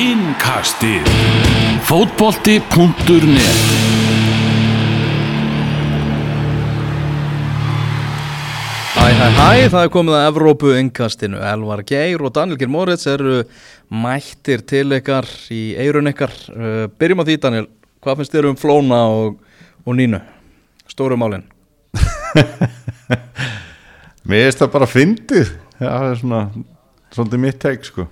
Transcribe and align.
Innkastið 0.00 1.04
Fótbolti.net 1.84 3.58
Hæ, 8.94 9.08
hæ, 9.12 9.26
hæ, 9.36 9.48
það 9.68 9.82
er 9.82 9.90
komið 9.92 10.16
að 10.16 10.28
Evrópu 10.30 10.70
innkastinu. 10.78 11.36
Elvar 11.44 11.82
Geir 11.84 12.24
og 12.24 12.32
Daniel 12.32 12.56
Geir 12.56 12.70
Moritz 12.72 13.04
eru 13.12 13.42
mættir 13.92 14.64
til 14.64 14.96
ykkar 14.96 15.28
í 15.52 15.74
eirun 15.76 16.08
ykkar. 16.08 16.32
Uh, 16.48 16.86
byrjum 16.96 17.20
á 17.20 17.24
því, 17.28 17.36
Daniel. 17.42 17.66
Hvað 18.00 18.22
finnst 18.22 18.36
þér 18.38 18.48
um 18.52 18.56
Flóna 18.60 19.02
og, 19.12 19.36
og 19.84 19.98
Nínu? 19.98 20.22
Stóru 20.88 21.18
málinn. 21.20 21.44
Mér 24.24 24.48
finnst 24.48 24.64
það 24.64 24.72
bara 24.78 24.88
fyndið 24.88 25.52
það 25.76 26.08
er 26.08 26.18
svona 26.22 26.40
Svolítið 27.10 27.44
mitt 27.44 27.60
teik 27.60 27.84
sko 27.84 28.08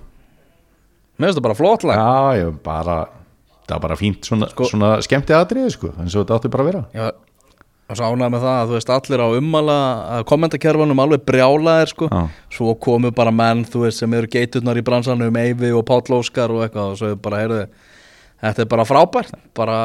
Mér 1.19 1.29
finnst 1.29 1.39
það 1.41 1.47
bara 1.49 1.59
flott 1.59 1.83
lag. 1.87 1.99
Já, 1.99 2.43
ég 2.43 2.59
bara 2.65 2.99
Það 3.69 3.75
er 3.75 3.81
bara 3.83 3.95
fínt 3.99 4.25
svona, 4.25 4.47
svona 4.55 4.87
skemmti 5.05 5.35
aðriði 5.37 5.71
sko 5.75 5.91
eins 6.01 6.15
og 6.17 6.23
þetta 6.23 6.37
átti 6.39 6.49
bara 6.49 6.63
að 6.63 6.69
vera 6.71 6.79
Já, 6.95 7.03
og 7.89 7.97
svo 7.99 8.07
ánægð 8.09 8.31
með 8.33 8.43
það 8.45 8.55
að 8.55 8.69
þú 8.69 8.75
veist 8.77 8.91
allir 8.95 9.21
á 9.21 9.27
ummala 9.39 9.75
að 10.15 10.23
kommentakerfanum 10.29 11.01
alveg 11.03 11.23
brjálaðir 11.25 11.89
sko. 11.89 12.09
Já. 12.09 12.19
Svo 12.53 12.73
komu 12.85 13.09
bara 13.17 13.33
menn, 13.33 13.63
þú 13.65 13.83
veist, 13.87 14.01
sem 14.03 14.13
eru 14.13 14.29
geiturnar 14.29 14.77
í 14.77 14.83
bransanum, 14.85 15.39
Eyvi 15.41 15.71
og 15.73 15.85
Páll 15.89 16.17
Óskar 16.19 16.53
og 16.53 16.65
eitthvað 16.67 16.91
og 16.93 16.99
svo 17.01 17.09
bara, 17.21 17.39
heyrðu, 17.41 17.63
þetta 18.45 18.61
er 18.65 18.69
bara 18.75 18.85
frábært. 18.85 19.33
Bara, 19.57 19.79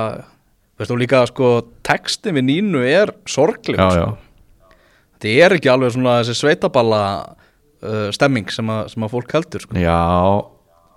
veist 0.76 0.92
þú 0.92 0.98
líka, 1.00 1.22
sko, 1.32 1.50
textin 1.88 2.36
við 2.36 2.46
Nínu 2.50 2.84
er 2.84 3.14
sorgleg, 3.24 3.80
Já, 3.80 3.88
sko. 3.96 4.74
Þetta 5.16 5.36
er 5.46 5.56
ekki 5.56 5.72
alveg 5.72 5.94
svona 5.96 6.18
þessi 6.20 6.36
sveitaballa 6.42 7.02
uh, 7.24 8.08
stemming 8.12 8.52
sem 8.52 8.68
að, 8.68 8.82
sem 8.92 9.06
að 9.08 9.16
fólk 9.16 9.32
heldur 9.38 9.64
sko. 9.64 9.80
Já, 9.80 9.96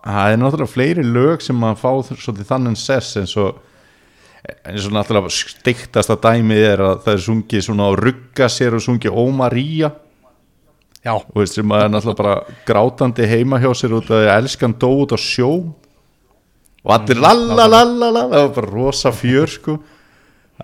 það 0.08 0.34
er 0.34 0.42
náttúrulega 0.42 0.74
fleiri 0.74 1.06
lög 1.06 1.44
sem 1.44 1.64
að 1.68 1.80
fá 1.82 1.90
svolítið 2.08 2.50
þannig 2.52 2.80
sess 2.80 3.18
eins 3.20 3.34
og 3.42 3.64
eins 4.68 4.86
og 4.88 4.96
náttúrulega 4.96 5.32
steiktasta 5.34 6.18
dæmið 6.24 6.66
er 6.68 6.84
að 6.86 7.02
það 7.06 7.14
er 7.14 7.24
sungið 7.26 7.66
svona 7.66 7.90
að 7.90 7.98
rugga 8.06 8.50
sér 8.52 8.78
og 8.78 8.86
sungið 8.86 9.18
Ó 9.18 9.24
María. 9.36 9.92
Já, 11.04 11.14
og 11.16 11.36
veist 11.40 11.58
sem 11.58 11.76
að 11.76 11.84
er 11.86 11.92
náttúrulega 11.94 12.22
bara 12.22 12.56
grátandi 12.68 13.28
heima 13.28 13.60
hjá 13.64 13.70
sér 13.78 13.98
út 14.00 14.10
að 14.14 14.32
elskan 14.38 14.76
dó 14.80 14.90
út 15.04 15.16
á 15.16 15.20
sjó. 15.20 15.52
Og 16.88 16.96
allir 16.96 17.20
lalalala 17.20 18.28
það 18.32 18.42
var 18.42 18.52
bara 18.62 18.72
rosa 18.72 19.12
fjör 19.12 19.52
sko. 19.52 19.78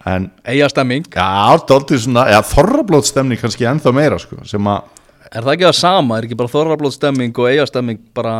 En 0.09 0.31
eiga 0.47 0.67
stemming. 0.71 1.05
Já, 1.13 1.59
svona, 1.99 2.25
já, 2.31 2.39
þorrablót 2.49 3.05
stemning 3.05 3.39
kannski 3.39 3.67
ennþá 3.69 3.93
meira 3.93 4.17
sko 4.21 4.39
sem 4.47 4.71
að 4.71 4.89
Er 5.33 5.41
það 5.41 5.55
ekki 5.55 5.65
það 5.65 5.77
sama? 5.79 6.17
Er 6.17 6.27
ekki 6.27 6.35
bara 6.37 6.51
þorrablóð 6.51 6.91
stemming 6.93 7.39
og 7.41 7.47
eiga 7.49 7.63
stemming 7.65 8.01
bara, 8.13 8.33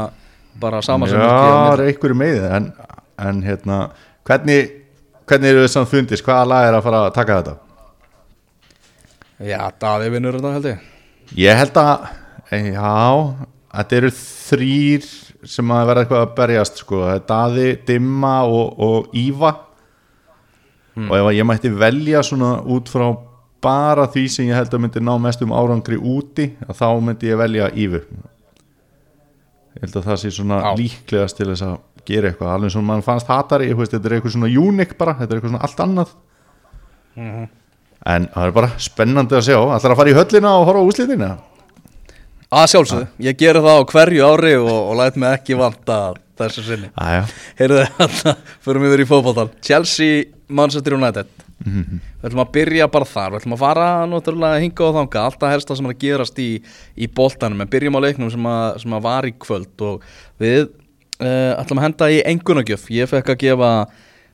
bara 0.62 0.82
sama 0.86 1.10
sem 1.10 1.20
Já, 1.20 1.74
er 1.74 1.86
einhverju 1.88 2.18
með 2.18 2.48
en, 2.52 2.72
en 3.18 3.44
hérna, 3.46 3.80
hvernig 4.28 4.84
hvernig 5.30 5.54
eru 5.54 5.64
þið 5.64 5.74
samt 5.74 5.92
fundist, 5.92 6.26
hvaða 6.26 6.48
lag 6.50 6.68
er 6.68 6.78
að 6.78 6.86
fara 6.88 7.02
að 7.08 7.16
taka 7.16 7.40
þetta? 7.40 7.56
Já, 9.44 9.60
Daði 9.82 10.14
vinnur 10.14 10.38
þetta 10.38 10.54
held 10.56 10.70
ég. 10.70 10.88
Ég 11.40 11.60
held 11.60 11.78
að, 11.80 12.08
eh, 12.52 12.72
já 12.76 12.96
þetta 13.74 14.00
eru 14.00 14.12
þrýr 14.20 15.12
sem 15.54 15.72
að 15.76 15.86
vera 15.90 16.04
eitthvað 16.04 16.26
að 16.26 16.36
berjast 16.38 16.82
sko, 16.84 17.04
Daði, 17.28 17.68
Dimma 17.88 18.36
og, 18.48 18.80
og 18.80 19.16
Íva. 19.16 19.54
Og 20.94 21.16
ef 21.18 21.26
að 21.26 21.38
ég 21.40 21.48
mætti 21.50 21.72
velja 21.74 22.22
svona 22.22 22.60
út 22.70 22.92
frá 22.92 23.08
bara 23.64 24.06
því 24.12 24.28
sem 24.30 24.46
ég 24.46 24.60
held 24.60 24.76
að 24.76 24.84
myndi 24.84 25.02
ná 25.02 25.16
mest 25.18 25.42
um 25.42 25.56
árangri 25.56 25.98
úti, 25.98 26.52
þá 26.70 26.88
myndi 27.02 27.32
ég 27.32 27.40
velja 27.40 27.72
Ívu 27.74 28.04
ég 29.74 29.86
held 29.86 29.98
að 30.00 30.08
það 30.10 30.22
sé 30.22 30.32
svona 30.34 30.60
Já. 30.62 30.70
líklegast 30.80 31.40
til 31.40 31.50
þess 31.50 31.66
að 31.68 31.76
gera 32.08 32.30
eitthvað, 32.30 32.52
alveg 32.54 32.74
svona 32.74 32.90
mann 32.92 33.06
fannst 33.06 33.32
hatari 33.32 33.70
ég 33.72 33.80
veist, 33.80 33.94
þetta 33.96 34.10
er 34.10 34.18
eitthvað 34.18 34.36
svona 34.36 34.52
unique 34.52 34.98
bara, 35.00 35.16
þetta 35.20 35.32
er 35.32 35.40
eitthvað 35.40 35.54
svona 35.54 35.64
allt 35.68 35.84
annað. 35.88 36.14
En 38.04 38.28
það 38.34 38.46
er 38.50 38.54
bara 38.58 38.70
spennandi 38.84 39.38
að 39.38 39.46
sjá. 39.48 39.58
Ætlar 39.78 39.94
að 39.94 40.00
fara 40.02 40.12
í 40.12 40.16
höllina 40.18 40.54
og 40.60 40.66
horfa 40.68 40.84
á 40.84 40.90
úslitina 40.90 41.30
Að 42.54 42.68
sjálfsögðu, 42.74 43.06
ég 43.26 43.38
geri 43.40 43.62
það 43.66 43.80
á 43.82 43.90
hverju 43.90 44.26
ári 44.30 44.58
og, 44.60 44.74
og 44.74 44.98
læt 45.00 45.16
mig 45.18 45.40
ekki 45.40 45.58
vanta 45.58 46.00
þessu 46.38 46.66
sinni. 46.68 46.90
Æja, 47.02 47.24
Heyrðu 47.58 47.86
þetta, 48.00 48.36
förum 48.66 48.86
við 48.86 48.94
verið 48.94 49.08
í 49.08 49.10
fótboltan 49.10 49.56
Chelsea, 49.64 50.28
Manchester 50.54 50.98
United. 50.98 51.32
Við 51.64 52.28
ætlum 52.28 52.44
að 52.44 52.54
byrja 52.58 52.88
bara 52.92 53.08
þar. 53.08 53.34
Við 53.34 53.42
ætlum 53.42 53.56
að 53.56 53.62
fara 53.62 53.88
náttúrulega 54.10 54.62
hinga 54.64 54.86
og 54.88 54.96
þanga 54.98 55.24
Alltaf 55.24 55.54
helsta 55.54 55.78
sem 55.80 55.88
er 55.88 55.94
að 55.94 56.02
gerast 56.04 56.40
í, 56.44 56.50
í 56.96 57.10
boltanum. 57.20 57.64
En 57.64 57.72
byrjum 57.72 57.98
á 58.00 58.04
leiknum 58.04 58.32
sem 58.34 58.48
að, 58.50 58.66
sem 58.84 58.96
að 58.98 59.06
var 59.06 59.28
í 59.28 59.34
kvöld. 59.46 59.86
Og 59.88 60.04
við 60.44 60.62
uh, 60.68 61.54
ætlum 61.62 61.82
að 61.82 61.88
henda 61.88 62.10
í 62.12 62.20
engunagjöf 62.34 62.90
Ég 62.94 63.12
fekk 63.12 63.34
að 63.34 63.42
gefa 63.46 63.72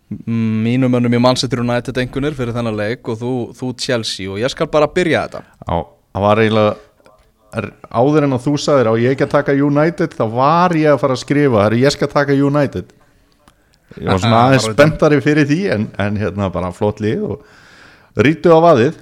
mm, 0.09 0.59
mínum 0.66 0.96
mönnum 0.96 1.19
í 1.19 1.22
Manchester 1.22 1.62
United 1.62 2.01
engunir 2.01 2.38
fyrir 2.38 2.56
þennan 2.56 2.80
leik 2.80 3.13
Og 3.13 3.22
þú, 3.22 3.34
þú 3.57 3.74
Chelsea. 3.86 4.30
Og 4.31 4.41
ég 4.41 4.53
skal 4.53 4.72
bara 4.72 4.90
byrja 4.90 5.28
þetta. 5.28 5.46
Á, 5.69 5.78
það 5.86 6.25
var 6.25 6.44
eiginlega 6.46 6.75
er, 6.75 6.86
áður 7.50 8.28
en 8.28 8.36
að 8.38 8.46
þú 8.46 8.54
sagðir 8.62 8.92
á 8.92 8.94
ég 9.02 9.16
ekki 9.16 9.26
að 9.26 9.34
taka 9.34 9.56
United 9.58 10.16
þá 10.16 10.26
var 10.34 10.76
ég 10.78 10.94
að 10.94 11.02
fara 11.02 11.18
að 11.18 11.24
skrifa 11.24 11.64
herri, 11.66 11.84
ég 11.84 11.96
skal 11.96 12.10
taka 12.12 12.38
United. 12.38 12.92
Ég 13.98 14.06
var 14.06 14.22
svona 14.22 14.42
aðeins 14.46 14.68
Bara 14.68 14.76
spenntari 14.78 15.22
fyrir 15.26 15.48
því 15.50 15.60
en, 15.74 15.88
en 15.98 16.18
hérna 16.22 16.50
bara 16.54 16.70
flott 16.76 17.02
lið 17.02 17.24
og 17.26 18.22
rítu 18.22 18.54
á 18.54 18.60
vaðið. 18.62 19.00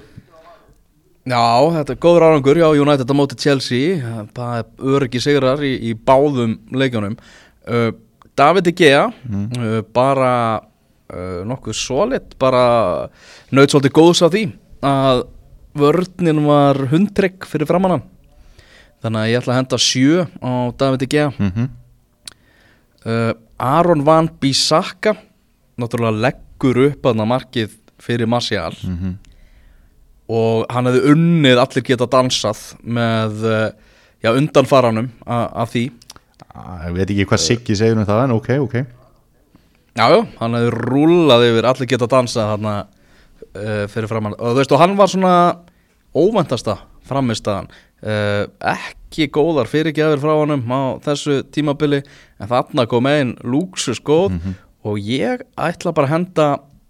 Já, 1.28 1.44
þetta 1.74 1.92
er 1.92 2.00
góður 2.00 2.24
árangur 2.24 2.60
Já, 2.62 2.68
United 2.72 3.10
á 3.12 3.14
móti 3.18 3.36
Chelsea 3.36 3.98
Það 4.32 4.52
er 4.62 4.92
öryggi 4.96 5.20
sigrar 5.20 5.60
í, 5.60 5.74
í 5.90 5.92
báðum 5.92 6.54
leikjunum. 6.72 7.18
Uh, 7.68 7.90
David 8.38 8.64
De 8.64 8.72
Gea 8.72 9.08
uh, 9.10 9.80
bara 9.92 10.32
uh, 10.56 11.42
nokkuð 11.48 11.76
solid 11.76 12.36
bara 12.40 12.62
naut 13.52 13.68
svolítið 13.68 13.96
góðs 13.98 14.24
á 14.24 14.28
því 14.32 14.46
að 14.88 15.26
vörninn 15.78 16.46
var 16.46 16.80
hundtrygg 16.88 17.44
fyrir 17.50 17.68
framannan 17.68 18.06
þannig 19.02 19.20
að 19.20 19.30
ég 19.30 19.42
ætla 19.42 19.54
að 19.54 19.60
henda 19.62 19.78
sjö 19.82 20.24
á 20.42 20.52
David 20.78 21.04
De 21.04 21.10
Gea. 21.10 21.30
Mm 21.38 21.68
uh, 23.06 23.32
Aron 23.58 24.04
Van 24.06 24.28
Bissaka 24.40 25.16
náttúrulega 25.78 26.22
leggur 26.22 26.78
upp 26.88 27.06
að 27.06 27.24
markið 27.26 27.72
fyrir 28.02 28.30
Martial. 28.30 28.74
Og 30.28 30.66
hann 30.70 30.86
hefði 30.86 31.14
unnið 31.14 31.60
allir 31.62 31.84
geta 31.86 32.06
dansað 32.06 32.60
með 32.82 33.46
uh, 33.48 33.70
já, 34.22 34.30
undanfaranum 34.34 35.08
af 35.26 35.72
því. 35.72 35.88
Ég 36.84 36.94
veit 36.94 37.10
ekki 37.10 37.26
hvað 37.30 37.42
Siggi 37.42 37.78
segir 37.78 37.98
um 37.98 38.06
það 38.06 38.24
en 38.26 38.36
ok, 38.36 38.50
ok. 38.66 38.76
Jájá, 39.98 40.20
hann 40.38 40.54
hefði 40.58 40.74
rúlað 40.76 41.46
yfir 41.48 41.68
allir 41.70 41.90
geta 41.90 42.10
dansað 42.10 42.52
hann 42.54 42.68
uh, 42.68 42.84
fyrir 43.90 44.10
framann 44.10 44.36
og 44.38 44.52
þú 44.52 44.60
veist 44.60 44.74
og 44.74 44.82
hann 44.82 44.94
var 44.98 45.10
svona 45.10 45.34
óvæntasta 46.14 46.78
framistaðan 47.08 47.70
uh, 48.02 48.44
ekki 48.74 49.28
góðar 49.34 49.68
fyrirgjafir 49.70 50.20
frá 50.22 50.34
honum 50.38 50.64
á 50.70 50.98
þessu 51.04 51.42
tímabili 51.54 52.02
en 52.38 52.50
þarna 52.50 52.86
kom 52.90 53.06
einn 53.10 53.36
lúksus 53.42 54.00
góð 54.04 54.36
og 54.86 54.98
ég 55.02 55.42
ætla 55.58 55.92
bara 55.96 56.06
að 56.08 56.14
henda 56.14 56.48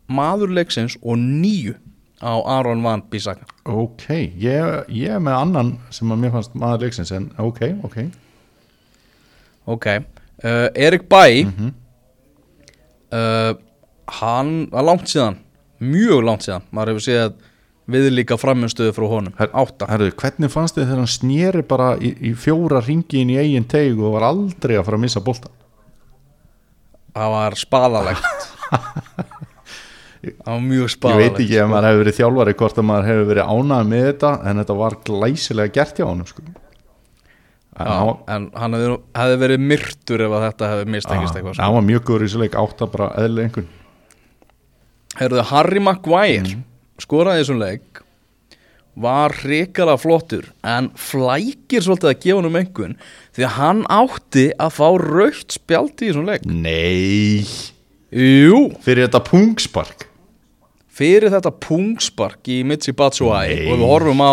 maðurleiksins 0.09 0.97
og 1.03 1.19
nýju 1.21 1.75
á 2.19 2.35
Aron 2.59 2.83
Van 2.83 3.03
Bissaka. 3.11 3.47
Ok, 3.65 4.09
ég, 4.41 4.85
ég 4.91 5.13
er 5.15 5.21
með 5.23 5.37
annan 5.39 5.69
sem 5.95 6.11
að 6.11 6.19
mér 6.25 6.33
fannst 6.35 6.55
maður 6.59 6.87
leiksins 6.87 7.13
en 7.15 7.29
ok, 7.39 7.61
ok. 7.87 7.99
Ok, 9.69 9.87
uh, 10.45 10.69
Erik 10.75 11.09
Bæ 11.09 11.45
uh, 13.13 13.53
Hann 14.19 14.69
var 14.73 14.87
langt 14.89 15.09
síðan 15.13 15.37
Mjög 15.85 16.23
langt 16.25 16.47
síðan 16.47 16.65
Maður 16.73 16.95
hefur 16.95 17.05
séð 17.05 17.35
við 17.89 18.11
líka 18.13 18.37
framinstöðu 18.41 18.93
frá 18.97 19.07
honum. 19.09 19.33
Her- 19.39 19.53
Átta. 19.57 19.87
Herru, 19.89 20.11
hvernig 20.21 20.51
fannst 20.53 20.77
þið 20.77 20.85
þegar 20.91 21.01
hann 21.03 21.13
snýri 21.15 21.63
bara 21.71 21.89
í, 21.97 22.11
í 22.31 22.35
fjóra 22.37 22.83
ringi 22.85 23.23
inn 23.23 23.33
í 23.33 23.39
eigin 23.41 23.65
teig 23.71 23.97
og 23.99 24.13
var 24.19 24.27
aldrei 24.29 24.77
að 24.77 24.85
fara 24.91 24.99
að 25.01 25.05
missa 25.07 25.23
bolta 25.25 25.49
Það 27.19 27.33
var 27.35 27.57
spaðalegt. 27.59 28.27
Það 30.19 30.49
var 30.51 30.63
mjög 30.67 30.85
Ég 30.85 30.93
spaðalegt 30.93 31.37
veit 31.39 31.43
ekki 31.45 31.59
ef 31.63 31.69
maður 31.71 31.87
hefur 31.89 32.01
verið 32.03 32.17
þjálfari 32.19 32.55
hvort 32.59 32.79
að 32.83 32.87
maður 32.89 33.07
hefur 33.09 33.29
verið 33.31 33.51
ánægð 33.55 33.91
með 33.93 34.03
þetta 34.09 34.31
en 34.51 34.61
þetta 34.63 34.77
var 34.81 34.97
glæsilega 35.09 35.75
gert 35.79 36.01
hjá 36.01 36.07
honum 36.09 36.27
sko. 36.29 36.43
En 37.79 37.87
Já, 37.87 37.99
en 38.35 38.47
hann 38.59 38.75
hefði, 38.75 38.95
hefði 39.15 39.37
verið 39.45 39.61
myrtur 39.71 40.25
ef 40.27 40.33
að 40.35 40.45
þetta 40.49 40.71
hefði 40.73 40.89
mistekist 40.97 41.31
Já, 41.31 41.39
eitthvað 41.39 41.61
hann 41.63 41.77
var 41.79 41.85
mjög 41.87 42.03
góður 42.09 42.25
í 42.25 42.29
þessu 42.29 42.41
leik 42.43 42.57
átta 42.59 42.89
bara 42.91 43.09
eðlilega 43.23 43.47
einhvern 43.49 43.69
Herðu, 45.19 45.45
Harry 45.51 45.81
Maguire. 45.83 46.43
Mhm. 46.43 46.65
Skoraði 47.03 47.45
þessum 47.45 47.63
leik 47.63 48.03
var 48.99 49.35
hrikalega 49.45 50.01
flottur 50.03 50.49
en 50.67 50.91
flækir 50.99 51.85
svolítið 51.85 52.11
að 52.11 52.21
gefa 52.25 52.41
hann 52.41 52.49
um 52.51 52.59
einhvern 52.59 52.97
því 53.37 53.47
að 53.47 53.57
hann 53.61 53.83
átti 53.95 54.47
að 54.59 54.77
fá 54.81 54.87
raukt 55.05 55.55
spjaldi 55.55 56.09
í 56.09 56.11
þessum 56.11 56.27
leik. 56.27 56.47
Nei. 56.51 57.47
Jú, 58.09 58.63
Fyrir 58.83 59.07
þetta 59.07 59.23
pungspark 59.23 60.09
fyrir 60.99 61.31
þetta 61.33 61.53
pungspark 61.63 62.49
í 62.51 62.63
Mitsi 62.67 62.95
Batshuayi 62.97 63.55
Nei. 63.55 63.67
og 63.69 63.77
ef 63.77 63.79
við 63.83 63.91
horfum 63.93 64.23
á 64.25 64.33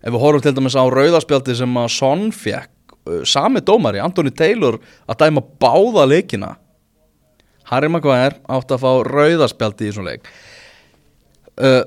ef 0.00 0.14
við 0.14 0.22
horfum 0.22 0.44
til 0.44 0.54
dæmis 0.56 0.78
á 0.78 0.84
rauðaspjaldi 0.88 1.56
sem 1.58 1.80
að 1.82 1.90
Son 1.92 2.28
fekk 2.32 2.94
uh, 3.04 3.20
sami 3.28 3.60
dómari, 3.60 4.00
Anthony 4.00 4.32
Taylor 4.32 4.78
að 5.04 5.20
dæma 5.24 5.44
báða 5.60 6.06
leikina. 6.08 6.54
Harry 7.70 7.90
Maguire 7.92 8.40
átti 8.50 8.74
að 8.74 8.86
fá 8.86 8.92
rauðaspjaldi 9.06 9.90
í 9.90 9.92
svona 9.94 10.14
leik 10.14 10.30
uh, 11.60 11.82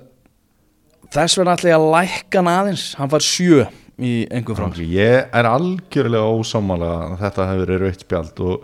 Þess 1.13 1.37
vegna 1.37 1.53
ætla 1.53 1.69
ég 1.69 1.77
að 1.77 1.91
lækka 1.93 2.41
hann 2.41 2.49
aðeins. 2.49 2.83
Hann 2.97 3.09
fær 3.11 3.21
sjö 3.25 3.65
í 4.01 4.13
einhver 4.33 4.57
frá 4.57 4.79
Ég 4.81 5.27
er 5.29 5.45
algjörlega 5.45 6.31
ósámála 6.39 6.93
að 7.03 7.19
þetta 7.19 7.49
hefur 7.51 7.67
verið 7.67 7.83
rautt 7.83 8.05
spjald 8.05 8.41
og 8.47 8.63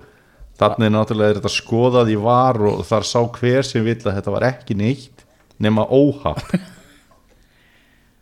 þannig 0.59 0.89
náttúrulega 0.95 1.35
er 1.35 1.37
þetta 1.37 1.51
skoðað 1.53 2.09
í 2.09 2.15
var 2.23 2.57
og 2.71 2.81
þar 2.89 3.05
sá 3.05 3.19
hver 3.35 3.67
sem 3.67 3.85
vill 3.85 3.99
að 4.01 4.17
þetta 4.17 4.33
var 4.33 4.47
ekki 4.49 4.79
neitt 4.79 5.23
nema 5.61 5.85
óhapp. 5.85 6.41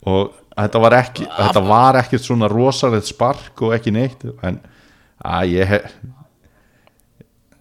Og 0.08 0.36
þetta 0.54 0.82
var 0.84 0.98
ekki 0.98 1.26
þetta 1.30 1.64
var 1.68 1.98
ekkert 2.02 2.24
svona 2.24 2.52
rosalegt 2.52 3.10
spark 3.10 3.64
og 3.66 3.74
ekki 3.76 3.92
neitt 3.96 4.22
en 4.46 4.60
að 5.24 5.56
ég 5.56 5.72
hef 5.72 5.98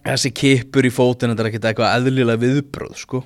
Þessi 0.07 0.31
kippur 0.31 0.87
í 0.87 0.91
fótinn 0.93 1.33
Þetta 1.33 1.43
er 1.43 1.49
ekkert 1.49 1.65
eitthvað 1.71 1.95
eðlilega 1.97 2.43
viðbröð 2.45 2.93
sko 3.01 3.23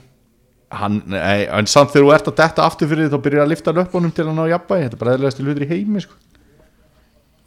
hann, 0.72 1.02
nei, 1.12 1.46
en 1.52 1.68
samt 1.70 1.92
þegar 1.94 2.06
þú 2.08 2.12
ert 2.16 2.30
að 2.32 2.38
detta 2.42 2.66
aftur 2.68 2.90
fyrir 2.92 3.08
því 3.08 3.14
þá 3.16 3.24
byrjar 3.26 3.44
að 3.46 3.52
lifta 3.54 3.74
löpunum 3.76 4.14
til 4.16 4.26
að 4.28 4.36
ná 4.38 4.44
jafnvægi 4.54 4.86
þetta 4.88 4.98
er 4.98 5.02
bara 5.04 5.16
eðlilegast 5.18 5.42
hlutur 5.44 5.66
í 5.66 5.70
heimi 5.72 6.04
sko. 6.06 6.20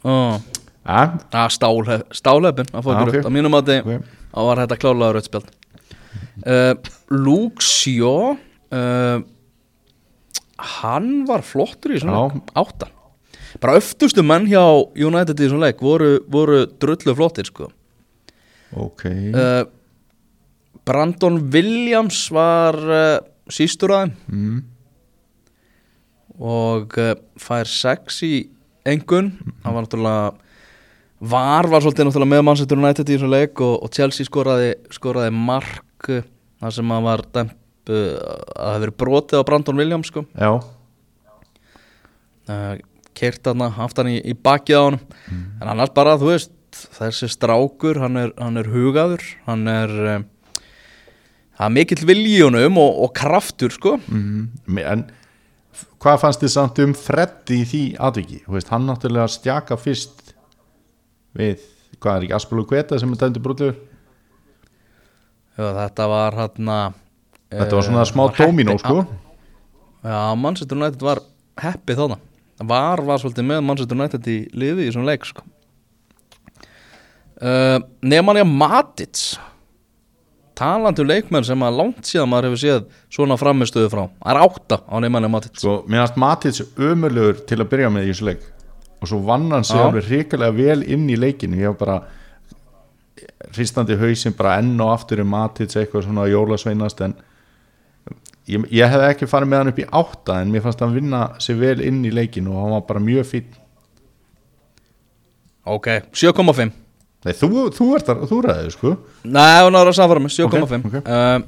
uh. 0.05 0.39
ja, 0.85 1.03
Ah, 1.33 1.47
stálhef, 1.49 2.03
Stálhefin 2.13 2.67
að 2.69 2.83
Ah, 2.93 3.01
ykkur 3.01 3.09
ok. 3.09 3.15
upp 3.23 3.29
Á 3.29 3.31
mínum 3.33 3.55
að 3.57 3.71
ok. 3.81 4.09
þá 4.35 4.41
var 4.45 4.59
þetta 4.61 4.77
klálega 4.83 5.15
rauð 5.15 5.29
spjald 5.29 5.47
uh, 6.45 6.73
Luke 7.09 7.65
Shaw 7.65 8.35
uh, 8.35 9.23
Hann 10.79 11.09
var 11.27 11.41
flottur 11.43 11.95
í 11.95 11.99
svona 12.03 12.19
Já. 12.21 12.35
leik, 12.35 12.51
átta 12.61 12.91
Bara 13.63 13.79
öftustu 13.79 14.21
menn 14.23 14.45
hjá 14.51 14.61
United 14.99 15.39
í 15.41 15.49
svona 15.49 15.69
leik 15.71 15.81
voru, 15.83 16.19
voru 16.29 16.65
drullu 16.79 17.15
flottir 17.17 17.49
sko 17.49 17.71
ok 18.75 19.03
uh, 19.09 19.63
Brandon 20.85 21.39
Williams 21.53 22.25
var 22.33 22.77
uh, 22.77 23.19
sístur 23.51 23.93
að 23.95 24.05
þeim. 24.05 24.15
Mm. 24.29 24.63
og 26.35 26.97
uh, 27.01 27.13
fær 27.39 27.69
sex 27.69 28.21
í 28.27 28.33
engun 28.85 29.31
hann 29.63 29.75
var 29.75 29.85
náttúrulega 29.85 30.33
var 31.25 31.69
var 31.71 31.83
svolítið 31.83 32.09
náttúrulega 32.09 32.33
með 32.35 32.45
Manchester 32.49 32.81
United 32.81 33.09
í 33.09 33.15
þessu 33.15 33.29
leik 33.31 33.61
og, 33.65 33.75
og 33.85 33.93
Chelsea 33.95 34.27
skoraði, 34.27 34.73
skoraði 34.93 35.31
mark 35.35 36.09
uh, 36.11 36.25
þar 36.61 36.75
sem 36.77 36.95
hann 36.95 37.07
var 37.07 37.23
dæmt 37.33 37.93
uh, 37.93 38.17
að 38.55 38.73
það 38.73 38.81
verið 38.85 38.99
brotið 39.03 39.41
á 39.41 39.47
Brandon 39.47 39.79
Williams 39.79 40.11
sko. 40.11 40.25
já, 40.35 40.51
uh, 42.51 42.73
kert 43.15 43.47
hann 43.47 43.63
aftan 43.69 44.11
í, 44.11 44.19
í 44.21 44.35
bakið 44.35 44.75
á 44.75 44.83
hann 44.83 44.99
en 45.61 45.71
annars 45.71 45.95
bara 45.95 46.17
þú 46.19 46.33
veist 46.33 46.51
þessi 46.95 47.29
strákur, 47.31 47.99
hann 48.03 48.19
er, 48.19 48.31
hann 48.39 48.59
er 48.59 48.69
hugaður. 48.71 49.23
Hann 49.47 49.67
er 49.71 49.91
það 51.55 51.65
er 51.67 51.75
mikill 51.77 52.03
honum 52.45 52.81
og, 52.81 52.99
og 53.05 53.13
kraftur 53.15 53.73
sko. 53.73 53.97
Mm. 54.07 54.49
en 54.83 55.05
hvað 55.99 56.21
fannst 56.21 56.43
þið 56.43 56.53
samt 56.53 56.79
um 56.83 56.93
Freddy 56.93 57.61
í 57.61 57.65
því 57.69 57.83
atviki, 57.99 58.43
veist, 58.47 58.69
hann 58.71 58.85
náttúrulega 58.87 59.27
stjaka 59.31 59.77
fyrst 59.79 60.35
við, 61.35 61.63
hvað 61.99 62.17
er 62.17 62.27
ekki 62.27 62.37
Aspelu 62.37 62.65
Kveta 62.67 62.99
sem 62.99 63.11
er 63.11 63.21
dæmdi 63.23 63.43
brúðlegur 63.43 63.75
þetta 65.55 66.07
var 66.11 66.35
hann 66.39 66.71
þetta 67.49 67.77
var 67.77 67.87
svona 67.87 68.05
smá 68.07 68.25
domino 68.35 68.75
sko. 68.79 69.05
Já, 70.05 70.35
Manchester 70.37 70.77
United 70.77 71.01
var 71.01 71.21
heppið 71.61 72.01
þarna. 72.01 72.17
Var 72.69 73.01
var 73.07 73.21
svolítið 73.21 73.47
með 73.49 73.63
Manchester 73.65 73.97
United 73.97 74.27
í 74.31 74.37
liði 74.55 74.87
í 74.87 74.93
svona 74.93 75.11
leik 75.11 75.25
sko. 75.27 75.43
uh, 77.41 77.79
Nemanja 78.01 78.45
Matic. 78.45 79.23
Talandi 79.23 79.54
um 80.61 81.07
leikmenn 81.07 81.43
sem 81.43 81.63
að 81.67 81.77
langt 81.79 82.05
síðan 82.07 82.29
maður 82.31 82.49
hefur 82.49 82.61
séð 82.63 82.83
svona 83.09 83.37
framistöðu 83.37 83.89
frá. 83.91 84.03
Það 84.23 84.31
er 84.33 84.41
átta 84.41 84.81
á 84.87 84.95
Nemanja 85.03 85.29
Matic. 85.29 85.57
Sko, 85.59 85.83
mér 85.87 86.05
fannst 86.05 86.19
Matits 86.21 86.61
ömurlegur 86.77 87.41
til 87.47 87.59
að 87.59 87.71
byrja 87.73 87.89
með 87.91 88.05
í 88.07 88.13
þessu 88.13 88.29
leik. 88.29 88.45
Og 89.01 89.09
svo 89.11 89.19
vann 89.27 89.51
hann 89.51 89.65
sig 89.67 89.79
alveg 89.79 90.07
hrikalega 90.07 90.55
vel 90.55 90.83
inn 90.83 91.09
í 91.11 91.17
leikinu 91.19 91.59
ég 91.59 91.73
var 91.73 91.81
bara 91.81 91.97
hristandi 93.55 93.97
hausinn 93.99 94.35
bara 94.37 94.57
enn 94.61 94.79
og 94.81 94.91
aftur 94.93 95.21
um 95.23 95.31
Matits 95.31 95.77
eitthvað 95.79 96.07
svona 96.07 96.27
jólasveinast 96.31 97.03
en 97.05 97.15
ég, 98.49 98.65
ég 98.71 98.91
hefði 98.91 99.09
ekki 99.11 99.29
farið 99.29 99.51
með 99.51 99.61
hann 99.61 99.73
upp 99.73 99.83
í 99.83 99.89
átta 100.01 100.39
en 100.41 100.53
mér 100.53 100.65
fannst 100.65 100.83
hann 100.83 100.95
vinna 100.95 101.27
sig 101.43 101.59
vel 101.59 101.77
inn 101.85 102.03
í 102.05 102.13
leikinu 102.13 102.55
og 102.55 102.63
hann 102.63 102.75
var 102.77 102.87
bara 102.89 103.03
mjög 103.03 103.29
fín 103.33 103.53
Ok, 105.65 105.87
7,5 106.13 106.84
Nei, 107.25 107.33
þú, 107.33 107.49
þú 107.73 107.85
ert 107.97 108.09
að, 108.13 108.23
þú 108.29 108.39
ræðið 108.45 108.71
sko. 108.75 108.91
Nei, 109.25 109.55
hún 109.65 109.77
er 109.79 109.89
að 109.89 109.95
samfara 109.97 110.21
með 110.21 110.33
7,5 110.35 110.55
Ok, 110.55 110.73
ok. 110.89 110.97
uh, 111.09 111.39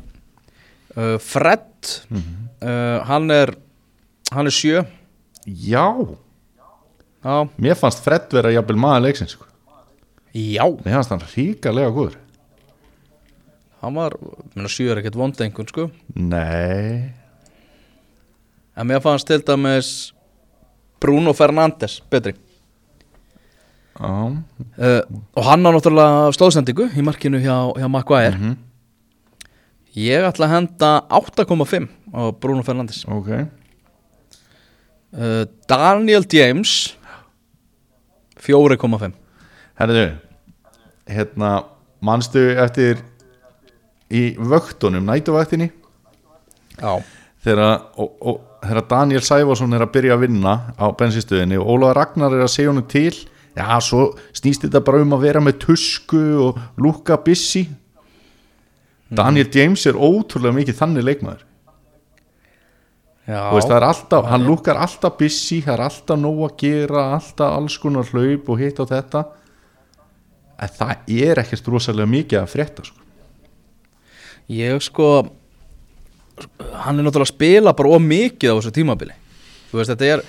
uh, 0.97 1.17
Fred 1.21 1.91
uh, 2.17 3.03
Hann 3.05 3.29
er 3.35 3.53
Hann 4.33 4.49
er 4.49 4.55
7 4.57 4.81
Já, 5.47 5.83
Já, 7.27 7.35
mér 7.59 7.75
fannst 7.79 8.01
Fred 8.05 8.25
vera 8.35 8.51
jafnvel 8.55 8.77
maður 8.79 9.05
leiksins 9.07 9.33
sko. 9.37 9.45
já. 10.37 10.63
Mér 10.85 10.93
fannst 10.99 11.11
hann 11.13 11.23
ríkalega 11.33 11.89
góður. 11.95 12.17
Hann 13.81 13.95
var, 13.97 14.13
minna 14.55 14.69
7 14.71 14.91
er 14.93 14.99
ekkert 15.01 15.17
vond 15.17 15.39
einhvern 15.41 15.67
sko. 15.69 15.87
Nei. 16.15 17.09
En 18.77 18.87
mér 18.89 19.01
fannst 19.03 19.27
til 19.29 19.41
dæmis 19.45 19.89
Bruno 21.01 21.33
Fernandes 21.37 21.99
betri 22.11 22.35
uh, 23.97 25.01
Og 25.37 25.43
hann 25.47 25.65
á 25.65 25.69
náttúrulega 25.73 26.31
stóðsendingu 26.35 26.89
í 26.93 27.03
markinu 27.05 27.41
hjá, 27.41 27.55
hjá 27.77 27.87
Maguire. 27.89 28.37
Mhm, 28.37 28.55
Ég 29.97 30.21
ætla 30.27 30.45
að 30.45 30.51
henda 30.53 30.89
8,5 31.09 31.87
á 32.13 32.21
Bruno 32.37 32.61
Fernandes. 32.61 33.01
Ok. 33.09 33.31
Uh, 35.17 35.47
Daniel 35.65 36.25
James 36.29 36.93
4,5 38.37 39.15
Herðu, 39.77 40.03
hérna 41.09 41.51
manstu 42.03 42.43
eftir 42.61 43.01
í 44.13 44.35
vöktunum, 44.37 45.05
nætuvaktinni? 45.07 45.71
Já. 46.77 47.01
Þegar, 47.41 47.87
og, 47.97 48.13
og, 48.21 48.43
Daniel 48.89 49.23
Sæfarsson 49.23 49.73
er 49.73 49.85
að 49.85 49.93
byrja 49.95 50.17
að 50.17 50.27
vinna 50.27 50.53
á 50.77 50.85
bensinstöðinni 50.97 51.57
og 51.57 51.73
Ólaður 51.73 51.99
Ragnar 52.01 52.35
er 52.35 52.45
að 52.45 52.53
segja 52.53 52.73
honum 52.73 52.85
til 52.89 53.13
já, 53.57 53.79
svo 53.81 54.11
snýst 54.37 54.63
þetta 54.65 54.83
bara 54.85 55.01
um 55.03 55.15
að 55.17 55.25
vera 55.25 55.41
með 55.43 55.59
tusku 55.65 56.23
og 56.45 56.61
lúka 56.77 57.17
busy. 57.25 57.65
Daniel 59.07 59.47
James 59.53 59.85
er 59.87 59.97
ótrúlega 59.97 60.55
mikið 60.59 60.79
þannig 60.81 61.07
leikmaður. 61.07 61.43
Já, 63.27 63.41
veist, 63.51 63.71
alltaf, 63.71 64.29
hann 64.31 64.45
lúkar 64.47 64.77
alltaf 64.79 65.17
busy, 65.19 65.59
það 65.65 65.73
er 65.73 65.83
alltaf 65.89 66.19
nóg 66.21 66.45
að 66.45 66.53
gera 66.61 67.01
alltaf 67.17 67.57
alls 67.57 67.75
konar 67.83 68.07
hlaup 68.13 68.47
og 68.53 68.61
hitt 68.61 68.79
og 68.79 68.87
þetta. 68.91 69.25
En 70.63 70.71
það 70.77 71.11
er 71.11 71.41
ekkert 71.43 71.67
rosalega 71.73 72.09
mikið 72.13 72.39
að 72.39 72.53
frétta 72.53 72.87
sko. 72.87 73.03
Ég 74.47 74.79
sko 74.85 75.09
Hann 76.37 76.99
er 76.99 77.05
náttúrulega 77.07 77.25
að 77.25 77.33
spila 77.33 77.71
bara 77.73 77.95
of 77.95 78.03
mikið 78.05 78.51
á 78.53 78.57
þessu 78.59 78.71
tímabili. 78.75 79.15
Veist, 79.71 79.89
þetta 79.89 80.09
er 80.13 80.21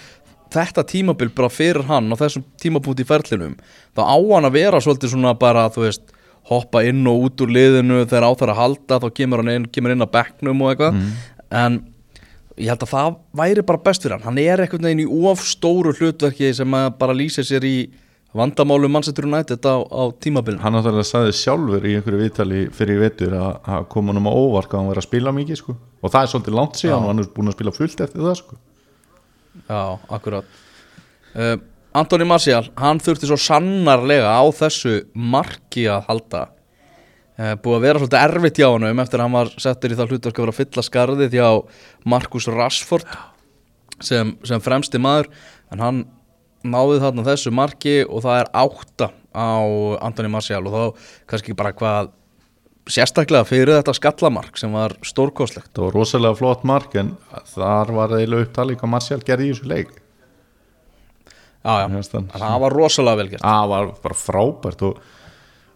Þetta 0.55 0.85
tímabil 0.89 1.29
bara 1.37 1.51
fyrir 1.53 1.85
hann 1.91 2.09
á 2.09 2.17
þessum 2.17 2.45
tímapunkt 2.61 3.03
í 3.03 3.07
ferlinum 3.09 3.59
þá 3.97 4.01
á 4.09 4.17
hann 4.17 4.49
að 4.49 4.57
vera 4.57 4.81
svolítið 4.81 5.13
svona 5.13 5.35
bara 5.39 5.67
þú 5.75 5.85
veist, 5.85 6.15
hoppa 6.49 6.81
inn 6.89 7.05
og 7.11 7.27
út 7.27 7.45
úr 7.45 7.53
liðinu 7.53 8.03
þegar 8.09 8.25
á 8.25 8.33
þar 8.41 8.53
að 8.55 8.61
halda 8.63 9.01
þá 9.03 9.09
kemur 9.21 9.43
hann 9.43 9.53
inn, 9.53 9.69
kemur 9.69 9.93
inn 9.93 10.05
á 10.05 10.09
bekknum 10.09 10.63
og 10.65 10.71
eitthvað. 10.73 11.01
En 11.53 11.81
ég 12.59 12.73
held 12.73 12.83
að 12.87 12.93
það 12.95 13.17
væri 13.43 13.65
bara 13.69 13.83
best 13.85 14.03
fyrir 14.03 14.17
hann. 14.17 14.25
Hann 14.25 14.41
er 14.43 14.63
einhvern 14.65 14.89
veginn 14.89 15.05
í 15.05 15.09
of 15.31 15.45
stóru 15.45 15.93
hlutverki 15.95 16.49
sem 16.57 16.79
að 16.79 16.89
bara 16.99 17.17
lýsa 17.17 17.45
sér 17.47 17.67
í 17.69 17.77
vandamálu 18.39 18.89
Manchester 18.93 19.25
United 19.29 19.65
á, 19.69 19.77
á 19.85 20.03
tímabilinu. 20.21 20.63
Hann 20.63 20.75
náttúrulega 20.77 21.07
sagði 21.09 21.37
sjálfur 21.37 21.85
í 21.89 21.95
einhverju 21.99 22.23
viðtali 22.23 22.65
fyrir 22.77 22.99
í 22.99 23.03
vetur 23.05 23.37
að, 23.39 23.53
að 23.65 23.87
koma 23.93 24.13
hann 24.13 24.29
á 24.29 24.33
óvart 24.33 24.73
að 24.73 24.81
hann 24.81 24.91
var 24.91 25.01
að 25.01 25.09
spila 25.09 25.33
mikið 25.37 25.61
sko. 25.63 25.77
og 26.03 26.13
það 26.13 26.21
er 26.23 26.33
svolítið 26.33 26.59
langt 26.59 26.81
síðan 26.81 27.05
og 27.05 27.13
hann 27.13 27.23
er 27.23 27.31
búin 27.37 27.53
að 27.53 27.57
spila 27.57 27.77
fullt 27.77 28.03
eftir 28.05 28.25
það 28.25 28.37
sko. 28.43 28.59
Já, 29.69 29.99
akkurat. 30.09 30.45
Uh, 31.37 31.57
Antoni 31.97 32.25
Marcial, 32.29 32.71
hann 32.81 33.01
þurfti 33.03 33.29
svo 33.29 33.37
sannarlega 33.41 34.31
á 34.33 34.45
þessu 34.57 35.03
marki 35.13 35.85
að 35.93 36.07
halda. 36.09 36.45
Uh, 37.39 37.55
búið 37.63 37.77
að 37.77 37.85
vera 37.85 38.03
svolítið 38.03 38.23
erfitt 38.25 38.61
hjá 38.61 38.69
hann 38.71 39.03
eftir 39.05 39.21
að 39.21 39.27
hann 39.27 39.37
var 39.37 39.51
settur 39.61 39.93
í 39.93 39.99
það 39.99 40.15
hlutverk 40.15 40.39
að 40.39 40.47
vera 40.47 40.55
að 40.55 40.61
fylla 40.63 40.87
skarðið 40.89 41.37
hjá 41.39 41.49
Markus 42.09 42.49
Rashford 42.51 43.19
sem, 44.01 44.33
sem 44.49 44.65
fremsti 44.65 45.01
maður. 45.03 45.29
En 45.73 45.85
hann 45.85 46.05
náði 46.67 47.03
þarna 47.05 47.27
þessu 47.29 47.53
marki 47.55 47.99
og 48.07 48.25
það 48.25 48.43
er 48.43 48.53
átta 48.65 49.11
á 49.37 49.53
Antoni 50.03 50.33
Marcial 50.33 50.65
og 50.67 50.75
þá 50.75 51.11
kannski 51.31 51.57
bara 51.59 51.75
hvað 51.77 52.15
sérstaklega 52.89 53.47
fyrir 53.49 53.75
þetta 53.77 53.95
skallamark 53.97 54.59
sem 54.61 54.73
var 54.75 54.95
stórkostlegt. 55.07 55.71
Það 55.77 55.87
var 55.87 55.97
rosalega 55.99 56.39
flott 56.39 56.65
mark 56.69 56.97
en 56.99 57.15
þar 57.53 57.93
var 57.97 58.15
eiginlega 58.17 58.49
upptalið 58.49 58.81
hvað 58.81 58.93
Marcial 58.95 59.21
gerði 59.27 59.49
í 59.49 59.53
þessu 59.53 59.71
leik. 59.73 59.95
Já, 61.69 61.85
já, 61.85 62.19
það 62.33 62.59
var 62.65 62.77
rosalega 62.77 63.21
vel 63.21 63.31
gert. 63.35 63.45
Það 63.45 63.71
var 63.75 63.95
bara 64.05 64.19
frábært 64.19 64.85
og, 64.89 65.01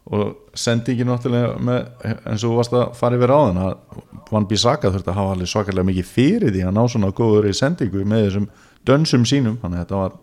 og 0.08 0.58
sendi 0.58 0.94
ekki 0.94 1.06
náttúrulega 1.08 1.54
með, 1.68 1.88
eins 2.32 2.44
og 2.48 2.58
varst 2.60 2.76
að 2.78 2.84
fara 2.96 3.18
yfir 3.18 3.34
áðan 3.34 3.62
að 3.66 4.02
Van 4.32 4.48
Bissaka 4.48 4.92
þurfti 4.92 5.12
að 5.12 5.18
hafa 5.20 5.34
alveg 5.36 5.50
svakalega 5.52 5.88
mikið 5.90 6.08
fyrir 6.08 6.54
því 6.54 6.62
að 6.68 6.76
ná 6.78 6.82
svona 6.88 7.12
góður 7.16 7.50
í 7.50 7.56
sendingu 7.56 8.06
með 8.08 8.28
þessum 8.28 8.46
dönsum 8.88 9.26
sínum. 9.28 9.58
Þannig 9.60 9.82
að 9.82 9.84
þetta 9.84 10.04
var, 10.04 10.14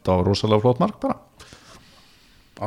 þetta 0.00 0.18
var 0.18 0.28
rosalega 0.28 0.66
flott 0.66 0.82
mark 0.82 0.98
bara. 1.06 1.16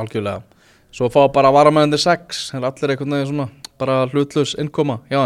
Algjörlega 0.00 0.59
Svo 0.94 1.08
fá 1.12 1.20
bara 1.32 1.52
varamæðandi 1.54 2.00
6 2.02 2.40
Það 2.50 2.60
er 2.60 2.68
allir 2.70 2.94
einhvern 2.94 3.16
veginn 3.16 3.30
svona 3.30 3.48
bara 3.80 4.00
hlutlus 4.10 4.56
innkoma 4.60 4.98
þeim. 5.06 5.14
Já, 5.14 5.20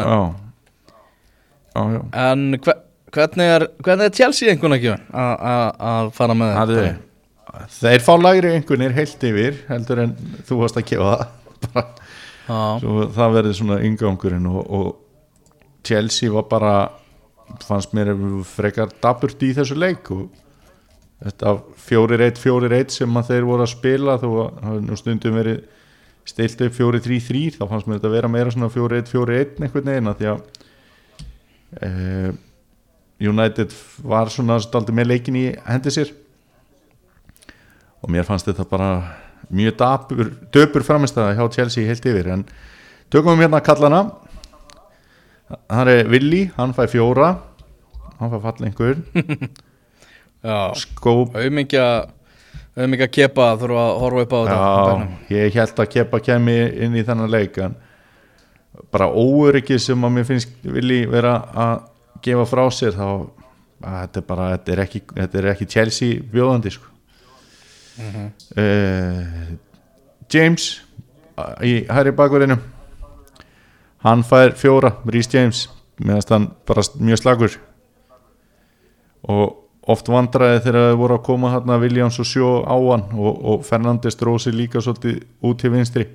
já, 1.74 1.82
já. 1.96 2.02
En 2.24 2.44
hve, 2.62 2.74
hvernig, 3.14 3.48
er, 3.56 3.66
hvernig 3.82 4.10
er 4.10 4.14
Chelsea 4.14 4.52
einhvern 4.52 4.76
veginn 4.76 5.08
að 5.14 6.12
fara 6.14 6.36
með 6.38 6.54
þetta? 6.60 6.94
þeir 7.70 8.02
fá 8.02 8.12
lagri 8.18 8.52
einhvernir 8.54 8.94
heilt 8.96 9.26
yfir 9.26 9.60
heldur 9.68 10.04
en 10.04 10.14
þú 10.46 10.60
varst 10.62 10.78
að 10.80 10.88
gefa 10.90 11.14
það. 11.14 11.92
Já, 12.44 12.60
svo 12.82 13.06
það 13.14 13.34
verði 13.38 13.54
svona 13.56 13.76
yngangurinn 13.86 14.48
og, 14.50 14.64
og 14.68 15.84
Chelsea 15.86 16.32
var 16.32 16.44
bara 16.50 16.74
fannst 17.64 17.94
mér 17.96 18.10
frekar 18.48 18.92
daburt 19.00 19.40
í 19.44 19.52
þessu 19.56 19.76
leik 19.78 20.10
og 20.12 20.26
þetta 21.22 21.54
4-1, 21.86 22.40
4-1 22.42 22.94
sem 22.98 23.20
að 23.20 23.30
þeir 23.30 23.46
voru 23.48 23.64
að 23.64 23.72
spila 23.72 24.16
þó 24.20 24.28
að 24.34 24.90
stundum 24.98 25.38
verið 25.38 25.62
stilt 26.24 26.64
upp 26.64 26.76
4-3-3 26.78 27.44
þá 27.58 27.64
fannst 27.68 27.88
mér 27.88 28.00
þetta 28.00 28.12
vera 28.14 28.30
meira 28.32 28.52
svona 28.52 28.70
4-1, 28.72 29.10
4-1 29.12 29.62
einhvern 29.62 29.90
veginn 29.90 30.10
að 30.10 30.20
því 30.20 30.30
að 30.32 30.44
eh, 31.84 32.30
United 33.24 33.74
var 34.04 34.32
svona 34.32 34.58
staldið 34.62 34.98
með 34.98 35.10
leikin 35.12 35.38
í 35.38 35.44
hendi 35.68 35.92
sér. 35.94 36.10
Og 38.04 38.10
mér 38.12 38.26
fannst 38.26 38.48
þetta 38.48 38.66
bara 38.68 38.90
mjög 39.54 39.76
dapur, 39.80 40.32
döpur 40.52 40.84
framistæða 40.84 41.36
hjá 41.38 41.44
Chelsea 41.54 41.88
heilt 41.88 42.04
yfir 42.08 42.32
en 42.34 42.44
tökum 43.12 43.38
við 43.38 43.46
hérna 43.46 43.62
kallana. 43.64 44.02
Það 45.68 45.92
er 45.92 46.10
Willi, 46.10 46.46
hann 46.56 46.72
fæ 46.76 46.86
fjóra 46.90 47.34
hann 48.18 48.32
fæ 48.32 48.38
fallengur 48.42 49.00
skóp. 50.78 51.34
Auðmingja 51.38 51.86
Auðmingja 52.74 53.08
kepa 53.14 53.52
þurfa 53.60 53.82
að 53.86 53.98
horfa 54.02 54.24
upp 54.24 54.34
á 54.34 54.38
þetta 54.48 55.34
ég 55.36 55.58
held 55.60 55.80
að 55.84 55.90
Kepa 55.94 56.20
kemi 56.26 56.56
inn 56.84 56.96
í 56.98 57.04
þennan 57.06 57.30
leik 57.30 57.58
en 57.62 57.76
bara 58.90 59.06
óöryggi 59.08 59.78
sem 59.78 60.06
að 60.06 60.14
mér 60.16 60.26
finnst 60.26 60.66
vilji 60.66 61.04
vera 61.10 61.36
að 61.54 61.74
gefa 62.24 62.46
frá 62.50 62.64
sér 62.74 62.96
þá 62.96 63.06
að 63.84 64.00
þetta 64.00 64.20
er 64.20 64.26
bara, 64.26 64.48
þetta 64.56 64.72
er 64.74 64.82
ekki, 64.84 65.02
þetta 65.14 65.38
er 65.38 65.48
ekki 65.52 65.70
Chelsea 65.70 66.20
bjóðandi 66.32 66.74
sko. 66.74 66.90
uh, 68.58 69.54
James 70.34 70.68
í 71.62 71.74
hæri 71.86 72.14
bakverðinu 72.16 72.58
hann 74.04 74.24
fær 74.26 74.54
fjóra 74.58 74.96
Rhys 75.06 75.30
James. 75.32 75.68
Meðan 76.02 76.30
hann 76.30 76.48
bara 76.66 76.82
mjög 76.98 77.20
slagur. 77.22 77.58
Og 79.30 79.63
oft 79.90 80.08
vandraði 80.08 80.62
þegar 80.64 80.90
þau 80.90 81.00
voru 81.02 81.18
að 81.18 81.26
koma 81.26 81.52
hérna 81.52 81.80
Williams 81.82 82.20
og 82.22 82.28
Sjó 82.28 82.50
á 82.64 82.76
hann 82.76 83.04
og, 83.12 83.34
og 83.44 83.66
Fernandes 83.66 84.16
drósi 84.20 84.52
líka 84.54 84.80
svolítið 84.80 85.20
út 85.44 85.60
til 85.60 85.72
vinstri. 85.74 86.06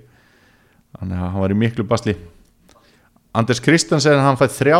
Þannig 0.98 1.20
að 1.20 1.30
hann 1.36 1.44
var 1.44 1.54
í 1.54 1.60
miklu 1.60 1.86
basli. 1.86 2.16
Anders 3.38 3.62
Kristensen 3.62 4.24
hann 4.24 4.40
fætt 4.40 4.58
þrjá. 4.58 4.80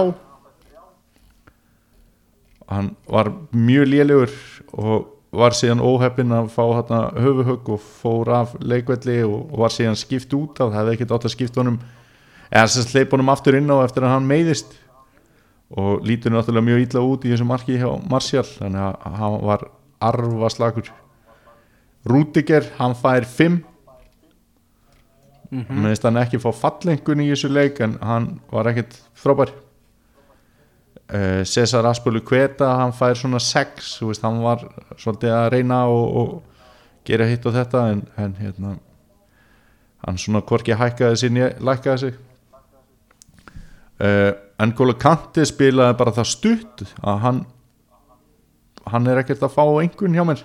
Hann 2.70 2.92
var 3.10 3.32
mjög 3.54 3.90
lélegur 3.90 4.34
og 4.74 5.08
var 5.30 5.54
síðan 5.54 5.82
óheppinn 5.86 6.34
að 6.34 6.50
fá 6.54 6.64
hérna 6.66 7.00
höfuhögg 7.22 7.70
og 7.76 7.82
fór 8.02 8.32
af 8.34 8.56
leikvelli 8.62 9.22
og 9.28 9.54
var 9.62 9.74
síðan 9.74 9.98
skipt 9.98 10.34
út 10.34 10.58
af 10.58 10.72
það 10.72 10.80
hefði 10.80 10.96
ekkert 10.96 11.14
átt 11.18 11.28
að 11.30 11.36
skipta 11.36 11.62
honum 11.62 11.80
eða 12.50 12.70
sem 12.74 12.88
sleip 12.88 13.14
honum 13.14 13.30
aftur 13.30 13.58
inn 13.60 13.70
á 13.70 13.78
eftir 13.84 14.08
að 14.08 14.16
hann 14.16 14.30
meiðist 14.30 14.74
og 15.70 16.06
lítur 16.06 16.34
náttúrulega 16.34 16.66
mjög 16.66 16.86
illa 16.86 17.04
út 17.06 17.26
í 17.26 17.34
þessu 17.34 17.46
marki 17.46 17.78
hjá 17.78 17.90
Martial 18.10 18.48
þannig 18.48 18.82
að 18.82 19.20
hann 19.20 19.38
var 19.46 19.68
arfa 20.00 20.50
slagur 20.50 20.90
Rúdiger, 22.08 22.64
hann 22.78 22.96
fær 22.96 23.26
5 23.26 23.64
mm 25.52 25.62
-hmm. 25.62 25.82
meðist 25.84 26.04
hann 26.04 26.18
ekki 26.18 26.40
fá 26.40 26.52
fallengun 26.54 27.22
í 27.22 27.30
þessu 27.32 27.50
leik 27.50 27.80
en 27.80 27.98
hann 28.02 28.40
var 28.52 28.68
ekkert 28.68 29.02
frábær. 29.14 29.52
Uh, 31.10 31.44
Cesar 31.44 31.86
Aspölu 31.86 32.22
Kveta 32.22 32.76
hann 32.78 32.92
fær 32.92 33.16
svona 33.16 33.40
6 33.40 34.02
veist, 34.02 34.22
hann 34.22 34.42
var 34.42 34.60
svolítið 34.98 35.32
að 35.34 35.50
reyna 35.50 35.86
og, 35.86 36.16
og 36.18 36.44
gera 37.06 37.26
hitt 37.26 37.46
og 37.46 37.54
þetta 37.54 37.92
en, 37.92 38.08
en 38.18 38.36
hérna 38.40 38.78
hann 40.06 40.18
svona 40.18 40.42
hvorki 40.42 40.74
hækkaði 40.74 41.30
né 41.30 41.56
lækkaði 41.60 41.98
sig. 41.98 42.14
Uh, 44.00 44.49
N'Golo 44.60 44.96
Kante 45.00 45.46
spilaði 45.48 45.96
bara 46.00 46.12
það 46.12 46.28
stutt 46.34 46.82
að 47.00 47.22
hann 47.24 47.46
hann 48.90 49.08
er 49.08 49.22
ekkert 49.22 49.44
að 49.46 49.54
fá 49.54 49.64
einhvern 49.82 50.18
hjá 50.18 50.26
mér. 50.28 50.42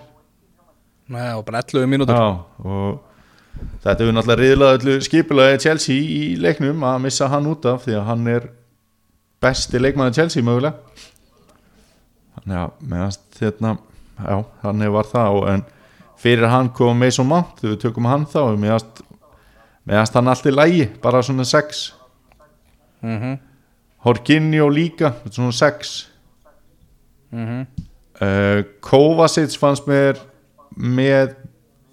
Nei, 1.11 1.33
og 1.37 1.45
bara 1.47 1.63
11 1.63 1.89
mínútur. 1.91 2.17
Já, 2.17 2.45
og 2.65 3.01
þetta 3.85 3.97
hefur 4.01 4.17
náttúrulega 4.17 4.41
riðlaði 4.41 4.99
skipulaði 5.05 5.61
Chelsea 5.65 5.97
í 5.99 6.23
leiknum 6.41 6.85
að 6.87 7.03
missa 7.07 7.29
hann 7.33 7.49
út 7.51 7.67
af 7.69 7.85
því 7.85 7.99
að 7.99 8.07
hann 8.11 8.31
er 8.33 8.49
besti 9.45 9.81
leikmaður 9.81 10.19
Chelsea 10.21 10.47
mögulega. 10.47 10.79
Þannig 12.35 12.61
að 12.61 12.87
meðast 12.93 13.41
hérna, 13.41 13.77
já, 14.19 14.37
þannig 14.65 14.95
var 14.95 15.11
það 15.11 15.39
og, 15.39 15.49
en 15.53 15.67
fyrir 16.25 16.51
hann 16.51 16.71
kom 16.75 16.99
Mason 17.01 17.29
Mount 17.29 17.59
þegar 17.61 17.75
við 17.75 17.83
tökum 17.85 18.09
hann 18.09 18.25
þá 18.31 18.41
meðast, 18.61 19.03
meðast 19.85 20.17
hann 20.17 20.31
allt 20.33 20.49
í 20.49 20.55
lægi 20.55 20.89
bara 21.03 21.23
svona 21.23 21.45
6 21.49 21.85
mm 23.05 23.19
-hmm. 23.21 23.37
Horkinjó 24.05 24.69
líka, 24.73 25.15
svona 25.31 25.55
6 25.55 25.95
Mm 27.35 27.65
uh, 28.23 28.61
Kovacic 28.85 29.57
fannst 29.59 29.89
mér 29.91 30.21
með 30.75 31.35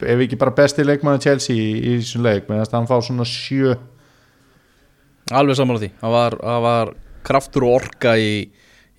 ef 0.02 0.24
ekki 0.26 0.38
bara 0.42 0.54
besti 0.58 0.86
leikmaður 0.86 1.24
Chelsea 1.26 1.56
í, 1.56 1.72
í 1.78 1.96
þessum 2.00 2.26
leik 2.26 2.50
meðan 2.50 2.76
hann 2.76 2.90
fá 2.90 2.98
svona 3.06 3.26
7 3.28 3.78
Alveg 5.32 5.56
sammála 5.56 5.80
því. 5.80 5.88
Það 6.02 6.14
var, 6.16 6.36
það 6.42 6.64
var 6.66 6.90
kraftur 7.24 7.66
og 7.68 7.76
orka 7.78 8.16
í, 8.20 8.32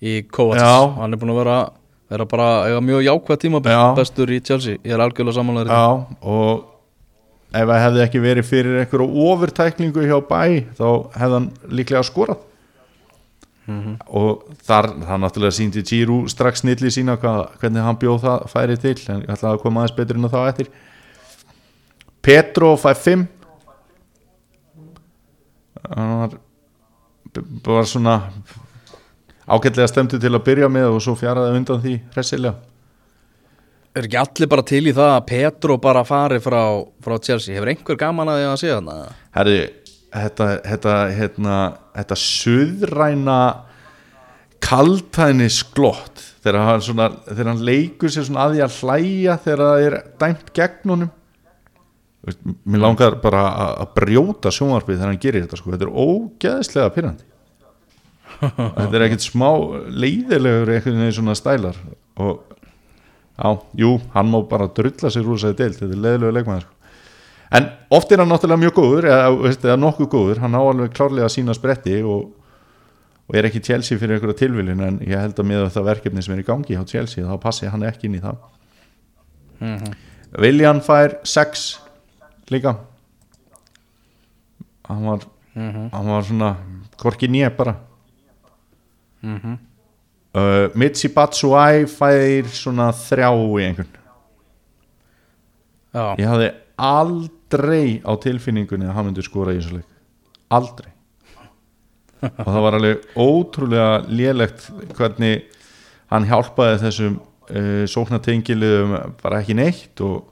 í 0.01 0.13
Kovacs 0.33 0.63
Já. 0.63 0.77
Hann 0.97 1.13
er 1.13 1.19
búin 1.21 1.33
að 1.33 1.41
vera, 1.43 1.57
vera 2.09 2.25
bara 2.31 2.47
mjög 2.81 3.03
jákvæð 3.05 3.41
tíma 3.43 3.61
Já. 3.67 3.81
bestur 3.99 4.31
í 4.33 4.39
Chelsea. 4.41 4.79
Ég 4.81 4.95
er 4.95 5.03
algjörlega 5.03 5.37
sammála 5.37 5.65
þér 5.67 5.75
Já, 5.75 5.83
og 6.33 6.63
ef 7.53 7.67
það 7.69 7.83
hefði 7.83 8.03
ekki 8.07 8.23
verið 8.23 8.49
fyrir 8.49 8.79
einhverju 8.81 9.27
ofurtæklingu 9.27 10.07
hjá 10.07 10.17
bæ 10.25 10.41
þá 10.79 10.87
hefði 11.19 11.37
hann 11.37 11.47
líklega 11.69 12.07
skorað 12.07 12.41
og 14.07 14.43
þar, 14.67 14.89
það 15.07 15.21
náttúrulega 15.23 15.55
síndi 15.55 15.83
Giroud 15.87 16.31
strax 16.31 16.63
snilli 16.63 16.91
sína 16.91 17.15
hvað, 17.19 17.45
hvernig 17.61 17.85
hann 17.85 17.99
bjóð 18.01 18.25
það 18.25 18.49
færi 18.51 18.79
til. 18.81 18.97
En 19.07 19.23
ég 19.23 19.31
ætlaði 19.31 19.53
að 19.53 19.63
koma 19.63 19.83
aðeins 19.83 19.97
betur 19.99 20.19
á 20.19 20.33
það 20.33 20.49
eftir. 20.51 20.73
Petro 22.23 22.73
fæ 22.79 22.91
5 22.95 23.27
hann 25.93 26.19
var 26.19 26.37
var 27.65 27.87
svona 27.89 28.19
ágætlega 29.47 29.87
stemdu 29.89 30.19
til 30.21 30.31
að 30.33 30.45
byrja 30.45 30.69
með 30.71 30.93
og 30.93 31.01
svo 31.03 31.15
fjaraði 31.17 31.57
undan 31.57 31.81
því 31.83 31.95
hressilega. 32.13 32.55
Er 33.93 34.07
ekki 34.07 34.17
allir 34.17 34.49
bara 34.49 34.65
til 34.65 34.81
í 34.89 34.93
það 34.95 35.11
að 35.13 35.25
Petro 35.29 35.77
bara 35.77 36.01
fari 36.07 36.39
frá, 36.41 36.61
frá 37.03 37.17
Chelsea? 37.21 37.53
Hefur 37.53 37.69
einhver 37.69 37.99
gaman 37.99 38.31
að 38.31 38.39
því 38.39 38.45
að 38.49 38.55
sé 38.61 38.71
þarna? 38.71 38.95
Herri, 39.35 39.57
þetta, 40.15 40.47
þetta, 40.65 40.95
hérna, 41.13 41.57
þetta 41.97 42.17
suðræna 42.23 43.39
kaltæni 44.63 45.49
sklott 45.51 46.21
þegar 46.43 46.65
hann, 46.67 46.81
svona, 46.83 47.09
þegar 47.27 47.49
hann 47.51 47.65
leikur 47.67 48.11
sér 48.13 48.25
svona 48.27 48.45
að 48.47 48.55
því 48.55 48.63
að 48.65 48.77
hlæja 48.79 49.35
þegar 49.43 49.63
það 49.65 49.83
er 49.89 49.97
dæmt 50.23 50.53
gegn 50.59 50.93
honum 50.95 51.11
Mér 52.23 52.79
langar 52.79 53.17
bara 53.19 53.41
að- 53.51 53.73
að 53.83 53.89
brjóta 53.97 54.51
sjónvarpið 54.55 54.95
þegar 54.95 55.09
hann 55.11 55.19
gerir 55.25 55.43
þetta 55.43 55.57
sko. 55.59 55.71
þetta 55.73 55.87
er 55.89 55.97
ógeðslega 56.05 56.93
pyrrandi 56.95 57.25
þetta 58.79 58.95
er 58.95 59.05
ekkert 59.09 59.25
smá 59.25 59.49
leiðilegur 59.91 60.71
einhvern 60.77 61.01
veginn 61.03 61.17
svona 61.17 61.35
stælar 61.35 61.75
og 62.23 62.39
já, 63.35 63.49
jú, 63.83 63.91
hann 64.15 64.31
má 64.31 64.39
bara 64.47 64.67
drulla 64.71 65.11
sér 65.11 65.27
úr 65.27 65.35
þessari 65.35 65.59
deild, 65.59 65.75
þetta 65.81 65.91
er 65.97 66.03
leiðilegur 66.05 66.37
leikmaður 66.37 66.65
sko. 66.69 66.72
En 67.53 67.67
oft 67.93 68.11
er 68.11 68.17
hann 68.23 68.29
náttúrulega 68.31 68.61
mjög 68.63 68.73
góður 68.79 69.05
eða, 69.09 69.27
veist, 69.43 69.65
eða 69.67 69.75
nokkuð 69.77 70.07
góður, 70.09 70.39
hann 70.41 70.55
á 70.57 70.61
alveg 70.63 70.93
klárlega 70.95 71.29
sína 71.29 71.53
spretti 71.53 71.99
og, 72.01 72.31
og 73.29 73.35
er 73.37 73.45
ekki 73.49 73.61
Chelsea 73.63 73.97
fyrir 74.01 74.15
einhverja 74.17 74.39
tilviljun 74.41 74.81
en 74.87 74.97
ég 75.05 75.19
held 75.21 75.37
að 75.37 75.45
með 75.51 75.67
það 75.75 75.85
verkefni 75.91 76.23
sem 76.25 76.33
er 76.33 76.41
í 76.41 76.47
gangi 76.47 76.73
hjá 76.73 76.81
Chelsea 76.89 77.23
þá 77.27 77.35
passi 77.43 77.69
hann 77.69 77.85
ekki 77.89 78.09
inn 78.09 78.17
í 78.19 78.23
það 78.23 78.37
Mhm. 79.63 79.93
Viljan 80.41 80.81
fær 80.81 81.13
6 81.23 81.77
líka 82.51 82.73
hann 84.89 85.05
var, 85.05 85.19
Mhm. 85.55 85.89
hann 85.93 86.07
var 86.09 86.21
svona 86.23 86.55
hvorki 86.97 87.29
nýja 87.29 87.55
bara 87.55 87.75
Mhm. 89.23 89.57
uh, 90.35 90.67
Mitsi 90.75 91.07
Batsuai 91.13 91.85
fær 91.85 92.43
svona 92.49 92.89
þrjá 92.91 93.29
í 93.31 93.67
einhvern 93.69 93.87
Já, 95.93 96.15
ég 96.17 96.25
hafði 96.27 96.51
aldrei 96.77 97.39
aldrei 97.53 98.01
á 98.01 98.11
tilfinningunni 98.17 98.87
að 98.87 98.97
hann 98.97 99.09
myndi 99.09 99.23
skora 99.25 99.53
í 99.53 99.59
þessu 99.59 99.77
leik. 99.77 99.89
Aldrei. 100.53 100.89
Og 102.23 102.47
það 102.47 102.61
var 102.65 102.77
alveg 102.77 103.07
ótrúlega 103.19 103.87
lélegt 104.07 104.69
hvernig 104.95 105.43
hann 106.11 106.27
hjálpaði 106.29 106.79
þessum 106.85 107.17
uh, 107.19 107.83
sóknatengiliðum 107.89 108.95
bara 109.21 109.41
ekki 109.41 109.57
neitt 109.57 110.01
og 110.05 110.29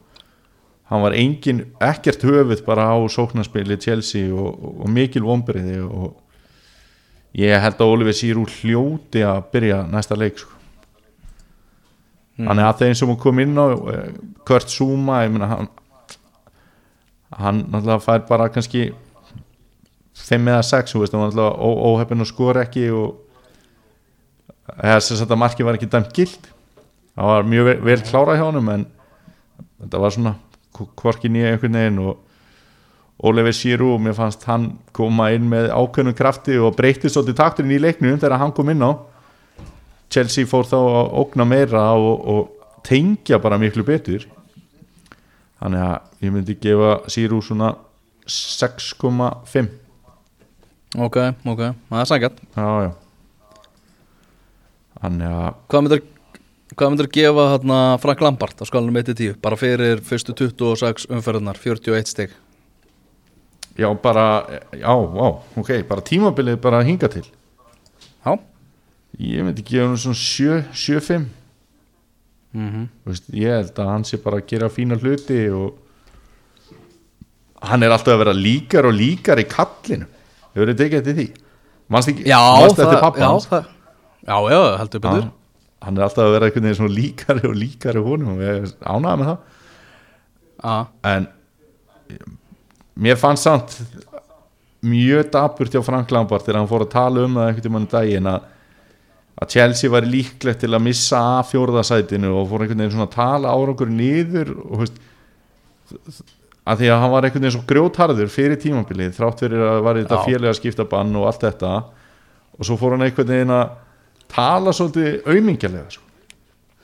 hann 0.91 1.03
var 1.03 1.15
engin, 1.15 1.65
ekkert 1.83 2.23
höfuð 2.27 2.63
bara 2.65 2.89
á 2.91 2.97
sóknarspili 3.11 3.77
Chelsea 3.79 4.31
og, 4.31 4.55
og, 4.55 4.81
og 4.85 4.91
mikil 4.91 5.25
vombriði 5.27 5.81
og 5.83 6.15
ég 7.37 7.59
held 7.63 7.79
að 7.79 7.93
Oliver 7.93 8.15
Sýrú 8.15 8.47
hljóti 8.59 9.23
að 9.23 9.45
byrja 9.53 9.83
næsta 9.87 10.17
leik 10.19 10.39
sko. 10.39 10.57
þannig 12.41 12.67
að 12.67 12.81
þeim 12.81 12.97
sem 12.99 13.13
kom 13.19 13.39
inn 13.39 13.55
á 13.59 13.67
eh, 13.71 14.09
Kurt 14.47 14.71
Zuma 14.71 15.21
ég 15.23 15.31
meina 15.31 15.51
hann 15.51 15.71
hann 17.39 17.63
náttúrulega 17.71 18.03
fær 18.03 18.23
bara 18.27 18.49
kannski 18.51 18.89
5 20.21 20.47
eða 20.51 20.63
6 20.67 20.93
þú 20.95 21.01
veist, 21.03 21.13
hann 21.15 21.23
náttúrulega 21.27 21.53
ó- 21.55 21.81
óheppinn 21.91 22.21
og 22.23 22.27
skor 22.29 22.59
ekki 22.61 22.87
og 22.95 23.19
sagt 25.01 25.31
að 25.31 25.39
markið 25.41 25.65
var 25.67 25.77
ekki 25.79 25.89
dæmt 25.91 26.11
gild 26.15 26.49
það 27.15 27.29
var 27.31 27.47
mjög 27.47 27.65
vel, 27.69 27.77
vel 27.89 28.01
klárað 28.07 28.39
hjá 28.39 28.45
honum 28.47 28.69
en 28.75 28.85
þetta 29.81 29.99
var 30.03 30.13
svona 30.15 30.35
hvorki 31.01 31.29
nýja 31.31 31.53
einhvern 31.55 31.75
veginn 31.79 32.03
og 32.05 32.27
Oliver 33.21 33.53
Giroud, 33.53 34.01
mér 34.01 34.15
fannst 34.17 34.43
hann 34.49 34.63
koma 34.97 35.27
inn 35.35 35.45
með 35.51 35.67
ákveðnum 35.69 36.15
krafti 36.17 36.55
og 36.57 36.73
breytti 36.73 37.09
svolítið 37.11 37.35
takturinn 37.37 37.75
í 37.75 37.81
leiknum 37.83 38.15
þegar 38.17 38.39
hann 38.41 38.53
kom 38.57 38.71
inn 38.73 38.81
á. 38.81 38.97
Chelsea 40.09 40.47
fór 40.49 40.65
þá 40.65 40.77
að 40.79 41.11
ógna 41.21 41.45
meira 41.45 41.83
og, 41.93 42.23
og 42.25 42.81
tengja 42.87 43.37
bara 43.37 43.59
miklu 43.61 43.85
betur 43.85 44.25
þannig 45.61 45.85
að 45.85 46.25
ég 46.25 46.35
myndi 46.35 46.57
gefa 46.61 46.91
Giroud 47.11 47.45
svona 47.45 47.75
6,5 48.27 49.69
Ok, 50.99 51.17
ok, 51.47 51.61
það 51.87 52.01
er 52.01 52.09
sækjart 52.09 52.41
já, 52.57 52.67
já. 52.83 52.91
Þannig 55.01 55.37
að 55.37 55.53
Hvað 55.71 55.85
myndir 55.85 56.01
Hvað 56.71 56.93
myndir 56.93 57.09
gefa 57.11 57.45
hérna 57.51 57.77
Frank 57.99 58.21
Lampard 58.23 58.61
á 58.63 58.63
skalunum 58.63 58.95
1-10 59.01 59.35
bara 59.43 59.57
fyrir 59.59 59.99
fyrstu 60.07 60.31
26 60.37 61.09
umferðunar 61.11 61.57
41 61.59 62.07
stig. 62.07 62.31
Já, 63.75 63.89
bara, 63.99 64.45
já, 64.71 64.87
já, 64.87 65.27
ok 65.59 65.71
bara 65.89 66.05
tímabilið 66.07 66.61
bara 66.63 66.79
hinga 66.87 67.09
til. 67.11 67.25
Já. 68.23 68.37
Ég 69.19 69.43
myndi 69.43 69.65
gefa 69.67 69.89
hann 69.89 69.99
svona 69.99 70.15
7, 70.15 70.63
7-5 70.71 71.27
mm 72.55 72.87
Þú 73.03 73.13
veist, 73.13 73.29
ég 73.35 73.55
held 73.57 73.79
að 73.79 73.91
hann 73.91 74.05
sé 74.07 74.19
bara 74.21 74.41
að 74.41 74.47
gera 74.51 74.69
fína 74.71 74.97
hluti 74.99 75.39
og 75.55 75.77
hann 77.61 77.83
er 77.85 77.93
alltaf 77.93 78.15
að 78.15 78.23
vera 78.23 78.33
líkar 78.35 78.87
og 78.89 78.97
líkar 78.97 79.41
í 79.41 79.47
kallinu. 79.49 80.07
Hefur 80.51 80.71
þið 80.71 80.81
tekið 80.81 80.99
eftir 81.01 81.17
því? 81.19 81.27
Mannst 81.91 82.11
það, 82.11 82.65
eftir 82.71 83.03
pappa 83.03 83.21
já, 83.21 83.27
hans? 83.27 83.47
það, 83.51 83.69
já, 84.23 84.35
já, 84.53 84.59
heldur 84.79 85.03
betur. 85.03 85.25
Já, 85.25 85.31
hann 85.85 85.97
er 85.97 86.05
alltaf 86.07 86.25
að 86.25 86.35
vera 86.35 86.47
einhvern 86.47 86.69
veginn 86.69 86.95
líkari 86.95 87.47
og 87.49 87.57
líkari 87.57 88.03
honum 88.05 88.35
og 88.35 88.45
ég 88.45 88.71
ánaði 88.81 89.21
með 89.21 89.31
það. 89.31 89.39
Já, 90.61 90.75
en 91.11 91.27
mér 93.01 93.19
fannst 93.19 93.47
samt 93.47 93.77
mjög 94.81 95.29
dapurt 95.33 95.73
hjá 95.73 95.83
Frank 95.85 96.11
Lampard 96.13 96.45
þegar 96.45 96.61
hann 96.61 96.71
fór 96.71 96.85
að 96.85 96.93
tala 96.95 97.25
um 97.25 97.37
það 97.37 97.47
einhvern 97.47 97.65
tímann 97.67 97.85
um 97.85 97.91
daginn 97.91 98.29
að, 98.31 98.47
að 99.39 99.53
Chelsea 99.55 99.91
var 99.91 100.05
líklegt 100.07 100.61
til 100.63 100.73
að 100.73 100.83
missa 100.85 101.21
af 101.39 101.53
fjórðasætinu 101.53 102.33
og 102.35 102.49
fór 102.49 102.65
einhvern 102.65 102.83
veginn 102.83 102.93
svona 102.97 103.07
að 103.07 103.15
tala 103.15 103.55
árangur 103.55 103.89
niður 103.89 104.53
og 104.67 104.83
veist 104.83 104.99
að 106.61 106.83
því 106.83 106.91
að 106.93 107.01
hann 107.01 107.13
var 107.13 107.25
einhvern 107.25 107.45
veginn 107.45 107.55
svo 107.55 107.63
grjótharður 107.69 108.29
fyrir 108.31 108.59
tímabilið 108.61 109.15
þrátt 109.17 109.41
fyrir 109.45 109.65
að 109.65 109.81
var 109.87 109.99
þetta 110.01 110.21
félaga 110.27 110.57
skiptabann 110.59 111.17
og 111.17 111.27
allt 111.29 111.45
þetta 111.47 111.73
og 111.81 112.67
svo 112.67 112.77
fór 112.77 112.95
hann 112.95 113.07
einhvern 113.07 113.33
veginn 113.33 113.55
að 113.55 113.75
tala 114.31 114.73
svolítið 114.75 115.25
aumingjarlega 115.25 115.95
sko. 115.95 116.03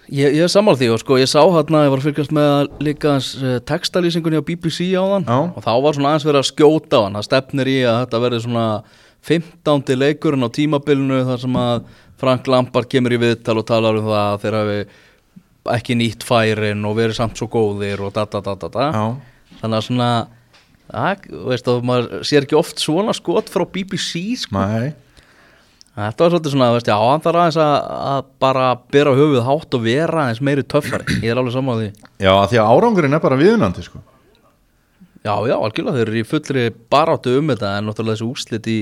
ég, 0.10 0.39
ég 0.39 0.52
sammála 0.52 0.82
því 0.82 0.89
og 0.95 1.02
sko 1.04 1.19
ég 1.22 1.30
sá 1.30 1.39
hérna, 1.43 1.86
ég 1.86 1.93
var 1.93 2.02
að 2.02 2.10
fylgjast 2.10 2.34
með 2.36 2.72
líka 2.84 3.17
uh, 3.19 3.58
textalýsingunni 3.69 4.41
á 4.41 4.48
BBC 4.48 4.89
á 4.98 5.04
þann 5.04 5.30
Já. 5.30 5.39
og 5.54 5.62
þá 5.67 5.74
var 5.86 6.00
svona 6.00 6.13
aðeins 6.13 6.28
verið 6.32 6.41
að 6.41 6.50
skjóta 6.52 7.04
á 7.04 7.06
hann 7.06 7.19
það 7.19 7.30
stefnir 7.30 7.72
í 7.72 7.78
að 7.86 8.02
þetta 8.02 8.24
verði 8.26 8.41
svona 8.48 8.67
15. 9.28 9.95
leikurinn 9.98 10.48
á 10.48 10.50
tímabilinu 10.58 11.24
þar 11.28 11.41
sem 11.43 11.62
að 11.62 11.88
Frank 12.17 12.47
Lampard 12.49 12.89
kemur 12.89 13.13
í 13.13 13.19
viðtal 13.21 13.60
og 13.62 13.67
talar 13.69 13.99
um 13.99 14.08
það 14.10 14.23
að 14.23 14.39
þeir 14.43 14.58
hafi 14.58 14.77
ekki 15.77 15.97
nýtt 15.99 16.23
færin 16.25 16.86
og 16.88 16.95
verið 16.97 17.19
samt 17.19 17.39
svo 17.39 17.49
góðir 17.51 18.01
og 18.06 18.13
da 18.15 18.25
da 18.30 18.41
da 18.43 18.56
da 18.56 18.69
da. 18.71 18.88
Já, 18.93 19.58
þannig 19.62 19.80
að 19.80 19.88
svona 19.89 20.12
að, 20.88 21.27
veist 21.49 21.67
að 21.67 21.84
maður 21.88 22.23
sér 22.27 22.47
ekki 22.47 22.58
oft 22.60 22.82
svona 22.82 23.15
skot 23.15 23.51
frá 23.51 23.65
BBC 23.67 24.23
sko. 24.45 24.63
nei. 24.63 24.95
Þetta 25.97 26.21
var 26.23 26.30
svolítið 26.30 26.53
svona, 26.53 26.65
veist, 26.75 26.89
já, 26.91 26.93
hann 27.01 27.23
þarf 27.25 27.39
aðeins 27.41 27.56
að, 27.58 27.75
að 28.06 28.27
bara 28.43 28.65
bera 28.93 29.15
höfuð 29.17 29.47
hátt 29.47 29.73
og 29.73 29.82
vera 29.82 30.25
aðeins 30.27 30.41
meiri 30.45 30.65
töffari, 30.69 31.15
ég 31.23 31.34
er 31.34 31.39
alveg 31.41 31.56
saman 31.56 31.80
því. 31.82 31.88
Já, 32.21 32.34
því 32.51 32.60
að 32.62 32.73
árangurinn 32.75 33.17
er 33.17 33.23
bara 33.23 33.39
viðunandi 33.39 33.86
sko. 33.88 34.01
já, 35.25 35.34
já, 35.49 35.56
algjörlega, 35.58 35.95
þeir 35.97 36.12
eru 36.12 36.19
í 36.21 36.27
fullri 36.30 36.67
baráttu 36.93 37.34
um 37.39 37.49
þetta 37.49 37.71
en 37.80 37.89
náttúrulega 37.89 38.19
þessi 38.19 38.27
úslit 38.30 38.69
í 38.69 38.77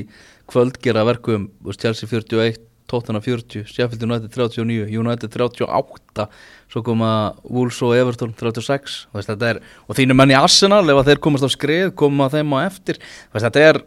kvöld 0.51 0.81
gera 0.83 1.05
verkum, 1.07 1.47
Chelsea 1.79 2.11
41 2.11 2.59
Tottenham 2.89 3.23
40, 3.25 3.65
Sheffield 3.65 4.05
United 4.05 4.29
39 4.33 4.85
United 4.93 5.33
38 5.33 6.27
svo 6.71 6.83
koma 6.85 7.09
Wolves 7.43 7.81
og 7.85 7.95
Everton 7.97 8.33
36 8.37 8.99
þú 9.09 9.19
veist, 9.19 9.45
er, 9.49 9.61
og 9.89 9.97
þínu 9.97 10.17
menn 10.17 10.33
í 10.33 10.37
Arsenal 10.37 10.83
ef 10.85 11.01
að 11.01 11.11
þeir 11.11 11.23
komast 11.25 11.47
á 11.47 11.49
skrið, 11.49 11.91
koma 11.97 12.29
þeim 12.33 12.53
á 12.57 12.59
eftir 12.65 13.01
veist, 13.01 13.45
þetta 13.47 13.65
er 13.71 13.81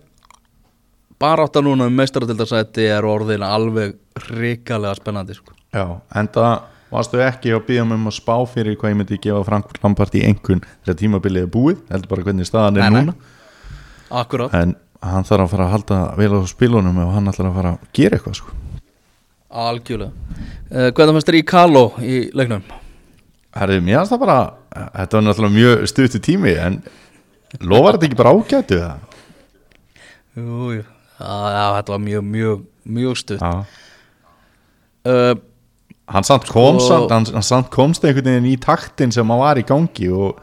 barátta 1.18 1.62
núna 1.64 1.88
um 1.90 1.96
meistaradildarsæti 1.98 2.86
er 2.90 3.06
orðin 3.06 3.42
alveg 3.42 3.96
hrikalega 4.28 4.94
spennandi 4.98 5.34
sko. 5.38 5.54
Já, 5.74 5.98
en 6.14 6.30
það 6.34 6.52
varstu 6.92 7.22
ekki 7.22 7.52
að 7.52 7.64
byggja 7.66 7.86
um 7.86 8.06
að 8.08 8.16
spá 8.16 8.34
fyrir 8.48 8.78
hvað 8.80 8.94
ég 8.94 9.00
myndi 9.00 9.18
gefa 9.22 9.42
Frank 9.46 9.80
Lampard 9.82 10.14
í 10.16 10.22
einhvern 10.28 10.62
þegar 10.86 11.00
tímabilið 11.02 11.48
er 11.48 11.50
búið, 11.52 11.82
heldur 11.90 12.12
bara 12.12 12.28
hvernig 12.28 12.48
staðan 12.48 12.78
er 12.80 12.94
núna 12.94 13.16
akkurat, 14.08 14.54
en 14.56 14.76
hann 15.04 15.26
þarf 15.28 15.44
að 15.44 15.52
fara 15.52 15.66
að 15.66 15.74
halda 15.74 15.98
vel 16.18 16.30
á 16.32 16.40
spilunum 16.48 17.02
og 17.04 17.12
hann 17.16 17.30
ætlar 17.30 17.50
að 17.50 17.58
fara 17.58 17.74
að 17.76 17.90
gera 17.98 18.18
eitthvað 18.18 18.38
sko. 18.40 18.54
Algjörlega 19.48 20.12
uh, 20.12 20.90
hvernig 20.92 21.16
fannst 21.16 21.30
þér 21.30 21.38
í 21.40 21.44
Kalo 21.48 21.84
í 22.04 22.18
leiknum? 22.36 22.62
Herði, 23.58 23.80
mér 23.82 24.02
finnst 24.02 24.12
það 24.14 24.22
bara 24.26 24.38
þetta 24.76 25.16
var 25.18 25.24
náttúrulega 25.26 25.56
mjög 25.56 25.86
stuttu 25.90 26.20
tími 26.22 26.52
en 26.60 26.80
lofar 27.64 27.96
þetta 27.96 28.08
ekki 28.10 28.18
bara 28.20 28.34
ágætu 28.36 28.80
það? 28.82 29.04
Jú, 30.38 30.72
jú. 30.76 30.82
Já, 31.18 31.64
þetta 31.78 31.94
var 31.96 32.02
mjög, 32.04 32.26
mjög, 32.36 32.66
mjög 32.98 33.16
stutt 33.18 33.40
Já, 33.42 33.54
uh, 35.08 35.32
hann 36.12 36.24
samt 36.28 36.46
kom 36.48 36.78
Sko- 36.78 36.86
samt, 36.92 37.10
hann, 37.16 37.26
hann 37.34 37.46
samt 37.48 37.72
komst 37.74 38.04
einhvern 38.06 38.28
veginn 38.30 38.52
í 38.52 38.54
taktin 38.62 39.10
sem 39.14 39.26
hann 39.28 39.40
var 39.42 39.58
í 39.60 39.64
gangi 39.66 40.12
og, 40.14 40.38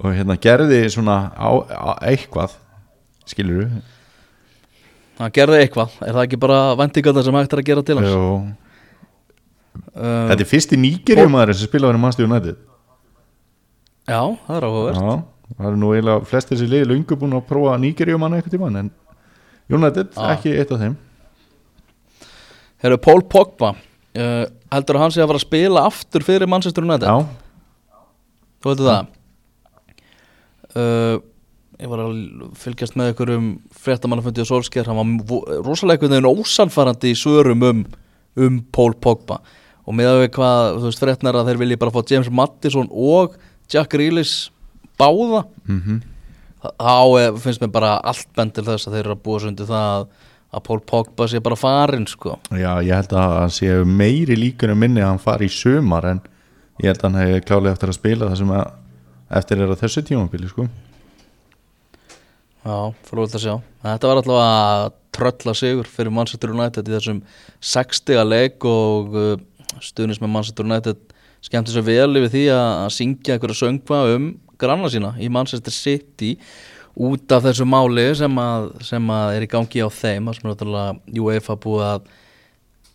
og 0.00 0.16
hérna 0.16 0.36
gerði 0.40 0.82
svona 0.90 1.20
á, 1.36 1.48
á, 1.70 1.90
eitthvað 2.10 2.56
skilur 3.30 3.68
du? 3.68 3.80
Hann 5.20 5.32
gerði 5.36 5.60
eitthvað, 5.64 5.94
er 6.06 6.16
það 6.16 6.24
ekki 6.26 6.38
bara 6.40 6.58
vendingallar 6.80 7.26
sem 7.26 7.36
hægt 7.38 7.54
er 7.56 7.62
að 7.62 7.68
gera 7.70 7.84
til 7.86 7.98
hans? 8.00 8.14
Uh, 9.90 10.30
Þetta 10.30 10.42
er 10.44 10.48
fyrsti 10.50 10.78
nýgerjumæður 10.80 11.54
sem 11.58 11.68
spilaði 11.70 11.98
í 11.98 12.02
Manchester 12.02 12.26
United 12.26 12.56
já, 14.10 14.20
það 14.46 14.56
er 14.56 14.66
áhugavert 14.66 14.98
Já, 14.98 15.12
það 15.58 15.68
eru 15.70 15.78
nú 15.82 15.90
eiginlega 15.94 16.26
flest 16.30 16.50
þessi 16.52 16.66
liði 16.70 16.88
lungu 16.90 17.18
búin 17.20 17.36
að 17.38 17.44
prófa 17.50 17.76
nýgerjumann 17.82 18.34
eitthvað 18.38 18.54
tímann 18.56 18.80
en 18.80 18.90
United 19.70 20.10
Já. 20.16 20.24
ekki 20.34 20.54
eitt 20.58 20.72
af 20.74 20.82
þeim 20.82 20.96
Herru, 22.80 22.96
Paul 23.02 23.22
Pogba 23.28 23.74
uh, 23.76 24.44
heldur 24.72 24.98
að 24.98 25.04
hann 25.04 25.14
sé 25.14 25.22
að 25.22 25.30
fara 25.30 25.40
að 25.42 25.46
spila 25.46 25.84
aftur 25.90 26.24
fyrir 26.26 26.50
Manchester 26.50 26.86
United? 26.86 27.06
Já, 27.06 27.98
Þú 28.60 28.72
veitur 28.72 28.88
það? 28.90 29.10
Uh, 30.70 31.16
ég 31.80 31.90
var 31.90 32.04
að 32.04 32.20
fylgjast 32.60 32.98
með 32.98 33.14
ykkur 33.14 33.32
um 33.36 33.48
fréttamannafundi 33.80 34.44
og 34.44 34.50
Solskjær 34.50 34.90
hann 34.90 35.00
var 35.00 35.56
rosalega 35.64 35.96
einhvern 35.98 36.16
veginn 36.16 36.44
ósannfærandi 36.44 37.14
í 37.14 37.18
svörum 37.18 37.66
um, 37.66 37.82
um 38.36 38.60
Paul 38.74 38.94
Pogba. 39.00 39.40
Og 39.88 39.96
með 39.96 40.12
að 40.12 40.22
við 40.22 40.32
hvað, 40.36 40.64
þú 40.76 40.86
veist, 40.90 41.02
fréttnar 41.02 41.40
að 41.40 41.50
þeir 41.50 41.62
vilji 41.64 41.80
bara 41.80 41.94
fá 41.94 42.00
James 42.12 42.30
Mattisson 42.30 42.90
og 42.92 43.36
Jack 43.72 43.94
Grealish 43.94 44.50
báða 45.00 45.46
mm 45.64 46.00
þá 46.60 47.20
eh, 47.20 47.30
finnst 47.40 47.62
mér 47.62 47.72
bara 47.72 47.94
allt 48.04 48.28
bend 48.36 48.54
til 48.56 48.66
þess 48.66 48.88
að 48.88 48.96
þeir 48.96 49.04
eru 49.04 49.14
að 49.16 49.22
búa 49.24 49.40
sundi 49.42 49.66
það 49.68 49.86
að, 49.94 50.04
að 50.50 50.64
Paul 50.66 50.80
Pogba 50.92 51.28
sé 51.30 51.40
bara 51.44 51.58
farin 51.58 52.06
sko. 52.10 52.36
Já, 52.52 52.72
ég 52.84 52.92
held 52.92 53.14
að 53.14 53.34
það 53.36 53.54
sé 53.56 53.78
meiri 53.88 54.36
líkur 54.38 54.74
en 54.74 54.80
minni 54.80 55.02
að 55.04 55.14
hann 55.14 55.22
fari 55.22 55.48
í 55.48 55.54
sömar 55.54 56.08
en 56.10 56.22
ég 56.82 56.90
held 56.90 57.00
að 57.00 57.08
hann 57.08 57.20
hefði 57.22 57.42
klálega 57.48 57.74
eftir 57.76 57.92
að 57.92 57.98
spila 58.00 58.30
það 58.30 58.42
sem 58.42 58.54
að 58.58 58.76
eftir 59.40 59.62
er 59.62 59.72
að 59.72 59.82
þessu 59.84 60.04
tímabili 60.10 60.50
sko. 60.50 60.68
Já, 62.60 62.92
fróðilegt 63.08 63.38
að 63.38 63.44
sjá. 63.44 63.54
Þetta 63.84 64.10
var 64.10 64.20
allavega 64.20 64.56
að 64.64 64.96
trölla 65.16 65.54
sigur 65.56 65.88
fyrir 65.88 66.14
Manchester 66.14 66.52
United 66.52 66.88
í 66.88 66.94
þessum 66.94 67.22
60 67.72 68.26
leik 68.28 68.66
og 68.68 69.16
uh, 69.16 69.32
stuðnis 69.82 70.20
með 70.20 70.34
Manchester 70.34 70.68
United 70.68 71.00
skemmti 71.44 71.74
sér 71.74 71.86
vel 71.86 72.20
yfir 72.20 72.32
því 72.34 72.44
að, 72.52 72.66
að 72.84 72.92
syngja 72.96 73.36
einhverja 73.36 73.60
söngva 73.62 74.02
um 74.14 74.28
granna 74.60 74.90
sína 74.92 75.14
í 75.20 75.30
Manchester 75.32 75.74
City 75.74 76.34
út 77.00 77.32
af 77.32 77.46
þessu 77.46 77.64
máli 77.68 78.10
sem 78.18 78.40
að, 78.42 78.72
sem 78.84 79.12
að 79.14 79.36
er 79.36 79.46
í 79.46 79.50
gangi 79.50 79.84
á 79.84 79.88
þeim 79.88 80.28
það 80.28 80.36
sem 80.36 80.44
er 80.44 80.52
náttúrulega 80.52 81.22
UEFA 81.24 81.56
búið 81.62 81.86
að 81.86 82.10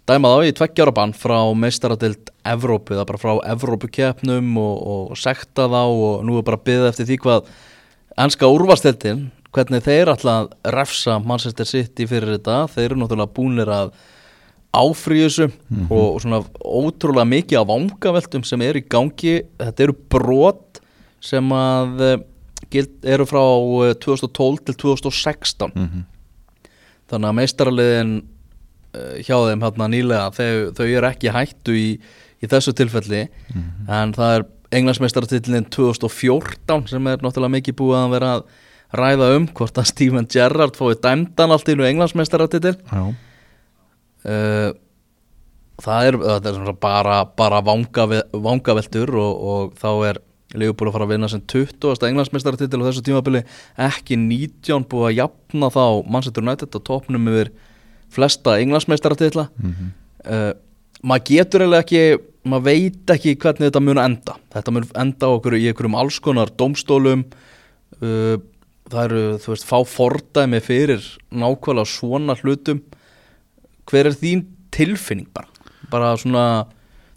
dæma 0.06 0.30
þá 0.30 0.46
í 0.46 0.56
tveggjára 0.60 0.94
bann 0.94 1.16
frá 1.18 1.40
meistaradild 1.58 2.30
Evrópu, 2.46 2.94
það 2.94 3.02
er 3.02 3.10
bara 3.10 3.22
frá 3.24 3.32
Evrópukeppnum 3.56 4.52
og, 4.62 4.76
og 4.92 5.18
sekta 5.18 5.66
þá 5.72 5.82
og 5.82 6.28
nú 6.28 6.38
er 6.38 6.46
bara 6.46 6.62
byggðið 6.62 6.92
eftir 6.92 7.10
því 7.10 7.18
hvað 7.24 7.50
ennska 8.26 8.52
úrvastildin, 8.52 9.26
hvernig 9.56 9.84
þeir 9.86 10.12
að 10.12 10.52
refsa 10.76 11.18
Manchester 11.24 11.68
City 11.70 12.08
fyrir 12.10 12.36
þetta, 12.36 12.66
þeir 12.74 12.90
eru 12.90 13.00
náttúrulega 13.02 13.36
búinir 13.38 13.72
að 13.72 13.96
áfríðusu 14.76 15.48
mm 15.48 15.56
-hmm. 15.56 15.92
og, 15.96 16.22
svona 16.22 16.42
ótrúlega 16.60 17.26
mikið 17.32 17.60
af 17.62 17.68
vangaveltum 17.68 18.44
sem 18.44 18.62
eru 18.62 18.80
í 18.80 18.88
gangi, 18.90 19.36
þetta 19.60 19.84
eru 19.84 19.96
brot 20.10 20.82
sem 21.24 21.52
að 21.52 22.02
eh, 22.02 22.84
eru 23.04 23.26
frá 23.26 23.44
2012 24.04 24.66
til 24.66 24.76
2016 24.76 25.72
mm 25.76 25.88
-hmm. 25.88 26.04
þannig 27.08 27.30
að 27.30 27.38
meistaraliðin 27.40 28.16
Eh, 28.96 29.24
hjá 29.26 29.38
þeim 29.50 29.64
hérna 29.66 29.88
nýlega 29.92 30.28
þau, 30.36 30.76
þau 30.78 30.86
eru 30.86 31.10
ekki 31.10 31.32
hættu 31.34 31.76
í, 31.76 31.88
í 32.44 32.50
þessu 32.50 32.74
tilfelli 32.78 33.26
mm 33.26 33.56
-hmm. 33.56 33.88
en 33.98 34.14
það 34.16 34.36
er 34.36 34.46
englandsmeistartillin 34.78 35.68
2014 35.74 36.88
sem 36.92 37.08
er 37.08 37.24
náttúrulega 37.24 37.56
mikið 37.58 37.78
búið 37.82 37.98
að 38.00 38.14
vera 38.16 38.30
að 38.36 38.46
ræða 38.94 39.32
um 39.38 39.48
hvort 39.58 39.78
að 39.82 39.90
Steven 39.92 40.28
Gerrard 40.32 40.78
fóði 40.78 41.00
dæmdan 41.04 41.54
allt 41.56 41.70
í 41.72 41.76
nú 41.78 41.88
englandsmeistartill 41.88 42.76
uh, 42.76 43.10
eh, 44.26 44.70
það 45.82 46.10
er, 46.10 46.20
það 46.22 46.50
er 46.52 46.78
bara, 46.82 47.18
bara 47.38 47.62
vanga, 47.66 48.22
vangaveltur 48.32 49.12
og, 49.20 49.44
og 49.52 49.76
þá 49.82 49.92
er 50.12 50.22
Leopold 50.56 50.88
að 50.88 50.96
fara 50.96 51.06
að 51.08 51.12
vinna 51.12 51.28
sem 51.32 51.42
20. 51.52 52.06
englandsmeistartill 52.08 52.80
og 52.80 52.88
þessu 52.88 53.04
tímabili 53.04 53.42
ekki 53.82 54.16
19 54.22 54.86
búið 54.92 55.10
að 55.10 55.18
jafna 55.18 55.72
þá 55.74 55.84
Manchester 56.06 56.46
United 56.46 56.78
á 56.78 56.80
topnum 56.86 57.32
yfir 57.32 57.52
flesta 58.16 58.60
englandsmeistaratitla 58.62 59.50
mm 59.50 59.74
-hmm. 59.74 59.92
uh, 60.32 60.54
maður 61.04 61.26
getur 61.32 61.66
eða 61.66 61.82
ekki 61.84 62.04
maður 62.46 62.66
veit 62.70 63.14
ekki 63.16 63.36
hvernig 63.36 63.70
þetta 63.70 63.84
mun 63.84 64.02
enda 64.02 64.38
þetta 64.54 64.72
mun 64.72 64.88
enda 64.96 65.32
okkur 65.36 65.58
í 65.58 65.68
einhverjum 65.68 65.98
alls 66.00 66.20
konar 66.20 66.54
domstólum 66.58 67.26
uh, 68.02 68.38
það 68.92 69.04
eru, 69.08 69.22
þú 69.42 69.54
veist, 69.54 69.68
fá 69.68 69.78
fordæmi 69.90 70.62
fyrir 70.64 71.06
nákvæmlega 71.34 71.90
svona 71.90 72.36
hlutum. 72.42 72.82
Hver 73.90 74.10
er 74.10 74.18
þín 74.18 74.46
tilfinning 74.74 75.30
bara, 75.34 75.50
bara 75.92 76.14
svona 76.20 76.46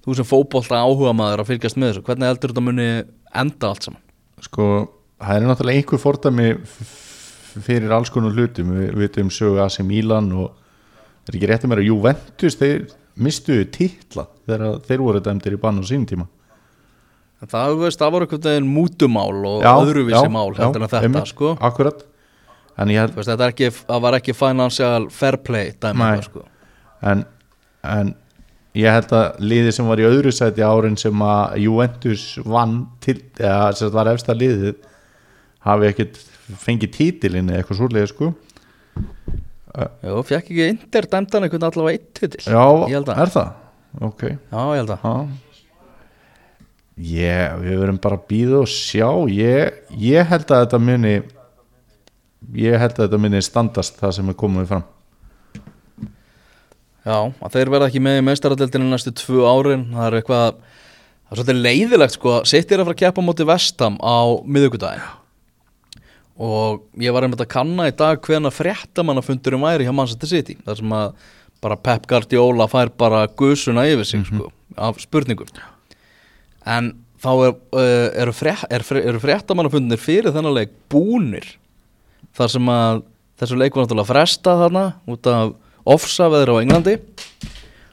þú 0.05 0.17
sem 0.17 0.29
fókbólta 0.29 0.81
áhuga 0.81 1.15
maður 1.17 1.43
að 1.43 1.51
fylgjast 1.53 1.81
með 1.81 1.93
þessu, 1.93 2.05
hvernig 2.07 2.31
heldur 2.31 2.55
þetta 2.55 2.65
muni 2.65 2.89
enda 3.43 3.73
allt 3.73 3.89
saman? 3.89 4.03
Sko, 4.45 4.69
það 5.21 5.35
er 5.35 5.49
náttúrulega 5.49 5.83
einhver 5.83 6.03
fordæmi 6.03 6.49
fyrir 7.59 7.93
alls 7.93 8.13
konar 8.15 8.37
hlutum, 8.37 8.73
við 8.77 8.97
veitum 9.03 9.33
sögu 9.35 9.61
AC 9.65 9.81
Milan 9.85 10.31
og 10.37 11.29
er 11.29 11.37
ekki 11.37 11.51
réttið 11.51 11.73
mér 11.73 11.83
að 11.83 11.91
Juventus 11.91 12.57
þeir 12.61 12.89
mistuðu 13.19 13.67
títla 13.75 14.29
þegar 14.47 14.83
þeir 14.87 15.05
voru 15.05 15.23
dæmdir 15.25 15.57
í 15.57 15.61
bann 15.61 15.81
á 15.83 15.85
sín 15.85 16.07
tíma 16.09 16.29
það, 17.46 17.74
veist, 17.85 18.01
það 18.01 18.14
voru 18.14 18.29
eitthvað 18.29 18.68
mútumál 18.68 19.40
og 19.46 19.66
já, 19.66 19.72
öðruvísi 19.72 20.16
já, 20.16 20.31
mál 20.33 20.48
já, 20.57 20.64
þetta, 20.74 21.03
einmitt, 21.03 21.31
sko. 21.31 21.55
akkurat. 21.61 22.07
Held, 22.79 23.14
veist, 23.16 23.44
ekki, 23.48 23.70
það 23.74 24.07
var 24.07 24.16
ekki 24.18 24.35
financial 24.38 25.09
fair 25.14 25.38
play 25.42 25.72
dæmi 25.83 26.11
sko. 26.27 26.44
en, 27.07 27.24
en 27.87 28.12
ég 28.79 28.94
held 28.94 29.14
að 29.18 29.40
liði 29.42 29.74
sem 29.74 29.88
var 29.90 30.03
í 30.03 30.07
öðru 30.07 30.35
sæti 30.35 30.66
árin 30.66 30.98
sem 30.98 31.24
að 31.27 31.59
Juventus 31.64 32.27
vann 32.46 32.81
til, 33.05 33.18
eða 33.38 33.72
sem 33.79 33.94
var 33.94 34.11
efsta 34.12 34.37
liðið 34.37 34.77
hafi 35.66 35.90
ekkert 35.92 36.20
fengið 36.59 36.94
títilinn 36.94 37.51
eða 37.51 37.62
eitthvað 37.62 37.81
svolítið 37.83 38.11
sko. 38.12 38.33
Já, 39.79 40.12
fekk 40.27 40.38
ekki 40.40 40.64
Inder 40.72 41.07
dæmdan 41.11 41.44
einhvern 41.46 41.66
allavega 41.68 41.98
eitt 41.98 42.09
titil 42.16 42.40
Já, 42.48 42.64
er 43.14 43.31
það? 43.31 43.51
Ok. 44.03 44.24
Já, 44.24 44.62
ég 44.74 44.81
held 44.81 44.94
að 44.94 45.05
Ég, 46.99 47.59
við 47.63 47.79
verum 47.79 47.99
bara 48.03 48.19
að 48.19 48.27
býða 48.31 48.63
og 48.65 48.71
sjá. 48.71 49.09
Ég, 49.31 49.83
ég 50.03 50.27
held 50.27 50.51
að 50.51 50.65
þetta 50.65 50.81
muni 50.83 51.17
ég 52.59 52.79
held 52.81 52.97
að 52.97 53.05
þetta 53.05 53.21
muni 53.23 53.43
standast 53.45 54.01
það 54.01 54.17
sem 54.17 54.33
er 54.33 54.39
komið 54.39 54.71
fram. 54.73 54.87
Já, 57.09 57.31
að 57.31 57.55
þeir 57.55 57.71
verða 57.73 57.89
ekki 57.89 58.03
með 58.05 58.19
í 58.21 58.25
meistaradeldinu 58.27 58.89
næstu 58.91 59.15
tvu 59.17 59.47
árin 59.49 59.87
það 59.95 60.09
er 60.09 60.17
eitthvað 60.19 60.59
það 60.59 61.31
er 61.31 61.39
svolítið 61.39 61.63
leiðilegt 61.65 62.17
sko, 62.17 62.35
sittir 62.49 62.83
að 62.83 62.89
fara 62.89 62.97
að 62.97 63.01
keppa 63.05 63.25
moti 63.25 63.47
vestam 63.49 63.97
á 64.03 64.19
miðugudagin 64.45 65.07
og 66.39 66.85
ég 67.03 67.15
var 67.15 67.25
einmitt 67.25 67.43
að 67.43 67.51
kanna 67.55 67.89
í 67.89 67.95
dag 67.97 68.21
hvena 68.27 68.53
fréttamannafundurum 68.55 69.65
væri 69.65 69.89
hjá 69.89 69.95
Manchester 69.95 70.31
City 70.31 70.59
þar 70.67 70.81
sem 70.83 70.95
að 70.99 71.25
bara 71.65 71.81
Pep 71.89 72.05
Guardiola 72.11 72.69
fær 72.71 72.93
bara 72.95 73.25
gusuna 73.41 73.87
yfir 73.89 74.05
sig 74.05 74.21
mm 74.21 74.25
-hmm. 74.29 74.39
sko, 74.39 74.53
af 74.77 75.01
spurningum 75.01 75.49
en 76.66 76.92
þá 77.23 77.31
er, 77.49 77.55
uh, 77.75 78.09
eru, 78.25 78.35
frétt, 78.37 78.66
er, 78.71 78.85
eru 79.03 79.23
fréttamannafundir 79.23 80.01
fyrir 80.01 80.35
þennan 80.35 80.57
leik 80.57 80.75
búnir? 80.90 81.47
Þar 82.38 82.53
sem 82.55 82.73
að 82.73 83.03
þessu 83.38 83.59
leik 83.59 83.77
var 83.77 83.87
náttúrulega 83.87 84.11
fresta 84.11 84.57
þarna 84.62 84.85
út 85.11 85.31
af 85.31 85.55
ofsaveður 85.88 86.55
á 86.55 86.61
Englandi. 86.62 86.97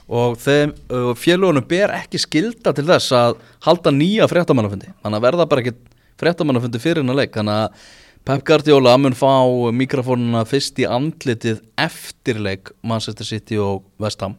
Og 0.05 0.35
þeim 0.37 0.75
uh, 0.93 1.11
félagunum 1.17 1.65
ber 1.65 1.93
ekki 1.95 2.21
skilda 2.21 2.73
til 2.77 2.85
þess 2.85 3.13
að 3.17 3.39
halda 3.65 3.93
nýja 3.93 4.27
fréttamannafundi. 4.29 4.91
Þannig 5.01 5.21
að 5.21 5.27
verða 5.29 5.47
bara 5.49 5.63
ekki 5.63 5.77
fréttamannafundi 6.21 6.81
fyrir 6.81 7.01
þennan 7.01 7.23
leik. 7.23 7.33
Þannig 7.33 7.63
að 7.63 7.87
Pep 8.25 8.41
Guardiola 8.41 8.95
mun 8.97 9.13
fá 9.13 9.45
mikrofónuna 9.77 10.41
fyrst 10.49 10.79
í 10.81 10.85
andlitið 10.89 11.59
eftirleik 11.77 12.71
Manchester 12.81 13.27
City 13.27 13.59
og 13.61 13.83
West 14.01 14.21
Ham. 14.25 14.33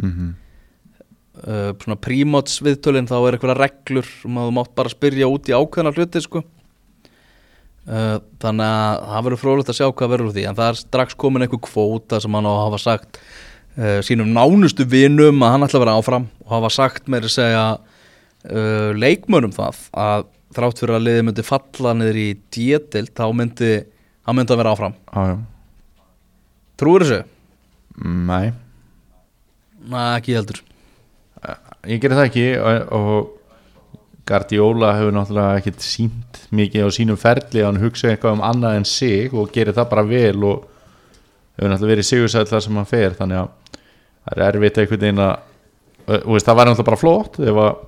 Mm 0.00 0.12
-hmm. 0.12 0.30
Uh, 1.44 1.72
svona 1.82 1.98
prímots 2.02 2.60
viðtölinn 2.64 3.08
þá 3.08 3.16
er 3.18 3.36
eitthvað 3.36 3.58
reglur 3.58 4.08
um 4.28 4.38
að 4.40 4.48
þú 4.48 4.54
mátt 4.58 4.72
bara 4.78 4.92
spyrja 4.92 5.28
út 5.30 5.50
í 5.50 5.56
ákveðna 5.56 5.92
hluti 5.96 6.22
sko. 6.24 6.44
Uh, 7.88 8.16
þannig 8.42 8.68
að 8.68 9.04
það 9.08 9.26
verður 9.26 9.42
frólægt 9.42 9.70
að 9.72 9.78
sjá 9.78 9.86
hvað 9.88 10.10
verður 10.12 10.30
úr 10.30 10.34
því 10.36 10.46
en 10.50 10.58
það 10.58 10.72
er 10.72 10.80
strax 10.82 11.16
komin 11.16 11.44
eitthvað 11.44 11.62
kvóta 11.70 12.18
sem 12.20 12.34
hann 12.36 12.48
á 12.48 12.52
að 12.52 12.64
hafa 12.66 12.80
sagt 12.82 13.20
uh, 13.78 14.00
sínum 14.04 14.34
nánustu 14.36 14.84
vinum 14.84 15.40
að 15.40 15.54
hann 15.54 15.64
ætla 15.64 15.80
að 15.80 15.84
vera 15.86 15.94
áfram 16.02 16.26
og 16.44 16.52
hafa 16.52 16.72
sagt 16.74 17.08
með 17.08 17.30
að 17.30 17.34
segja 17.38 17.62
uh, 17.78 18.90
leikmönum 18.92 19.56
það 19.56 19.80
að 20.04 20.28
þrátt 20.58 20.82
fyrir 20.82 20.98
að 20.98 21.06
liði 21.06 21.24
myndi 21.28 21.46
falla 21.46 21.94
niður 21.96 22.20
í 22.20 22.28
djetild 22.52 23.14
þá 23.16 23.24
myndi 23.36 23.72
hann 24.28 24.36
myndi 24.36 24.52
að 24.52 24.60
vera 24.62 24.76
áfram. 24.76 24.96
Ah, 25.12 25.36
Trúur 26.78 27.04
þessu? 27.04 27.22
Nei. 28.04 28.52
Næ, 29.88 30.02
ekki 30.18 30.36
heldur 30.36 30.60
Ég 31.88 32.00
gerir 32.02 32.18
það 32.18 32.28
ekki 32.28 32.46
og, 32.60 32.94
og 32.98 33.34
Guardiola 34.28 34.92
hefur 34.98 35.14
náttúrulega 35.16 35.60
ekkert 35.60 35.84
sínt 35.84 36.40
mikið 36.52 36.84
á 36.84 36.88
sínum 36.92 37.20
ferli. 37.20 37.62
Að 37.62 37.70
hann 37.70 37.82
hugsa 37.82 38.10
eitthvað 38.12 38.36
um 38.36 38.44
annað 38.44 38.80
en 38.80 38.88
sig 38.88 39.32
og 39.32 39.52
gerir 39.54 39.76
það 39.76 39.92
bara 39.94 40.08
vel 40.08 40.44
og 40.44 40.66
hefur 41.56 41.72
náttúrulega 41.72 41.94
verið 41.94 42.08
sigursæl 42.10 42.48
þar 42.50 42.64
sem 42.66 42.80
hann 42.80 42.90
fer. 42.90 43.16
Þannig 43.16 43.40
að 43.40 43.84
það 44.28 44.42
er 44.42 44.48
erfitt 44.50 44.82
einhvern 44.82 45.06
veginn 45.06 45.22
að 45.24 45.36
og 46.08 46.32
veist, 46.32 46.46
það 46.48 46.56
var 46.56 46.68
náttúrulega 46.68 46.88
bara 46.88 47.00
flott 47.02 47.38
ef 47.44 47.62
að 47.62 47.86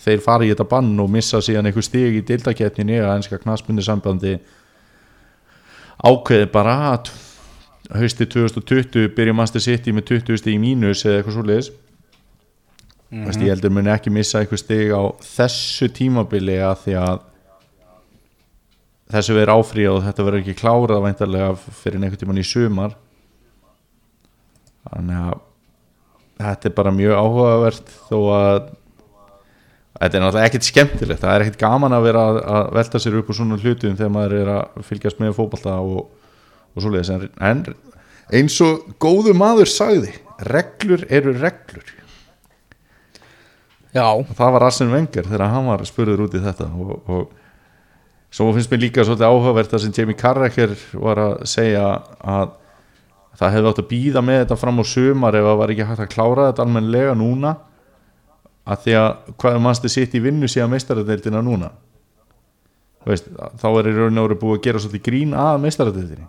þeir 0.00 0.22
fara 0.24 0.44
í 0.44 0.50
þetta 0.52 0.68
bann 0.68 0.92
og 1.00 1.12
missa 1.12 1.40
síðan 1.44 1.68
einhver 1.68 1.84
stig 1.84 2.18
í 2.18 2.24
dildaketninni 2.28 2.98
eða 2.98 3.14
einska 3.16 3.38
knaspunni 3.40 3.84
sambandi 3.84 4.34
ákveði 6.00 6.48
bara 6.52 6.76
að 6.94 7.12
hausti 8.00 8.28
2020 8.28 9.12
byrja 9.16 9.36
Master 9.36 9.64
City 9.64 9.92
með 9.92 10.08
20 10.14 10.40
stig 10.40 10.56
í 10.56 10.60
mínus 10.60 11.04
eða 11.04 11.20
eitthvað 11.20 11.36
svo 11.36 11.46
leiðis 11.48 11.70
mm 13.10 13.24
-hmm. 13.24 13.42
ég 13.42 13.48
heldur 13.48 13.70
muni 13.70 13.90
ekki 13.90 14.10
missa 14.10 14.38
einhver 14.38 14.58
stig 14.58 14.92
á 14.94 15.02
þessu 15.20 15.88
tímabili 15.92 16.58
að 16.62 16.76
því 16.84 16.94
að 17.00 17.20
þessu 19.10 19.34
verður 19.34 19.54
áfríð 19.58 19.90
og 19.90 20.02
þetta 20.06 20.24
verður 20.24 20.40
ekki 20.40 20.60
klárað 20.60 21.04
væntarlega 21.04 21.54
fyrir 21.56 21.98
einhvern 21.98 22.20
tíman 22.20 22.38
í 22.38 22.46
sumar. 22.46 22.96
Þannig 24.90 25.16
að 25.16 25.40
þetta 26.40 26.68
er 26.68 26.74
bara 26.74 26.90
mjög 26.90 27.16
áhugavert 27.16 27.96
þó 28.08 28.18
að 28.34 28.68
Þetta 30.00 30.16
er 30.16 30.22
náttúrulega 30.22 30.48
ekkert 30.48 30.64
skemmtilegt, 30.64 31.20
það 31.20 31.34
er 31.34 31.42
ekkert 31.44 31.60
gaman 31.60 31.92
að 31.92 32.04
vera 32.06 32.20
að 32.40 32.68
velta 32.72 33.00
sér 33.02 33.18
upp 33.18 33.28
úr 33.28 33.36
svona 33.36 33.58
hlutum 33.60 33.96
þegar 33.98 34.12
maður 34.14 34.34
er 34.38 34.50
að 34.54 34.84
fylgjast 34.88 35.18
með 35.20 35.34
fókbalta 35.36 35.74
og, 35.76 36.06
og 36.72 36.80
svoleiðis. 36.80 37.10
En 37.36 37.60
eins 38.32 38.56
og 38.64 38.86
góðu 39.02 39.34
maður 39.36 39.68
sagði, 39.68 40.14
reglur 40.48 41.04
eru 41.12 41.34
reglur 41.36 41.92
það 43.94 44.54
var 44.54 44.66
Arsene 44.68 44.94
Wenger 44.94 45.26
þegar 45.26 45.50
hann 45.50 45.68
var 45.70 45.84
spurður 45.88 46.26
út 46.26 46.36
í 46.38 46.42
þetta 46.44 46.68
og, 46.70 46.92
og 47.10 48.30
svo 48.30 48.50
finnst 48.54 48.70
mér 48.70 48.84
líka 48.84 49.04
svolítið 49.06 49.26
áhugavert 49.26 49.74
að 49.74 49.84
sem 49.84 49.94
Jamie 49.96 50.18
Carragher 50.18 50.76
var 50.94 51.22
að 51.24 51.34
segja 51.50 51.86
að 52.22 52.54
það 53.40 53.54
hefði 53.56 53.70
átt 53.72 53.82
að 53.82 53.90
býða 53.90 54.22
með 54.26 54.40
þetta 54.44 54.60
fram 54.60 54.82
á 54.82 54.84
sumar 54.86 55.38
ef 55.38 55.46
það 55.48 55.60
var 55.62 55.72
ekki 55.74 55.88
hægt 55.88 56.04
að 56.04 56.12
klára 56.14 56.48
þetta 56.50 56.66
almenlega 56.66 57.14
núna 57.18 57.54
að 58.70 58.82
því 58.84 58.96
að 59.00 59.08
hvað 59.40 59.56
er 59.56 59.64
mannstu 59.64 59.90
sitt 59.90 60.14
í 60.14 60.22
vinnu 60.22 60.50
síðan 60.50 60.74
meistaradeildina 60.74 61.42
núna? 61.42 61.70
Veist, 63.08 63.30
þá 63.32 63.68
er 63.70 63.88
í 63.88 63.94
raun 63.96 64.20
og 64.20 64.28
veru 64.28 64.38
búið 64.42 64.58
að 64.58 64.64
gera 64.66 64.82
svolítið 64.82 65.06
grín 65.06 65.32
að 65.32 65.62
meistaradeildinni. 65.64 66.26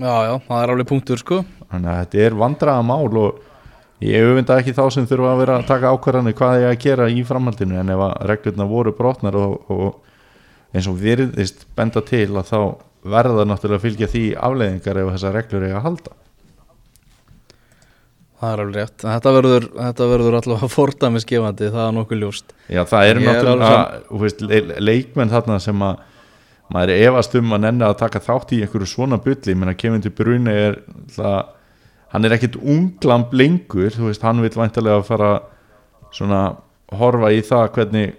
Já, 0.00 0.14
já, 0.24 0.34
það 0.46 0.62
er 0.62 0.72
alveg 0.72 0.88
punktur 0.88 1.20
sko. 1.20 1.42
Þannig 1.68 1.90
að 1.92 1.98
þetta 2.00 2.22
er 2.24 2.36
vandraða 2.40 2.84
mál 2.88 3.18
og 3.20 3.42
ég 4.04 4.26
auðvinda 4.26 4.58
ekki 4.60 4.76
þá 4.76 4.84
sem 4.94 5.08
þurfa 5.08 5.32
að 5.34 5.42
vera 5.42 5.56
að 5.58 5.66
taka 5.68 5.90
ákvarðanir 5.94 6.36
hvað 6.38 6.60
ég 6.62 6.70
að 6.70 6.78
gera 6.84 7.08
í 7.12 7.24
framhaldinu 7.26 7.80
en 7.80 7.92
ef 7.94 8.04
að 8.06 8.14
reglurna 8.30 8.68
voru 8.70 8.94
brotnar 8.96 9.36
og, 9.36 9.58
og 9.72 10.76
eins 10.76 10.88
og 10.88 10.96
virðist 11.00 11.66
benda 11.76 12.02
til 12.06 12.28
að 12.30 12.48
þá 12.50 12.60
verða 13.10 13.46
náttúrulega 13.48 13.80
að 13.80 13.86
fylgja 13.86 14.10
því 14.12 14.24
afleiðingar 14.48 15.00
ef 15.02 15.14
þessar 15.14 15.36
reglur 15.38 15.64
er 15.66 15.76
að 15.78 15.86
halda. 15.88 16.16
Það 18.40 18.52
er 18.54 18.60
alveg 18.62 18.76
rétt, 18.78 19.02
þetta 19.04 19.32
verður, 19.36 19.66
þetta 19.76 20.06
verður 20.14 20.36
allavega 20.38 20.68
fordæmisgefandi, 20.76 21.72
það 21.74 21.86
er 21.86 21.96
nokkuð 21.96 22.22
ljóst. 22.22 22.54
Já, 22.72 22.82
það 22.88 23.10
eru 23.10 23.20
er 23.20 23.26
náttúrulega 23.26 24.20
veist, 24.22 24.44
le 24.48 24.60
leikmenn 24.80 25.32
þarna 25.32 25.58
sem 25.60 25.84
að 25.84 26.06
maður 26.70 26.92
er 26.94 27.08
efast 27.10 27.34
um 27.36 27.56
að 27.56 27.64
nenni 27.66 27.84
að 27.84 27.98
taka 28.00 28.22
þátt 28.24 28.54
í 28.56 28.60
einhverju 28.64 28.88
svona 28.88 29.18
bulli, 29.20 29.56
menn 29.58 29.72
að 29.72 29.80
Kevin 29.82 30.04
De 30.04 30.12
Bruyne 30.14 30.54
er 30.54 30.78
það, 31.12 31.50
hann 32.10 32.26
er 32.26 32.34
ekkit 32.34 32.58
unglamb 32.58 33.34
lengur, 33.36 33.92
þú 33.94 34.08
veist, 34.08 34.24
hann 34.26 34.42
vil 34.42 34.50
væntalega 34.54 35.02
fara 35.06 35.30
svona 36.14 36.56
horfa 36.98 37.30
í 37.30 37.40
það 37.46 37.68
hvernig 37.76 38.16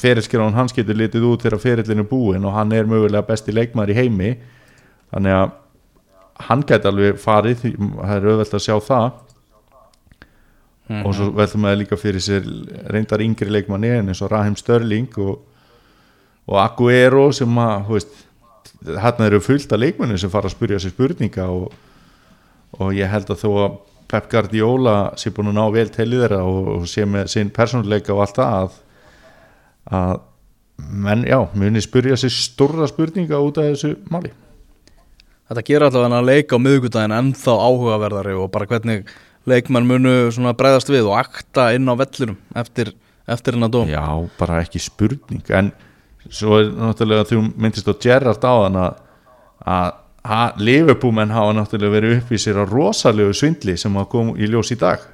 ferilskjörðan 0.00 0.56
hans 0.56 0.74
getur 0.76 0.96
litið 0.96 1.24
út 1.28 1.44
þegar 1.44 1.60
ferillin 1.60 2.02
er 2.02 2.08
búinn 2.08 2.44
og 2.48 2.56
hann 2.56 2.72
er 2.76 2.88
mögulega 2.88 3.24
besti 3.28 3.52
leikmaður 3.54 3.92
í 3.92 3.98
heimi. 4.00 4.32
Þannig 5.12 5.36
að 5.36 5.54
hann 6.46 6.64
gæti 6.68 6.90
alveg 6.90 7.20
farið, 7.20 7.62
það 7.76 8.14
er 8.16 8.28
auðvelt 8.30 8.56
að 8.56 8.64
sjá 8.66 8.76
það. 8.84 9.06
Og 11.02 11.14
svo 11.16 11.32
veltum 11.34 11.64
maður 11.64 11.80
líka 11.80 11.98
fyrir 11.98 12.22
sér 12.22 12.44
reyndar 12.94 13.24
yngri 13.24 13.50
leikmanni 13.50 13.90
eins 13.96 14.20
og 14.22 14.30
Raheem 14.30 14.54
Störling 14.58 15.08
og, 15.18 15.40
og 16.46 16.60
Aguero 16.62 17.24
sem 17.34 17.58
að 17.58 17.90
veist, 17.90 18.20
hérna 18.86 19.26
eru 19.26 19.40
fullt 19.42 19.72
af 19.72 19.82
leikmennu 19.82 20.18
sem 20.20 20.30
fara 20.30 20.46
að 20.46 20.54
spyrja 20.54 20.78
sér 20.84 20.94
spurninga 20.94 21.48
og, 21.50 21.72
og 22.78 22.94
ég 22.96 23.10
held 23.10 23.30
að 23.32 23.42
þó 23.42 23.50
að 23.64 23.76
Pep 24.06 24.28
Guardiola 24.30 24.96
sé 25.18 25.32
búin 25.34 25.50
að 25.50 25.58
ná 25.58 25.64
vel 25.74 25.88
til 25.90 26.06
í 26.12 26.18
þeirra 26.20 26.42
og, 26.46 26.86
sé 26.90 27.06
með 27.08 27.30
sinn 27.32 27.50
persónuleika 27.54 28.14
og 28.14 28.22
allt 28.22 28.38
það 28.38 28.56
að, 28.56 28.76
að 29.98 30.12
menn, 31.06 31.24
já, 31.26 31.38
muni 31.58 31.82
spyrja 31.82 32.18
sér 32.20 32.34
stórra 32.34 32.86
spurninga 32.90 33.40
út 33.42 33.58
af 33.58 33.72
þessu 33.72 33.96
máli. 34.12 34.30
Þetta 35.46 35.64
gerir 35.66 35.86
allavega 35.88 36.20
að 36.20 36.28
leika 36.30 36.58
á 36.58 36.62
miðvikudaginn 36.62 37.16
ennþá 37.16 37.56
áhugaverðari 37.66 38.36
og 38.38 38.48
bara 38.54 38.68
hvernig 38.70 39.10
leikmenn 39.46 39.86
munu 39.86 40.14
bregðast 40.58 40.90
við 40.90 41.06
og 41.10 41.18
akta 41.20 41.68
inn 41.74 41.86
á 41.86 41.94
vellinum 41.98 42.38
eftir, 42.58 42.92
eftir 43.30 43.54
hennar 43.54 43.70
dóm. 43.74 43.90
Já, 43.90 44.06
bara 44.38 44.62
ekki 44.62 44.82
spurning. 44.82 45.42
En 45.54 45.70
svo 46.26 46.58
er 46.60 46.72
náttúrulega 46.74 47.28
þú 47.30 47.42
myndist 47.54 47.90
á 47.90 47.94
Gerrard 47.94 48.42
á 48.42 48.54
þann 48.66 48.80
að 48.82 50.02
að 50.26 50.32
að 50.36 50.64
Liverpoolmenn 50.66 51.34
hafa 51.34 51.52
náttúrulega 51.56 51.94
verið 51.94 52.16
upp 52.18 52.32
í 52.32 52.40
sér 52.42 52.58
á 52.60 52.64
rosalegu 52.66 53.34
svindli 53.36 53.76
sem 53.78 53.94
að 53.96 54.08
kom 54.12 54.32
í 54.36 54.48
ljós 54.50 54.72
í 54.74 54.78
dag. 54.80 55.04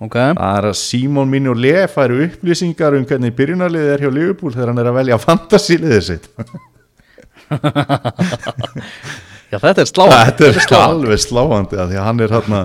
Ok, 0.00 0.16
það 0.16 0.56
er 0.56 0.66
að 0.70 0.76
Simon 0.80 1.28
Mini 1.28 1.50
og 1.52 1.58
Lea 1.60 1.84
færu 1.92 2.22
upplýsingar 2.24 2.94
um 2.96 3.04
hvernig 3.04 3.34
byrjunarliðið 3.36 3.90
er 3.92 4.04
hjá 4.04 4.10
Liverpool 4.14 4.54
þegar 4.54 4.70
hann 4.72 4.80
er 4.80 4.88
að 4.88 4.98
velja 5.00 5.18
fantasíliðið 5.20 6.06
sitt. 6.06 6.30
Já 9.50 9.58
þetta 9.58 9.82
er 9.82 9.88
sláandi. 9.90 10.46
Þetta 10.54 10.76
er 10.78 10.86
alveg 10.86 11.20
sláandi 11.20 11.80
að 11.82 11.90
því 11.90 11.98
að 11.98 12.06
hann 12.06 12.22
er 12.22 12.34
hérna 12.36 12.60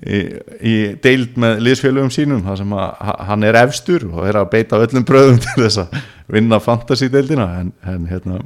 í, 0.00 0.20
í 0.64 0.74
deild 1.04 1.34
með 1.40 1.60
liðsfélögum 1.66 2.12
sínum 2.14 2.40
þar 2.46 2.60
sem 2.62 2.72
að 2.76 2.86
ha- 3.08 3.18
hann 3.28 3.44
er 3.48 3.58
efstur 3.60 4.06
og 4.10 4.22
er 4.28 4.38
að 4.40 4.48
beita 4.54 4.80
öllum 4.82 5.04
bröðum 5.08 5.40
til 5.44 5.56
þess 5.66 5.82
að 5.84 5.98
vinna 6.32 6.60
fantasy-deildina 6.64 7.48
en, 7.60 7.72
en 7.92 8.06
hérna 8.08 8.38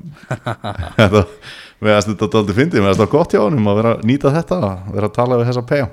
þetta, 0.99 1.23
meðast 1.85 2.11
þetta 2.13 2.31
daldi 2.35 2.57
fyndið, 2.57 2.83
meðast 2.83 3.03
það 3.05 3.13
gott 3.15 3.37
hjá 3.37 3.43
honum 3.45 3.71
að 3.71 3.79
vera 3.83 3.95
að 3.97 4.05
nýta 4.11 4.33
þetta, 4.35 4.59
að 4.73 4.91
vera 4.99 5.11
að 5.13 5.17
tala 5.21 5.39
við 5.43 5.49
þessa 5.53 5.67
pega 5.71 5.89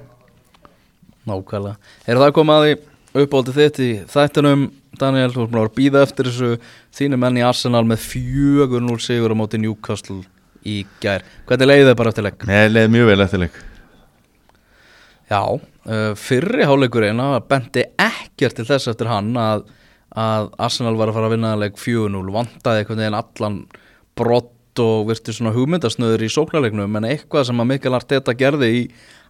Nákvæmlega. 1.23 1.77
Er 2.11 2.19
það 2.19 2.33
komið 2.35 2.57
að 2.57 2.65
því 2.67 3.21
uppáldið 3.23 3.57
þitt 3.61 3.77
í 3.79 3.89
þættinum, 4.11 4.63
Daniel, 4.99 5.29
þú 5.31 5.39
erum 5.45 5.51
búin 5.53 5.61
að 5.61 5.75
býða 5.77 6.01
eftir 6.03 6.27
þessu 6.27 6.49
þínu 6.97 7.19
menn 7.21 7.37
í 7.39 7.45
Arsenal 7.47 7.83
með 7.87 8.01
4-0 8.09 8.97
sigur 9.05 9.31
á 9.31 9.35
móti 9.39 9.61
Newcastle 9.61 10.17
í 10.67 10.81
gær. 11.03 11.23
Hvernig 11.47 11.69
leiði 11.69 11.85
þið 11.87 11.95
bara 12.01 12.11
eftir 12.11 12.27
legg? 12.27 12.43
Nei, 12.49 12.65
leið 12.73 12.91
mjög 12.97 13.07
vel 13.13 13.23
eftirleik 13.27 13.61
Já, 15.33 15.41
uh, 15.49 16.11
fyrri 16.19 16.67
hálfleikurinn 16.69 17.21
að 17.23 17.37
benti 17.49 17.85
ekkert 17.97 18.59
til 18.59 18.67
þess 18.69 18.91
eftir 18.91 19.09
hann 19.09 19.31
að, 19.39 19.65
að 20.13 20.51
Arsenal 20.61 20.93
var 20.99 21.09
að 21.09 21.17
fara 21.17 21.29
að 21.31 21.35
vinna 21.37 21.55
leik 21.57 21.79
4-0, 21.81 22.27
vantaði 22.35 22.83
einhvern 22.83 23.01
veginn 23.01 23.19
allan 23.19 23.57
brott 24.19 24.51
og 24.83 25.09
virti 25.09 25.33
svona 25.33 25.53
hugmyndasnöður 25.53 26.25
í 26.25 26.31
sóknarleiknum 26.33 26.97
en 26.97 27.09
eitthvað 27.09 27.49
sem 27.49 27.59
að 27.61 27.69
Mikael 27.69 27.97
Arteta 27.97 28.33
gerði 28.37 28.69
í 28.73 28.79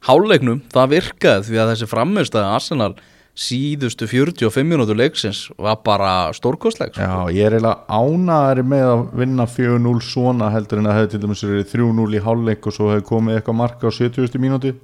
hálfleiknum, 0.07 0.61
það 0.71 0.93
virkaði 0.97 1.49
því 1.49 1.59
að 1.59 1.73
þessi 1.73 1.89
framistæði 1.91 2.51
Arsenal 2.51 2.93
síðustu 3.33 4.05
45 4.05 4.67
minútur 4.69 4.97
leiksins 4.97 5.47
var 5.57 5.79
bara 5.85 6.29
stórkostleik 6.37 6.93
sko. 6.93 7.01
Já, 7.01 7.33
ég 7.33 7.47
er 7.47 7.55
eiginlega 7.57 7.87
ánæðari 7.89 8.65
með 8.69 8.89
að 8.91 9.05
vinna 9.23 9.47
4-0 9.49 9.93
svona 10.05 10.51
heldur 10.53 10.83
en 10.83 10.89
að 10.91 10.99
hefði 10.99 11.13
til 11.13 11.21
dæmis 11.23 11.45
verið 11.47 11.71
3-0 11.71 12.05
í 12.13 12.21
hálfleik 12.27 12.67
og 12.69 12.75
svo 12.75 12.91
hefði 12.91 13.07
komið 13.09 13.39
eitthvað 13.39 13.59
marka 13.63 13.89
á 13.89 13.91
70. 13.97 14.37
mínúti 14.43 14.75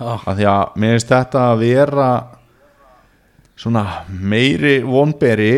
Já, 0.00 0.14
að 0.16 0.38
því 0.38 0.46
að 0.48 0.76
mér 0.80 0.94
finnst 0.94 1.10
þetta 1.12 1.40
að 1.50 1.58
vera 1.60 2.10
svona 3.60 3.82
meiri 4.08 4.78
vonberi 4.86 5.52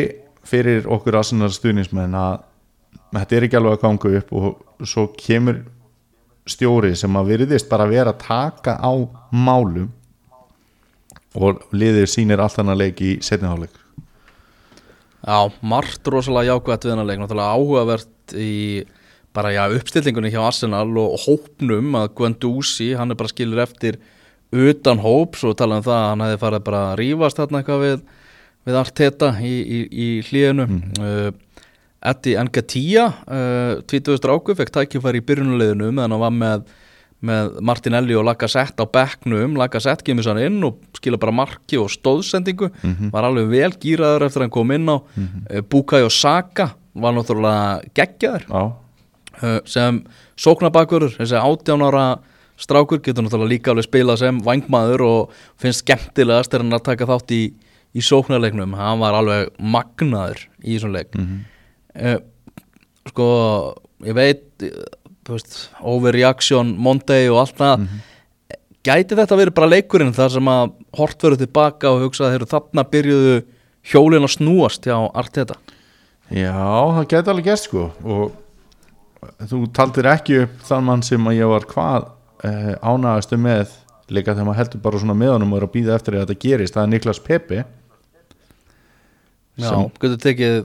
fyrir 0.48 0.88
okkur 0.90 1.20
aðsynnar 1.20 1.52
stuðnismenn 1.55 2.16
að 2.18 2.40
þetta 3.14 3.37
er 3.37 3.46
ekki 3.46 3.59
alveg 3.61 3.76
að 3.76 3.85
ganga 3.85 4.14
upp 4.18 4.33
og 4.35 4.88
svo 4.88 5.05
kemur 5.14 5.61
stjóri 6.50 6.96
sem 6.98 7.18
að 7.18 7.31
virðist 7.37 7.68
bara 7.70 7.87
vera 7.87 8.11
að 8.11 8.24
taka 8.24 8.74
á 8.83 8.92
málum 9.31 9.92
og 11.38 11.62
liðir 11.70 12.11
sínir 12.11 12.42
allt 12.42 12.59
hann 12.59 12.72
að 12.72 12.83
leik 12.83 13.02
í 13.05 13.12
setniháleik 13.22 13.78
Já, 15.22 15.38
margt 15.62 16.09
rosalega 16.11 16.50
jákvæmt 16.57 16.83
við 16.83 16.92
hennar 16.92 17.07
leik, 17.07 17.20
náttúrulega 17.22 17.55
áhugavert 17.55 18.35
í 18.35 18.55
bara 19.33 19.52
já, 19.55 19.62
uppstillingunni 19.70 20.33
hjá 20.35 20.40
Arsenal 20.42 20.88
og 20.98 21.14
hópnum 21.22 21.94
að 22.00 22.11
Guendouzi, 22.18 22.90
hann 22.98 23.14
er 23.14 23.20
bara 23.20 23.31
skilur 23.31 23.62
eftir 23.62 24.00
utan 24.53 25.01
hóp, 25.01 25.38
svo 25.41 25.55
talaðum 25.57 25.87
það 25.87 25.99
að 25.99 26.11
hann 26.11 26.25
hefði 26.27 26.43
farið 26.43 26.67
bara 26.67 26.83
að 26.91 26.99
rífast 27.01 27.41
þarna 27.41 27.62
eitthvað 27.62 27.83
við, 27.87 28.05
við 28.69 28.79
Arteta 28.83 29.33
í, 29.41 29.55
í, 29.62 29.81
í 29.88 30.09
hlíðinu 30.29 30.69
mm. 30.69 31.41
Eddie 32.12 32.38
Engatia 32.43 33.09
uh, 33.31 33.83
20. 33.88 34.19
stráku 34.19 34.57
fekk 34.59 34.75
tækifæri 34.75 35.23
í 35.23 35.27
byrjunuleginu 35.27 35.93
meðan 35.93 36.17
hann 36.17 36.25
var 36.25 36.35
með 36.37 36.73
með 37.23 37.59
Martinelli 37.62 38.17
og 38.19 38.25
Lacazette 38.27 38.83
á 38.83 38.87
bekknum 38.91 39.55
Lacazette 39.55 40.03
kemur 40.07 40.27
sann 40.27 40.41
inn 40.43 40.59
og 40.67 40.81
skila 40.99 41.21
bara 41.23 41.35
marki 41.43 41.79
og 41.79 41.91
stóðsendingu 41.93 42.67
var 43.15 43.29
alveg 43.29 43.51
vel 43.53 43.71
gýraður 43.79 44.27
eftir 44.27 44.43
að 44.43 44.47
hann 44.49 44.55
kom 44.57 44.73
inn 44.75 44.91
á 44.91 44.97
mm 44.99 45.29
-hmm. 45.29 45.69
Bukayo 45.71 46.11
Saka 46.11 46.73
var 46.95 47.15
náttúrulega 47.15 47.83
geggjaður 47.95 48.45
uh, 48.51 49.61
sem 49.65 50.03
sóknabakurur 50.37 51.15
þessi 51.15 51.38
18 51.38 51.83
ára 51.83 52.19
strákur 52.62 53.03
getur 53.03 53.27
náttúrulega 53.27 53.53
líka 53.53 53.72
alveg 53.72 53.88
spilað 53.88 54.22
sem 54.22 54.40
vangmaður 54.46 55.05
og 55.07 55.38
finnst 55.61 55.83
skemmtilegast 55.85 56.53
þegar 56.53 56.64
hann 56.64 56.75
er 56.75 56.81
að 56.81 56.88
taka 56.90 57.09
þátt 57.11 57.35
í, 57.35 57.42
í 57.92 58.05
sóknarleiknum. 58.07 58.77
Hann 58.79 59.03
var 59.03 59.18
alveg 59.18 59.51
magnaður 59.59 60.44
í 60.62 60.77
þessum 60.77 60.94
leik. 60.96 61.18
Uh, 61.92 62.18
sko 63.11 63.29
ég 64.07 64.16
veit 64.16 64.66
veist, 65.29 65.59
overreaction 65.81 66.75
Monday 66.79 67.31
og 67.31 67.42
allt 67.44 67.59
það. 67.59 67.87
Gæti 68.83 69.18
þetta 69.18 69.38
verið 69.38 69.55
bara 69.55 69.70
leikurinn 69.70 70.14
þar 70.14 70.33
sem 70.35 70.48
að 70.51 70.72
hort 70.98 71.20
verður 71.22 71.44
tilbaka 71.44 71.92
og 71.92 72.07
hugsa 72.07 72.27
að 72.27 72.33
þeir 72.33 72.40
eru 72.40 72.51
þarna 72.51 72.87
byrjuðu 72.94 73.37
hjólin 73.92 74.27
að 74.27 74.35
snúast 74.37 74.88
hjá 74.88 74.96
Arteta? 75.14 75.59
Já, 76.33 76.55
það 76.96 77.07
geti 77.12 77.31
alveg 77.31 77.46
gert 77.51 77.62
sko. 77.62 77.85
Og 78.03 79.38
þú 79.51 79.62
taldir 79.75 80.09
ekki 80.11 80.42
upp 80.46 80.66
þann 80.66 80.88
mann 80.88 81.07
sem 81.07 81.31
að 81.31 81.38
ég 81.38 81.53
var 81.53 81.66
hvað 81.70 82.11
eh, 82.48 82.74
ánægastu 82.83 83.38
með 83.40 83.78
líka 84.12 84.35
þegar 84.35 84.48
maður 84.48 84.61
heldur 84.62 84.85
bara 84.85 85.00
svona 85.00 85.16
með 85.18 85.35
honum 85.37 85.55
og 85.55 85.61
er 85.61 85.66
að 85.68 85.74
býða 85.76 85.96
eftir 85.96 86.16
að 86.18 86.26
þetta 86.26 86.42
gerist, 86.46 86.76
það 86.76 86.85
er 86.85 86.92
Niklas 86.92 87.22
Pepe 87.22 87.64
Já, 89.61 89.74
getur 90.00 90.20
tekið 90.20 90.62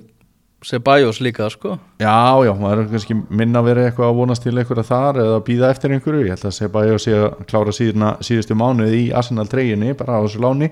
Ceballos 0.65 1.19
líka 1.21 1.45
sko. 1.53 1.75
Já, 2.01 2.41
já, 2.41 2.51
maður 2.57 2.79
er 2.81 2.87
kannski 2.89 3.13
minna 3.29 3.61
verið 3.61 3.91
eitthvað 3.91 4.09
að 4.09 4.15
vonast 4.17 4.41
til 4.43 4.55
einhverja 4.57 4.85
þar 4.87 5.19
eða 5.21 5.35
að 5.37 5.43
býða 5.45 5.69
eftir 5.69 5.93
einhverju, 5.93 6.23
ég 6.25 6.33
held 6.33 6.47
að 6.47 6.77
að 6.81 7.01
sé 7.03 7.13
að 7.13 7.27
klára 7.51 7.73
síðuna, 7.77 8.09
síðustu 8.25 8.57
mánuð 8.57 8.95
í 8.97 9.03
Arsenal 9.13 9.45
treyjunni, 9.51 9.93
bara 9.99 10.17
á 10.17 10.25
þessu 10.25 10.41
láni. 10.41 10.71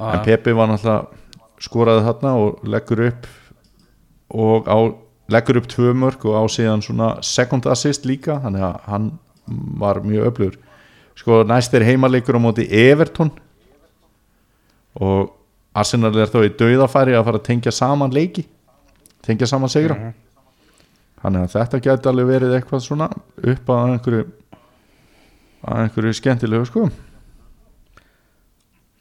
En 0.00 0.24
Pepe 0.24 0.54
var 0.56 0.70
náttúrulega 0.70 1.60
skoraði 1.62 2.06
þarna 2.08 2.32
og 2.40 2.64
leggur 2.66 3.04
upp 3.10 3.28
og 4.32 4.66
á, 4.66 4.78
leggur 5.30 5.60
upp 5.60 5.68
tvö 5.70 5.92
mörg 6.00 6.24
og 6.24 6.40
á 6.40 6.42
síðan 6.48 6.82
svona 6.82 7.10
second 7.20 7.68
assist 7.68 8.08
líka, 8.08 8.40
þannig 8.42 8.64
að 8.64 8.80
hann 8.88 9.12
var 9.80 10.02
mjög 10.04 10.30
öflugur. 10.32 10.58
Sko 11.14 11.42
næst 11.46 11.74
er 11.74 11.86
heimaleikur 11.86 12.38
á 12.38 12.40
móti 12.42 12.66
Everton. 12.70 13.30
Og 14.94 15.32
Arsenal 15.74 16.14
er 16.18 16.30
þá 16.30 16.42
í 16.46 16.52
dauðafæri 16.54 17.16
að 17.16 17.24
fara 17.26 17.40
að 17.40 17.48
tengja 17.48 17.72
saman 17.74 18.14
leiki 18.14 18.46
tengja 19.24 19.48
saman 19.48 19.72
sigra 19.72 19.96
þannig 21.22 21.46
að 21.46 21.54
þetta 21.54 21.80
geti 21.86 22.10
alveg 22.10 22.28
verið 22.28 22.58
eitthvað 22.58 22.84
svona 22.84 23.08
upp 23.40 23.72
að 23.72 23.94
einhverju 23.94 24.24
að 25.64 25.78
einhverju 25.80 26.16
skemmtilegu 26.18 26.66
sko. 26.68 26.82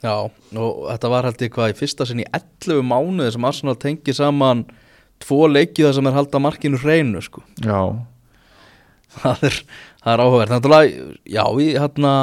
Já, 0.04 0.16
og 0.24 0.78
þetta 0.88 1.10
var 1.12 1.28
held 1.28 1.44
ég 1.44 1.52
hvað 1.56 1.74
í 1.74 1.76
fyrsta 1.80 2.08
sinn 2.08 2.22
í 2.24 2.28
11 2.30 2.86
mánuði 2.88 3.34
sem 3.36 3.48
Arsenal 3.48 3.76
tengi 3.80 4.16
saman 4.16 4.64
tvo 5.24 5.46
leiki 5.52 5.84
þar 5.84 5.98
sem 5.98 6.08
er 6.08 6.16
halda 6.16 6.42
markinu 6.44 6.80
hreinu 6.80 7.24
sko. 7.24 7.44
já, 7.60 7.92
það 9.20 9.46
er, 9.50 9.60
það 10.04 10.14
er 10.14 10.24
áhugverð 10.26 10.54
Náttúrulega, 10.54 11.10
já, 11.26 11.44
í 11.60 11.68
hérna 11.78 12.14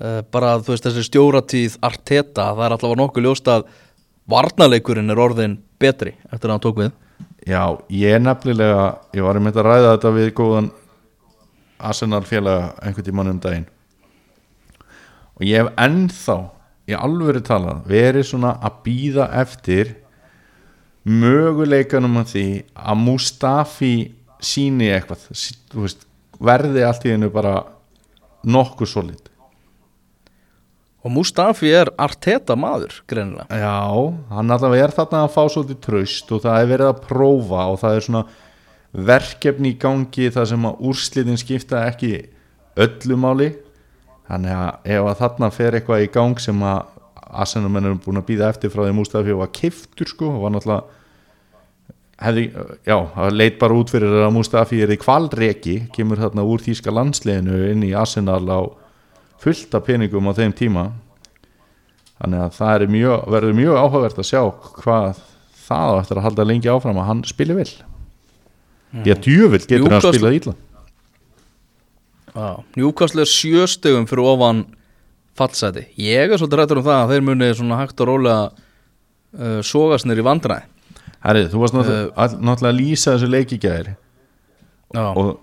uh, 0.00 0.20
bara 0.32 0.56
þú 0.60 0.74
veist 0.74 0.88
þessi 0.88 1.06
stjóratíð 1.08 1.78
Arteta, 1.86 2.50
það 2.54 2.66
er 2.66 2.76
alltaf 2.76 2.98
nokkuð 3.00 3.26
ljóst 3.26 3.50
að 3.52 3.68
varnarleikurinn 4.30 5.10
er 5.12 5.20
orðin 5.20 5.58
betri 5.80 6.14
eftir 6.30 6.50
að 6.50 6.54
hann 6.54 6.64
tók 6.64 6.80
við. 6.82 6.92
Já, 7.48 7.64
ég 7.88 8.20
nefnilega 8.20 8.84
ég 9.16 9.24
var 9.24 9.38
einmitt 9.38 9.58
að 9.58 9.68
ræða 9.68 9.92
þetta 9.94 10.14
við 10.16 10.32
góðan 10.36 10.70
Arsenal 11.80 12.22
félaga 12.28 12.74
einhvern 12.84 13.06
tímann 13.06 13.32
um 13.32 13.40
daginn. 13.40 13.68
Og 15.40 15.46
ég 15.48 15.62
hef 15.62 15.70
ennþá 15.80 16.36
í 16.90 16.96
alvöru 16.96 17.40
talað 17.44 17.86
verið 17.88 18.28
svona 18.28 18.52
að 18.60 18.78
býða 18.84 19.30
eftir 19.40 19.94
möguleikanum 21.08 22.20
að 22.20 22.32
því 22.34 22.46
að 22.76 23.02
Mustafi 23.06 23.94
síni 24.44 24.90
eitthvað. 24.92 25.24
Þú 25.72 25.86
veist, 25.86 26.04
verði 26.40 26.84
allt 26.86 27.06
í 27.06 27.14
hennu 27.14 27.30
bara 27.32 27.60
nokkuð 28.46 28.90
solid. 28.90 29.30
Og 31.00 31.12
Mustafi 31.14 31.70
er 31.72 31.88
Arteta 32.00 32.56
maður 32.60 32.98
greinilega. 33.08 33.46
Já, 33.56 33.80
hann 34.34 34.52
allavega 34.52 34.84
er 34.84 34.92
þarna 34.92 35.22
að 35.24 35.32
fá 35.32 35.42
svolítið 35.48 35.80
traust 35.86 36.32
og 36.36 36.42
það 36.44 36.60
er 36.60 36.70
verið 36.74 36.90
að 36.90 37.02
prófa 37.06 37.62
og 37.72 37.80
það 37.80 37.96
er 37.96 38.06
svona 38.06 38.22
verkefni 39.10 39.72
í 39.72 39.78
gangi 39.80 40.28
þar 40.34 40.48
sem 40.50 40.68
að 40.68 40.84
úrslitin 40.90 41.40
skipta 41.40 41.86
ekki 41.88 42.12
öllu 42.84 43.16
máli. 43.20 43.50
Þannig 44.28 44.56
að 44.58 44.90
ef 44.94 45.08
að 45.08 45.20
þarna 45.22 45.52
fer 45.54 45.78
eitthvað 45.78 46.04
í 46.04 46.10
gang 46.12 46.42
sem 46.42 46.66
að 46.68 46.82
Arsenal 47.30 47.80
er 47.80 47.96
búin 48.02 48.20
að 48.20 48.28
býða 48.28 48.50
eftir 48.52 48.72
frá 48.72 48.84
því 48.84 48.94
Mustafi 48.98 49.36
var 49.38 49.52
kiftur 49.54 50.10
sko 50.10 50.34
og 50.34 50.44
var 50.44 50.52
náttúrulega 50.54 50.99
hefði, 52.20 52.44
já, 52.86 52.96
það 53.14 53.36
leit 53.36 53.58
bara 53.60 53.76
út 53.80 53.92
fyrir 53.92 54.16
að 54.26 54.32
Mustafi 54.36 54.80
er 54.84 54.92
í 54.92 54.98
kvalreki 55.00 55.76
kemur 55.94 56.20
þarna 56.20 56.44
úr 56.46 56.64
þýska 56.64 56.94
landsliðinu 56.94 57.60
inn 57.72 57.84
í 57.86 57.94
Arsenal 57.96 58.42
á 58.48 58.60
fullt 59.40 59.74
af 59.76 59.86
peningum 59.86 60.28
á 60.28 60.36
þeim 60.36 60.52
tíma. 60.56 60.90
Þannig 62.20 62.42
að 62.44 62.56
það 62.58 62.74
er 62.76 62.90
mjög, 62.92 63.28
verður 63.32 63.56
mjög 63.56 63.78
áhugavert 63.80 64.18
að 64.20 64.28
sjá 64.28 64.42
hvað 64.82 65.22
það 65.70 66.00
eftir 66.02 66.20
að 66.20 66.26
halda 66.28 66.48
lengi 66.50 66.68
áfram 66.72 67.00
að 67.00 67.08
hann 67.08 67.22
spili 67.28 67.56
vel. 67.56 67.70
Því 68.90 69.14
að 69.14 69.22
djöfull 69.24 69.62
getur 69.62 69.86
hann 69.86 69.92
Newcastle- 69.94 70.12
spilað 70.16 70.36
ítla 70.40 70.56
Njúkastlega 72.78 73.26
sjöstegum 73.26 74.06
fyrir 74.06 74.26
ofan 74.30 74.64
fallseti 75.38 75.86
ég 75.98 76.30
er 76.30 76.38
svolítið 76.38 76.60
rættur 76.60 76.80
um 76.80 76.86
það 76.86 77.00
að 77.04 77.14
þeir 77.14 77.24
muni 77.26 77.48
svona 77.58 77.78
hægt 77.80 78.02
og 78.02 78.10
rólega 78.10 78.42
uh, 78.50 79.60
sogast 79.66 80.06
nýr 80.06 80.22
í 80.22 80.26
vandræði 80.26 80.66
Herri, 81.24 81.44
þú 81.52 81.60
varst 81.62 81.76
náttúrulega, 81.76 82.10
all, 82.16 82.36
náttúrulega 82.40 82.72
að 82.72 82.80
lýsa 82.80 83.14
þessu 83.14 83.28
leiki 83.30 83.58
gæðir 83.60 83.90
Já, 84.94 85.04
og 85.12 85.34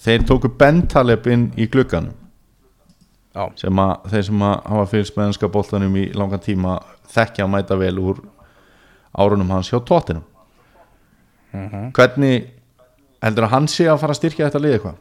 þeir 0.00 0.24
tóku 0.26 0.50
Bentaleb 0.58 1.26
inn 1.30 1.50
í 1.60 1.66
glugganum. 1.70 2.16
Já, 3.36 3.44
sem 3.60 3.78
að 3.78 4.08
þeir 4.10 4.24
sem 4.26 4.40
að 4.42 4.56
hafa 4.72 4.86
fylgst 4.90 5.18
með 5.18 5.28
ennska 5.28 5.50
boltanum 5.54 5.98
í 6.00 6.08
langan 6.18 6.42
tíma 6.42 6.80
þekkja 7.12 7.46
að 7.46 7.52
mæta 7.52 7.76
vel 7.78 7.94
úr 8.02 8.24
árunum 9.20 9.52
hans 9.54 9.70
hjá 9.70 9.78
tóttinum 9.86 10.26
hvernig 11.94 12.50
heldur 13.22 13.46
að 13.46 13.54
hann 13.54 13.68
sé 13.70 13.86
að 13.90 14.00
fara 14.02 14.14
að 14.14 14.20
styrkja 14.20 14.48
þetta 14.48 14.62
lið 14.62 14.74
eitthvað? 14.76 14.98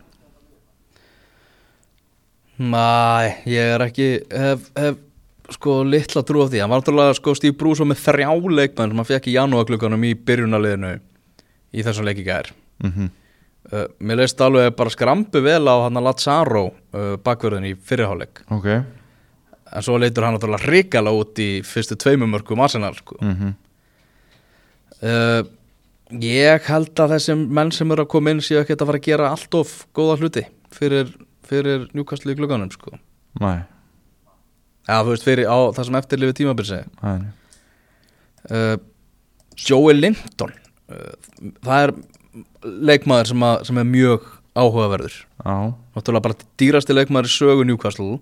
Mæ, 2.59 3.35
ég 3.47 3.73
er 3.75 3.83
ekki 3.85 4.07
hef, 4.33 4.65
hef 4.75 4.97
sko 5.55 5.79
litla 5.87 6.23
trú 6.27 6.43
á 6.43 6.47
því 6.49 6.63
hann 6.63 6.71
var 6.71 6.81
náttúrulega 6.81 7.15
sko 7.17 7.35
Steve 7.37 7.57
Bruce 7.57 7.85
með 7.87 8.03
þrjá 8.05 8.29
leikmenn 8.33 8.91
sem 8.91 9.01
hann 9.01 9.09
fekk 9.11 9.29
í 9.31 9.35
janúarklukkanum 9.37 10.05
í 10.09 10.13
byrjunarliðinu 10.15 10.93
í 11.73 11.85
þessum 11.85 12.07
leiki 12.07 12.25
gær 12.27 12.51
mm 12.83 12.91
-hmm. 12.91 13.09
uh, 13.73 13.85
Mér 13.99 14.21
leist 14.23 14.41
alveg 14.41 14.75
bara 14.75 14.89
skrampu 14.89 15.41
vel 15.41 15.65
á 15.67 15.75
hann 15.85 15.97
að 15.97 16.07
Lazaro 16.09 16.65
uh, 16.67 17.15
bakverðin 17.23 17.71
í 17.71 17.75
fyrirháleik 17.75 18.43
ok 18.49 18.67
en 19.69 19.85
svo 19.85 19.97
leitur 19.97 20.25
hann 20.25 20.35
náttúrulega 20.37 20.65
ríkala 20.65 21.13
út 21.13 21.39
í 21.39 21.61
fyrstu 21.65 21.95
tveimum 21.95 22.29
mörgum 22.29 22.59
Arsenal 22.59 22.95
sko. 22.95 23.17
mm 23.21 23.53
uh, 25.03 25.43
Ég 26.09 26.65
held 26.65 26.97
að 26.97 27.11
þessum 27.13 27.41
menn 27.53 27.69
sem 27.69 27.91
eru 27.93 28.01
að 28.01 28.09
koma 28.09 28.31
inn 28.33 28.39
séu 28.41 28.57
ekki 28.63 28.73
að 28.73 28.87
fara 28.89 28.97
að 28.97 29.05
gera 29.05 29.27
allt 29.29 29.53
of 29.59 29.73
góða 29.93 30.15
hluti 30.17 30.41
fyrir, 30.73 31.11
fyrir 31.45 31.83
njúkastlu 31.93 32.33
í 32.33 32.37
klukkanum 32.39 32.71
sko. 32.73 32.95
Nei, 33.37 33.61
Já, 34.89 34.95
þú 35.05 35.13
veist, 35.13 35.27
fyrir 35.27 35.45
á 35.45 35.57
það 35.77 35.85
sem 35.85 35.97
eftirlifið 35.99 36.37
tímabilsi 36.39 36.79
nei, 37.03 37.27
uh, 38.49 38.77
Joey 39.59 39.93
Linton 39.93 40.55
uh, 40.89 41.13
það 41.61 41.83
er 41.83 41.93
leikmaður 42.63 43.31
sem, 43.31 43.45
að, 43.45 43.63
sem 43.69 43.79
er 43.81 43.87
mjög 43.87 44.27
áhugaverður. 44.59 45.15
Já. 45.45 45.55
Náttúrulega 45.95 46.25
bara 46.27 46.47
dýrasti 46.59 46.95
leikmaður 46.95 47.29
í 47.29 47.33
sögu 47.33 47.65
Newcastle. 47.67 48.19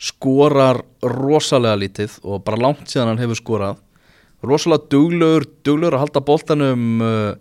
Skorar 0.00 0.80
rosalega 1.04 1.80
lítið 1.82 2.16
og 2.24 2.44
bara 2.46 2.60
langt 2.60 2.88
síðan 2.88 3.12
hann 3.12 3.22
hefur 3.22 3.40
skorað. 3.40 3.80
Rosalega 4.46 4.88
duglegur, 4.92 5.46
duglegur 5.66 5.98
að 5.98 6.04
halda 6.06 6.24
boltanum 6.24 7.04
uh, 7.04 7.32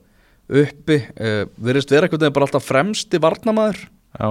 uppi. 0.49 0.99
Uh, 1.15 1.43
verðist 1.61 1.93
vera 1.93 2.09
eitthvað 2.09 2.31
bara 2.35 2.49
alltaf 2.49 2.67
fremsti 2.67 3.21
varnamaður 3.21 3.85
Já, 4.17 4.29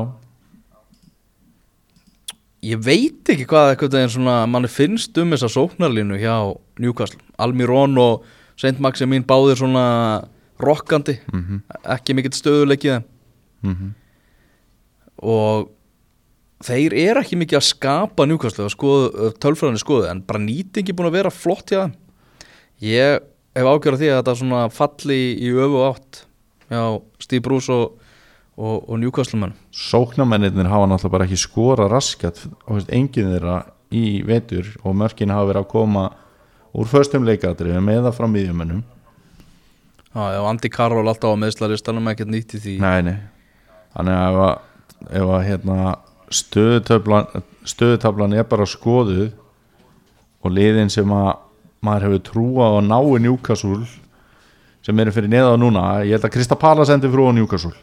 ég 2.63 2.81
veit 2.83 3.29
ekki 3.31 3.47
hvað 3.47 3.73
eitthvað 3.75 4.01
en 4.03 4.09
svona 4.17 4.37
manni 4.51 4.69
finnst 4.73 5.17
um 5.23 5.31
þessa 5.31 5.51
sóknarlínu 5.53 6.19
hjá 6.19 6.35
Newcastle. 6.83 7.21
Almirón 7.39 7.99
og 8.03 8.25
Saint 8.59 8.81
Maximin 8.83 9.25
báðir 9.25 9.57
svona 9.61 10.27
rokkandi 10.59 11.19
Mhm. 11.33 11.61
ekki 11.85 12.15
mikill 12.15 12.35
stöðuleikið 12.35 13.03
mm 13.63 13.95
og 15.23 15.71
þeir 16.63 16.95
eru 16.95 17.21
ekki 17.23 17.39
mikið 17.39 17.59
að 17.59 17.67
skapa 17.69 18.27
Newcastle 18.27 18.67
tölfræðinni 19.43 19.81
skoðu 19.83 20.09
en 20.11 20.21
bara 20.27 20.39
nýtingi 20.43 20.95
búin 20.95 21.09
að 21.11 21.17
vera 21.19 21.31
flott 21.35 21.73
hjá 21.75 21.89
ég 22.83 23.19
hef 23.59 23.67
ágjörð 23.67 23.99
því 23.99 24.11
að 24.13 24.19
þetta 24.21 24.37
svona 24.39 24.61
falli 24.71 25.19
í 25.43 25.51
öfu 25.55 25.83
átt 25.89 26.21
hjá 26.71 26.83
Steve 27.19 27.43
Bruce 27.43 27.73
og, 27.75 27.99
og, 28.59 28.89
og 28.89 28.99
Newcastle 29.03 29.41
menn 29.43 29.55
Sóknarmennir 29.79 30.67
hafa 30.67 30.89
náttúrulega 30.91 31.15
bara 31.15 31.27
ekki 31.29 31.39
skora 31.39 31.87
raskat 31.91 32.41
enginn 32.91 33.31
þeirra 33.35 33.59
í 33.95 34.25
vetur 34.27 34.73
og 34.83 34.97
mörkin 34.99 35.31
hafa 35.31 35.53
verið 35.53 35.63
að 35.63 35.71
koma 35.71 36.09
úr 36.75 36.91
föstum 36.91 37.27
leikadriðum 37.29 37.93
eða 37.95 38.13
frá 38.17 38.27
miðjumennum 38.29 38.83
Já, 40.09 40.41
og 40.41 40.49
Andy 40.49 40.71
Carroll 40.73 41.07
alltaf 41.07 41.37
á 41.37 41.39
meðslaristanum 41.39 42.09
ekkert 42.11 42.31
nýtt 42.33 42.57
í 42.57 42.63
því. 42.63 42.75
Nei, 42.83 43.01
nei. 43.07 43.19
Þannig 43.95 44.17
að 44.19 44.39
ef 45.21 45.29
að, 45.29 45.43
hérna, 45.47 45.77
stöðutöflan, 46.33 48.35
er 48.35 48.49
bara 48.49 48.67
skoðuð 48.67 49.29
og 50.43 50.55
liðin 50.55 50.91
sem 50.91 51.13
að 51.13 51.37
maður 51.85 52.09
hefur 52.09 52.25
trúa 52.27 52.67
á 52.67 52.71
að 52.79 52.89
ná 52.89 52.99
í 52.99 53.23
Newcastle 53.23 53.87
sem 54.85 55.03
eru 55.03 55.15
fyrir 55.15 55.31
neða 55.31 55.59
núna 55.61 55.85
ég 56.07 56.17
held 56.17 56.27
að 56.27 56.35
Krista 56.35 56.59
Pala 56.59 56.87
sendi 56.89 57.11
fyrir 57.11 57.29
ofan 57.29 57.39
Newcastle 57.39 57.75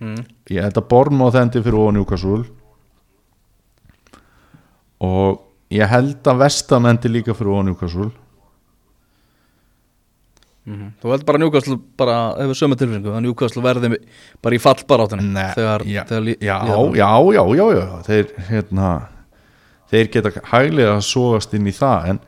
mm. 0.00 0.20
ég 0.50 0.62
held 0.66 0.78
að 0.80 0.88
Bournemouth 0.90 1.40
endi 1.40 1.62
fyrir 1.64 1.80
ofan 1.80 1.98
Newcastle 2.00 2.44
og 5.06 5.42
ég 5.74 5.90
held 5.90 6.30
að 6.30 6.40
Vestam 6.44 6.86
endi 6.90 7.10
líka 7.12 7.34
fyrir 7.36 7.54
ofan 7.56 7.70
Newcastle 7.72 8.12
Mm 10.66 10.88
Þú 10.98 11.12
held 11.12 11.24
bara 11.26 11.38
Newcastle 11.38 11.76
bara 11.98 12.14
hefur 12.40 12.58
sömu 12.58 12.74
tilfinningu 12.78 13.12
að 13.14 13.20
Newcastle 13.22 13.62
verði 13.62 14.00
bara 14.42 14.56
í 14.56 14.58
þegar, 14.58 15.84
já, 15.86 16.02
þegar 16.08 16.24
lí- 16.26 16.38
já, 16.42 16.56
líður 16.58 16.74
á. 16.74 16.82
já, 16.96 17.10
já, 17.36 17.42
já, 17.56 17.66
já, 17.76 17.84
þeir, 18.08 18.32
hérna, 18.48 18.88
þeir 19.92 20.08
geta 20.10 20.32
hæglega 20.50 20.96
að 20.96 21.04
sogast 21.06 21.54
inn 21.54 21.66
í 21.70 21.74
það 21.76 22.08
en 22.10 22.18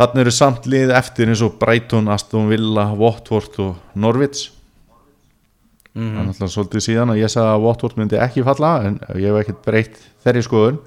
þarna 0.00 0.20
eru 0.24 0.32
samt 0.34 0.66
lið 0.66 0.90
eftir 0.98 1.28
eins 1.28 1.44
og 1.46 1.58
Brighton, 1.60 2.08
Aston 2.08 2.48
Villa, 2.50 2.88
Watford 2.90 3.60
og 3.62 3.76
Norwich 3.94 4.50
Það 5.92 6.08
er 6.08 6.24
náttúrulega 6.24 6.54
svolítið 6.54 6.84
síðan 6.86 7.12
að 7.12 7.18
ég 7.20 7.30
sagði 7.32 7.52
að 7.52 7.64
Watford 7.66 7.98
myndi 8.00 8.16
ekki 8.16 8.44
falla 8.46 8.70
en 8.86 8.94
ég 9.12 9.26
hef 9.28 9.42
ekkert 9.42 9.58
breytt 9.66 9.98
þeirri 10.24 10.44
skoðun. 10.46 10.78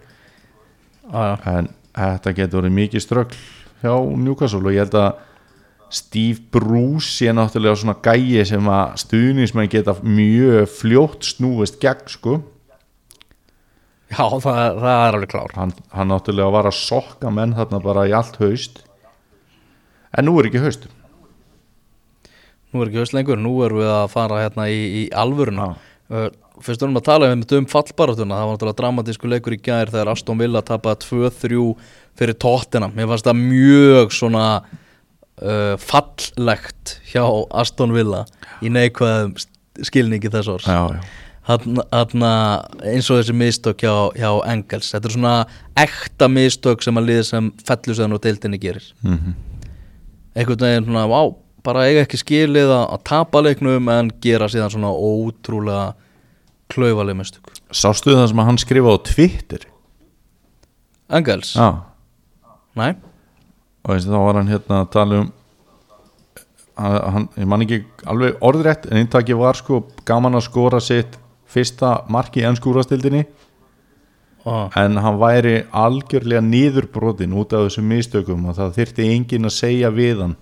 Já. 1.05 1.37
en 1.45 1.67
þetta 1.93 2.33
getur 2.33 2.63
verið 2.63 2.73
mikið 2.79 3.03
ströggl 3.03 3.37
hjá 3.83 3.93
Newcastle 4.17 4.65
og 4.65 4.73
ég 4.73 4.81
held 4.81 4.97
að 4.97 5.19
Steve 5.93 6.41
Bruce 6.51 7.11
sé 7.13 7.29
náttúrulega 7.29 7.77
svona 7.77 7.95
gæi 8.01 8.41
sem 8.49 8.71
að 8.73 8.95
stuðnismenn 9.03 9.69
geta 9.69 9.93
mjög 10.01 10.65
fljótt 10.73 11.29
snúist 11.29 11.77
gegn 11.83 12.09
sko. 12.09 12.39
Já, 14.09 14.25
það, 14.25 14.57
það 14.81 14.89
er 14.89 15.19
alveg 15.19 15.31
klár. 15.31 15.53
Hann, 15.53 15.77
hann 15.93 16.09
náttúrulega 16.09 16.57
var 16.57 16.71
að 16.71 16.79
sokka 16.81 17.29
menn 17.29 17.53
þarna 17.53 17.83
bara 17.85 18.09
í 18.09 18.17
allt 18.17 18.41
haust. 18.41 18.81
En 20.17 20.25
nú 20.25 20.39
er 20.41 20.49
ekki 20.49 20.65
haust 20.65 20.89
Nú 22.75 22.81
er 22.83 22.89
ekki 22.91 22.99
haust 22.99 23.13
lengur, 23.15 23.39
nú 23.39 23.53
erum 23.63 23.79
við 23.79 23.87
að 23.87 24.09
fara 24.11 24.41
hérna 24.41 24.65
í, 24.67 24.79
í 24.99 25.03
alvöruna. 25.15 25.69
Uh, 26.11 26.27
Fyrst 26.63 26.83
erum 26.83 26.95
við 26.95 27.01
að 27.01 27.07
tala 27.07 27.27
um, 27.33 27.41
um 27.57 27.65
fallbaratuna 27.67 28.35
Það 28.37 28.45
var 28.45 28.53
náttúrulega 28.55 28.77
dramatísku 28.79 29.27
leikur 29.31 29.55
í 29.55 29.57
gær 29.59 29.89
Þegar 29.91 30.11
Aston 30.13 30.37
Villa 30.39 30.61
tapaði 30.63 31.09
2-3 31.09 31.63
fyrir 32.15 32.37
tóttina 32.39 32.87
Mér 32.93 33.09
fannst 33.09 33.27
það 33.27 33.41
mjög 33.41 34.13
svona 34.15 34.43
uh, 34.61 35.73
fallegt 35.81 36.93
hjá 37.09 37.25
Aston 37.59 37.95
Villa 37.95 38.21
Í 38.63 38.71
neikvæðum 38.71 39.33
skilningi 39.83 40.31
þess. 40.31 40.69
Þarna 41.43 42.31
eins 42.87 43.09
og 43.11 43.19
þessi 43.19 43.35
mistök 43.35 43.83
hjá, 43.83 43.95
hjá 44.15 44.29
Engels. 44.47 44.93
Þetta 44.93 45.09
er 45.09 45.15
svona 45.17 45.33
ekta 45.83 46.29
mistök 46.31 46.85
sem 46.85 47.01
að 47.01 47.09
liða 47.09 47.25
sem 47.27 47.49
fellusöðan 47.67 48.15
og 48.15 48.23
deildinni 48.23 48.61
gerir. 48.61 48.87
Mm 49.03 49.35
einhvern 50.35 50.65
veginn 50.65 50.87
svona, 50.89 51.05
vá, 51.07 51.21
bara 51.65 51.85
eiga 51.89 52.03
ekki 52.05 52.19
skilið 52.21 52.73
að, 52.75 52.97
tapa 53.07 53.41
leiknum 53.43 53.89
en 53.93 54.11
gera 54.23 54.49
síðan 54.51 54.73
svona 54.73 54.91
ótrúlega 54.93 55.93
klaufaleg 56.71 57.17
mistök. 57.17 57.51
Sástu 57.73 58.13
það 58.15 58.29
sem 58.31 58.41
að 58.41 58.49
hann 58.49 58.61
skrifa 58.61 58.93
á 58.93 58.97
Twitter? 59.05 59.65
Engels? 61.13 61.53
já, 61.53 61.85
Nei? 62.75 62.95
og 63.85 63.93
veist, 63.93 64.09
þá 64.09 64.17
var 64.17 64.39
hann 64.39 64.49
hérna 64.49 64.79
að 64.81 64.93
tala 64.95 65.19
um 65.21 65.27
hann, 66.75 66.95
hann, 67.13 67.27
ég 67.37 67.49
man 67.49 67.65
ekki 67.65 67.81
alveg 68.09 68.41
orðrétt 68.45 68.87
en 68.89 69.01
eintakið 69.03 69.39
var 69.39 69.59
sko 69.59 69.83
gaman 70.07 70.37
að 70.39 70.47
skora 70.47 70.81
sitt 70.83 71.19
fyrsta 71.51 71.99
mark 72.11 72.35
í 72.39 72.45
ennskúrastildinni 72.49 73.25
Ó, 74.45 74.69
en 74.77 74.97
hann 75.01 75.21
væri 75.21 75.55
algjörlega 75.73 76.43
niðurbrotin 76.45 77.33
út 77.37 77.53
af 77.55 77.67
þessum 77.67 77.87
mistökum 77.89 78.49
og 78.49 78.57
það 78.57 78.75
þyrfti 78.79 79.07
enginn 79.13 79.49
að 79.49 79.55
segja 79.55 79.93
við 79.93 80.21
hann 80.25 80.35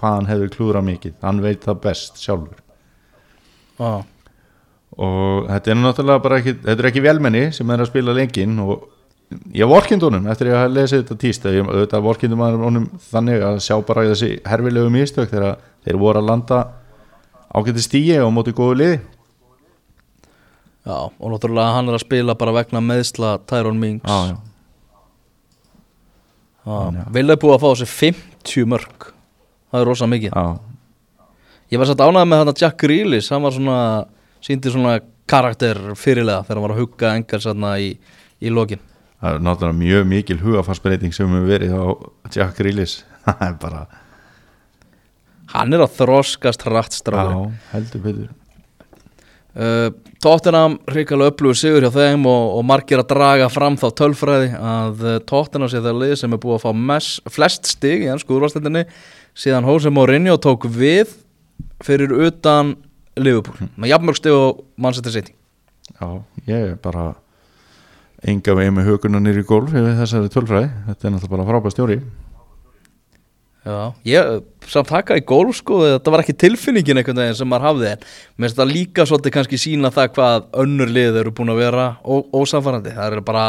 hvað 0.00 0.16
hann 0.16 0.30
hefur 0.30 0.54
klúra 0.54 0.82
mikið. 0.84 1.18
Hann 1.22 1.42
veit 1.44 1.66
það 1.66 1.82
best 1.84 2.22
sjálfur. 2.22 2.62
Ó, 3.80 3.90
og 5.00 5.46
þetta 5.48 5.72
er 5.72 5.78
náttúrulega 5.80 6.24
bara 6.24 6.40
ekki 6.40 6.56
þetta 6.58 6.82
er 6.82 6.88
ekki 6.90 7.04
velmenni 7.04 7.44
sem 7.56 7.70
er 7.72 7.80
að 7.80 7.88
spila 7.92 8.16
lengin 8.16 8.58
og 8.60 8.88
ég 9.54 9.70
vorkind 9.70 10.02
honum 10.04 10.26
eftir 10.28 10.50
ég 10.50 10.58
að 10.58 10.74
lesa 10.74 10.98
þetta 10.98 11.16
tíst 11.22 11.46
ég, 11.46 11.62
þetta 11.64 12.02
vorkindum 12.04 12.42
að 12.44 12.58
honum 12.64 12.88
þannig 13.12 13.46
að 13.46 13.60
sjá 13.64 13.76
bara 13.86 14.08
þessi 14.10 14.34
herfilegu 14.48 14.90
mistök 14.92 15.30
þegar 15.30 15.62
þeir 15.86 16.00
voru 16.02 16.20
að 16.20 16.28
landa 16.32 16.60
ágætti 17.54 17.86
stíi 17.86 18.18
og 18.20 18.34
móti 18.34 18.54
góðu 18.56 18.76
liði. 18.82 19.00
Já, 20.86 20.96
og 21.06 21.26
náttúrulega 21.32 21.76
hann 21.76 21.90
er 21.90 21.98
að 21.98 22.04
spila 22.04 22.36
bara 22.38 22.54
vegna 22.56 22.80
meðsla 22.82 23.34
Tyrone 23.48 23.80
Mings. 23.80 24.04
Vilja 27.14 27.36
búið 27.40 27.56
að 27.56 27.62
fá 27.62 27.68
þessi 27.70 27.88
50 27.94 28.68
mörg 28.70 29.10
það 29.70 29.80
er 29.80 29.88
rosa 29.90 30.10
mikið. 30.10 30.36
Já. 30.36 31.24
Ég 31.70 31.78
var 31.78 31.90
satt 31.90 32.02
ánægð 32.02 32.28
með 32.28 32.42
hann 32.42 32.52
að 32.52 32.62
Jack 32.64 32.78
Grealish. 32.82 33.30
Hann 33.30 33.46
var 33.46 33.54
svona, 33.54 33.78
síndi 34.42 34.72
svona 34.74 34.98
karakter 35.30 35.78
fyrirlega 35.98 36.42
þegar 36.46 36.58
hann 36.58 36.66
var 36.66 36.74
að 36.74 36.82
hugga 36.82 37.14
Engels 37.14 37.46
hérna 37.46 37.76
í, 37.78 37.92
í 38.42 38.52
lokin. 38.52 38.82
Það 39.20 39.36
er 39.36 39.42
náttúrulega 39.46 39.78
mjög 39.78 40.06
mikil 40.10 40.38
hugafarsbreyting 40.40 41.14
sem 41.14 41.28
hefur 41.30 41.50
verið 41.50 41.74
á 41.76 41.84
Jack 42.34 42.56
Grealish. 42.58 43.04
Það 43.26 43.42
er 43.46 43.58
bara 43.60 43.82
Hann 45.50 45.74
er 45.74 45.82
að 45.82 45.96
þroskast 45.98 46.62
hratt 46.66 46.94
stráður 46.94 47.32
já, 47.34 47.62
heldur 47.72 48.02
betur. 48.04 48.28
Uh, 49.50 49.88
Tottenham 50.22 50.76
hrikalega 50.86 51.32
upplúið 51.32 51.56
sigur 51.58 51.82
hjá 51.82 51.90
þeim 51.90 52.22
og, 52.30 52.44
og 52.60 52.66
margir 52.68 53.00
að 53.02 53.08
draga 53.10 53.48
fram 53.50 53.74
þá 53.80 53.88
tölfræði 53.98 54.52
að 54.54 55.00
uh, 55.02 55.16
Tottenham 55.26 55.70
sé 55.72 55.80
það 55.82 55.98
lið 56.04 56.12
sem 56.20 56.36
er 56.36 56.42
búið 56.44 56.60
að 56.60 56.66
fá 56.68 56.84
mess, 56.90 57.16
flest 57.34 57.66
stig 57.72 58.04
í 58.06 58.10
ennsku 58.12 58.36
úrvastendinni 58.36 58.84
síðan 59.40 59.68
Jose 59.68 59.92
Mourinho 59.92 60.36
tók 60.42 60.66
við 60.68 61.14
fyrir 61.84 62.12
utan 62.28 62.74
Liverpool 63.20 63.70
með 63.76 63.94
jafnmörg 63.94 64.20
stig 64.20 64.36
og 64.36 64.64
Manchester 64.80 65.14
City. 65.14 65.34
Já, 65.96 66.20
ég 66.46 66.72
er 66.72 66.80
bara 66.80 67.12
enga 68.20 68.54
veginn 68.56 68.76
með 68.76 68.90
huguna 68.90 69.20
nýri 69.22 69.44
gólf 69.48 69.72
yfir 69.72 69.96
þessari 69.96 70.32
tölfræði, 70.32 70.68
þetta 70.90 71.06
er 71.06 71.14
náttúrulega 71.14 71.36
bara 71.36 71.48
frábæð 71.48 71.74
stjóri. 71.74 71.98
Já, 73.60 73.92
ég 74.08 74.44
samt 74.72 74.88
taka 74.88 75.18
í 75.20 75.24
gólf 75.28 75.58
sko 75.58 75.82
þetta 75.84 76.12
var 76.12 76.22
ekki 76.22 76.36
tilfinningin 76.40 77.00
einhvern 77.00 77.18
veginn 77.20 77.36
sem 77.36 77.48
maður 77.48 77.66
hafði 77.68 77.90
en 77.90 78.06
mér 78.06 78.46
finnst 78.46 78.60
það 78.60 78.72
líka 78.72 79.04
svolítið 79.08 79.34
kannski 79.34 79.58
sína 79.60 79.90
það 79.92 80.14
hvað 80.16 80.46
önnur 80.62 80.92
lið 80.96 81.18
eru 81.20 81.32
búin 81.36 81.52
að 81.52 81.60
vera 81.60 81.84
ósamfærandi, 82.04 82.94
það 82.96 83.10
eru 83.10 83.24
bara 83.26 83.44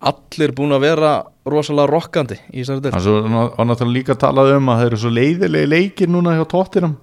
allir 0.00 0.52
búin 0.54 0.74
að 0.76 0.84
vera 0.86 1.12
rosalega 1.48 1.90
rokkandi 1.90 2.38
í 2.52 2.62
þessari 2.62 2.84
del 2.84 2.92
Þannig 2.94 3.36
að 3.42 3.52
var 3.58 3.68
náttúrulega 3.68 3.96
líka 3.96 4.18
talað 4.20 4.54
um 4.56 4.68
að 4.70 4.80
það 4.80 4.88
eru 4.90 4.98
svo 5.02 5.12
leiðilegi 5.16 5.70
leikir 5.72 6.10
núna 6.12 6.36
hjá 6.38 6.44
tóttinam 6.48 6.96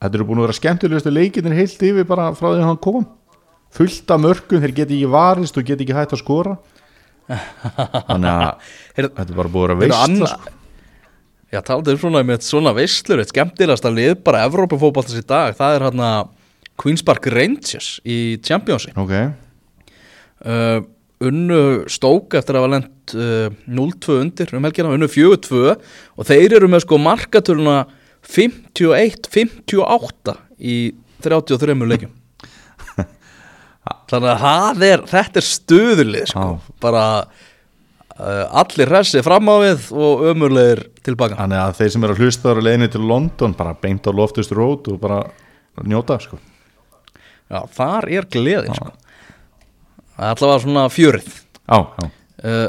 Þetta 0.00 0.16
eru 0.16 0.26
búin 0.30 0.38
að 0.40 0.46
vera 0.46 0.56
skemmtilegustu 0.56 1.10
leikirnir 1.12 1.58
heilt 1.58 1.82
yfir 1.84 2.06
bara 2.08 2.30
frá 2.32 2.46
því 2.54 2.62
að 2.62 2.68
hann 2.70 2.78
kom. 2.80 3.02
Fullt 3.76 4.12
af 4.14 4.22
mörgum, 4.24 4.62
þeir 4.62 4.72
geti 4.78 4.96
ekki 4.96 5.10
varist 5.12 5.58
og 5.60 5.66
geti 5.68 5.84
ekki 5.84 5.96
hægt 5.98 6.14
að 6.16 6.22
skora. 6.22 6.54
Þannig 7.28 8.30
að 8.30 8.70
þetta 8.96 9.26
er 9.26 9.36
bara 9.36 9.52
búin 9.52 9.74
að 9.74 9.84
Heyrðu, 9.84 9.84
veist 9.84 10.06
Anna- 10.06 10.30
sko. 10.32 10.54
Já, 11.50 11.58
talaðu 11.66 11.96
um 11.96 12.00
svona 12.00 12.22
með 12.24 12.44
svona 12.46 12.72
veislur 12.76 13.20
eitt 13.20 13.32
skemmtilegast 13.34 13.86
að 13.90 13.96
lið 13.98 14.12
bara 14.24 14.44
Evrópufótboltas 14.46 15.18
í 15.18 15.24
dag, 15.26 15.52
það 15.58 15.76
er 15.76 15.84
hérna 15.88 16.10
Queen's 16.80 17.02
Park 17.04 17.26
Rangers 17.34 17.88
í 18.06 18.18
Championship. 18.46 18.96
Ok, 19.02 19.12
uh, 20.46 20.78
unnu 21.20 21.84
stók 21.92 22.32
eftir 22.38 22.56
að 22.56 22.62
hafa 22.64 22.72
lent 22.76 23.14
uh, 23.16 23.48
0-2 23.68 24.20
undir 24.22 24.48
um 24.56 24.64
helgina, 24.66 24.94
unnu 24.96 25.08
4-2 25.10 25.74
og 25.74 26.22
þeir 26.28 26.50
eru 26.58 26.68
með 26.70 26.80
sko 26.86 26.96
markatöluna 27.02 27.78
51-58 28.26 30.34
í 30.60 30.94
33 31.24 31.74
leikjum. 31.92 32.12
Þannig 34.10 34.34
að 34.50 34.82
er 34.88 35.00
þetta 35.08 35.36
er 35.40 35.46
stuðlið 35.46 36.26
sko. 36.32 36.40
Já. 36.40 36.46
bara 36.82 37.04
uh, 37.24 38.46
allir 38.62 38.88
hressi 38.92 39.20
fram 39.24 39.46
á 39.52 39.54
við 39.64 39.78
og 39.96 40.14
ömurlegir 40.32 40.80
tilbaka. 41.04 41.34
Þannig 41.40 41.60
að 41.64 41.76
þeir 41.80 41.90
sem 41.94 42.04
eru 42.06 42.14
að 42.16 42.22
hlusta 42.24 42.44
ára 42.52 42.64
leiðinni 42.64 42.90
til 42.92 43.04
London 43.08 43.52
bara 43.58 43.72
beint 43.76 44.08
á 44.08 44.12
loftust 44.12 44.52
rót 44.56 44.82
og 44.92 44.96
bara 45.02 45.18
njóta 45.84 46.16
sko. 46.22 46.36
Já, 47.50 47.60
þar 47.74 48.02
er 48.14 48.24
gleðin 48.30 48.74
sko. 48.76 48.86
Það 48.90 48.94
er 48.94 48.98
allavega 50.20 50.62
svona 50.64 50.84
fjörið. 50.92 51.32
Uh, 51.70 52.68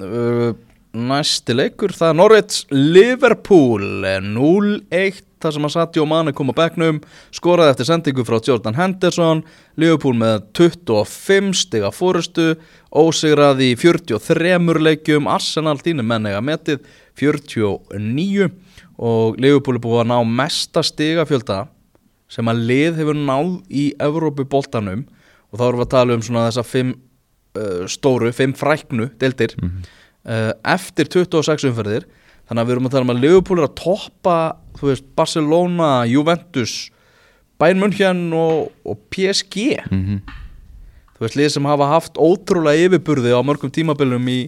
uh, 0.00 0.54
Næsti 0.96 1.52
leikur 1.52 1.92
Það 1.92 2.08
er 2.08 2.16
Norwich 2.16 2.60
Liverpool 2.72 4.04
eh, 4.08 4.20
0-1 4.24 5.18
þar 5.42 5.52
sem 5.52 5.66
að 5.68 5.72
Sadio 5.74 6.06
Mane 6.08 6.32
kom 6.32 6.48
á 6.48 6.56
bekknum 6.56 7.02
skoraði 7.34 7.74
eftir 7.74 7.88
sendingu 7.90 8.24
frá 8.24 8.38
Jordan 8.40 8.78
Henderson 8.78 9.42
Liverpool 9.76 10.16
með 10.16 10.46
25 10.56 11.52
stiga 11.60 11.90
fórustu 11.92 12.54
ósigraði 12.88 13.74
í 13.74 13.76
43 13.76 14.80
leikjum 14.86 15.28
Arsenal 15.28 15.76
þínu 15.82 16.06
menn 16.06 16.30
eiga 16.30 16.40
metið 16.40 16.86
49 17.20 18.48
og 18.96 19.36
Liverpool 19.36 19.76
er 19.76 19.84
búið 19.84 20.04
að 20.06 20.10
ná 20.14 20.32
mesta 20.40 20.84
stiga 20.86 21.28
fjölda 21.28 21.66
sem 22.32 22.48
að 22.48 22.64
lið 22.70 23.02
hefur 23.02 23.20
náð 23.20 23.52
í 23.68 23.90
Evrópu 24.00 24.48
boltanum 24.48 25.04
og 25.56 25.60
þá 25.60 25.66
erum 25.70 25.80
við 25.80 25.86
að 25.88 25.94
tala 25.96 26.16
um 26.18 26.24
svona 26.26 26.42
þessa 26.50 26.64
fimm 26.68 26.90
uh, 27.56 27.86
stóru, 27.88 28.28
fimm 28.36 28.52
fræknu 28.56 29.08
deltir 29.20 29.56
uh, 29.56 30.52
eftir 30.76 31.08
26 31.08 31.64
umferðir. 31.70 32.04
Þannig 32.46 32.62
að 32.62 32.68
við 32.68 32.74
erum 32.76 32.86
að 32.86 32.92
tala 32.94 33.06
um 33.08 33.14
að 33.16 33.22
Liverpool 33.24 33.58
er 33.62 33.66
að 33.66 33.78
toppa 33.80 34.36
þú 34.78 34.90
veist, 34.92 35.06
Barcelona, 35.18 35.90
Juventus 36.06 36.74
Bayern 37.58 37.80
München 37.80 38.26
og, 38.36 38.68
og 38.84 38.98
PSG 39.10 39.80
Mhm. 39.90 40.20
þú 41.16 41.24
veist, 41.24 41.36
lið 41.40 41.48
sem 41.56 41.64
hafa 41.64 41.86
haft 41.88 42.18
ótrúlega 42.20 42.84
yfirburði 42.86 43.32
á 43.32 43.40
mörgum 43.40 43.72
tímabilum 43.72 44.28
í, 44.28 44.42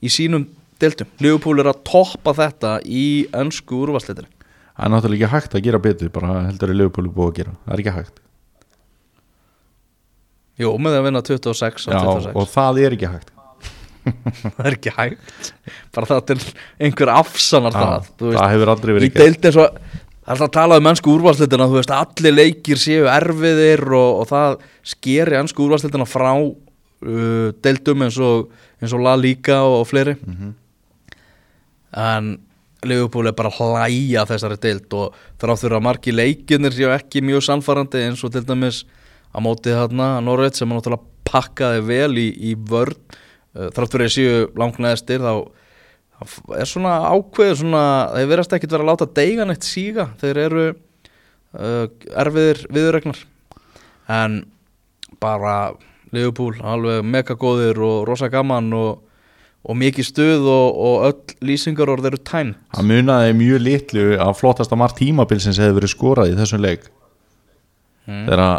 í 0.00 0.08
sínum 0.08 0.46
deltum 0.80 1.10
Liverpool 1.20 1.58
er 1.60 1.72
að 1.72 1.82
toppa 1.84 2.32
þetta 2.38 2.76
í 2.86 3.26
önsku 3.34 3.82
úrvarsleitinni 3.82 4.30
það 4.74 4.86
er 4.86 4.90
náttúrulega 4.94 5.26
ekki 5.26 5.34
hægt 5.34 5.54
að 5.58 5.64
gera 5.68 5.78
betur 5.82 6.08
bara 6.14 6.36
heldur 6.48 6.70
að 6.72 6.78
Leopold 6.80 7.10
er 7.10 7.14
búið 7.14 7.28
að 7.32 7.36
gera. 7.38 7.52
Það 7.66 7.74
er 7.74 7.82
ekki 7.84 7.92
hægt 7.98 8.23
Jú, 10.60 10.70
með 10.78 10.98
að 11.00 11.06
vinna 11.08 11.22
26 11.26 11.88
á 11.88 11.90
Já, 11.90 12.00
26 12.04 12.38
og 12.38 12.50
það 12.52 12.80
er 12.84 12.94
ekki 12.98 13.10
hægt. 13.10 13.30
Það 14.44 14.66
er 14.68 14.74
ekki 14.76 14.92
hægt. 14.92 15.52
Bara 15.96 16.08
það 16.10 16.18
til 16.28 16.34
einhver 16.84 17.10
afsanar 17.14 17.72
það 17.72 17.92
Já, 17.94 18.08
þú 18.20 18.26
veist, 18.28 18.38
það 18.38 18.50
hefur 18.54 18.72
aldrei 18.74 18.92
verið 18.98 19.14
gert. 19.14 19.22
deild 19.24 19.48
eins 19.48 19.56
og 19.62 19.78
það 19.78 19.78
er 19.80 20.34
alltaf 20.34 20.44
að 20.46 20.52
tala 20.58 20.76
um 20.80 20.88
ennsku 20.90 21.14
úrvarsleitina 21.14 21.68
þú 21.70 21.78
veist, 21.78 21.94
allir 21.96 22.34
leikir 22.36 22.80
séu 22.80 23.06
erfiðir 23.12 23.82
og, 23.96 24.20
og 24.22 24.28
það 24.30 24.58
skeri 24.92 25.38
ennsku 25.40 25.64
úrvarsleitina 25.66 26.06
frá 26.08 26.30
uh, 26.36 27.48
deildum 27.64 28.04
eins 28.06 28.18
og, 28.20 28.50
eins 28.80 28.94
og 28.96 29.02
La 29.04 29.14
Liga 29.20 29.58
og, 29.64 29.78
og 29.82 29.88
fleiri. 29.90 30.14
En 31.94 32.34
Liverpool 32.84 33.30
er 33.30 33.36
bara 33.36 33.48
að 33.52 33.60
hlæja 33.64 34.26
þessari 34.28 34.58
deild 34.60 34.92
og 35.00 35.14
þráttur 35.40 35.76
að 35.78 35.84
margi 35.86 36.12
leikinir 36.12 36.74
séu 36.76 36.90
ekki 36.92 37.22
mjög 37.24 37.46
sannfarandi 37.46 38.02
eins 38.04 38.24
og 38.26 38.34
til 38.34 38.44
dæmis 38.44 38.82
á 39.34 39.38
móti 39.42 39.74
þarna 39.74 40.08
Norveit 40.22 40.56
sem 40.56 40.70
er 40.70 40.78
náttúrulega 40.78 41.10
pakkaði 41.28 41.84
vel 41.88 42.14
í, 42.20 42.28
í 42.52 42.54
vörn. 42.54 42.96
Uh, 43.54 43.68
þrátt 43.74 43.94
fyrir 43.94 44.08
að 44.08 44.14
séu 44.14 44.40
langneðstir 44.58 45.22
þá 45.24 45.34
er 46.54 46.68
svona 46.68 46.94
ákveður 47.10 47.60
svona, 47.60 47.84
þeir 48.14 48.28
verðast 48.30 48.54
ekkit 48.56 48.74
vera 48.74 48.84
að 48.86 48.90
láta 48.92 49.08
deigan 49.18 49.52
eitt 49.52 49.66
síga, 49.66 50.08
þeir 50.20 50.40
eru 50.44 50.66
uh, 50.70 51.86
erfiðir 52.22 52.62
viðurregnar 52.70 53.24
en 54.14 54.44
bara 55.22 55.74
Liverpool, 56.14 56.54
alveg 56.62 57.02
megagóðir 57.06 57.80
og 57.82 58.04
rosa 58.08 58.28
gaman 58.30 58.70
og, 58.76 59.00
og 59.66 59.78
mikið 59.80 60.06
stuð 60.06 60.46
og, 60.50 60.82
og 60.86 61.06
öll 61.08 61.48
lýsingar 61.50 61.90
orð 61.90 62.12
eru 62.12 62.20
tæmt. 62.22 62.60
Hann 62.76 62.90
munaði 62.90 63.34
mjög 63.38 63.64
litlu 63.64 64.04
að 64.22 64.36
flottasta 64.38 64.78
margt 64.78 65.00
tímabilsins 65.00 65.58
hefði 65.62 65.80
verið 65.80 65.94
skorað 65.94 66.34
í 66.34 66.38
þessum 66.38 66.62
leik. 66.62 66.86
Mm. 68.04 68.26
þegar 68.26 68.42
að 68.44 68.56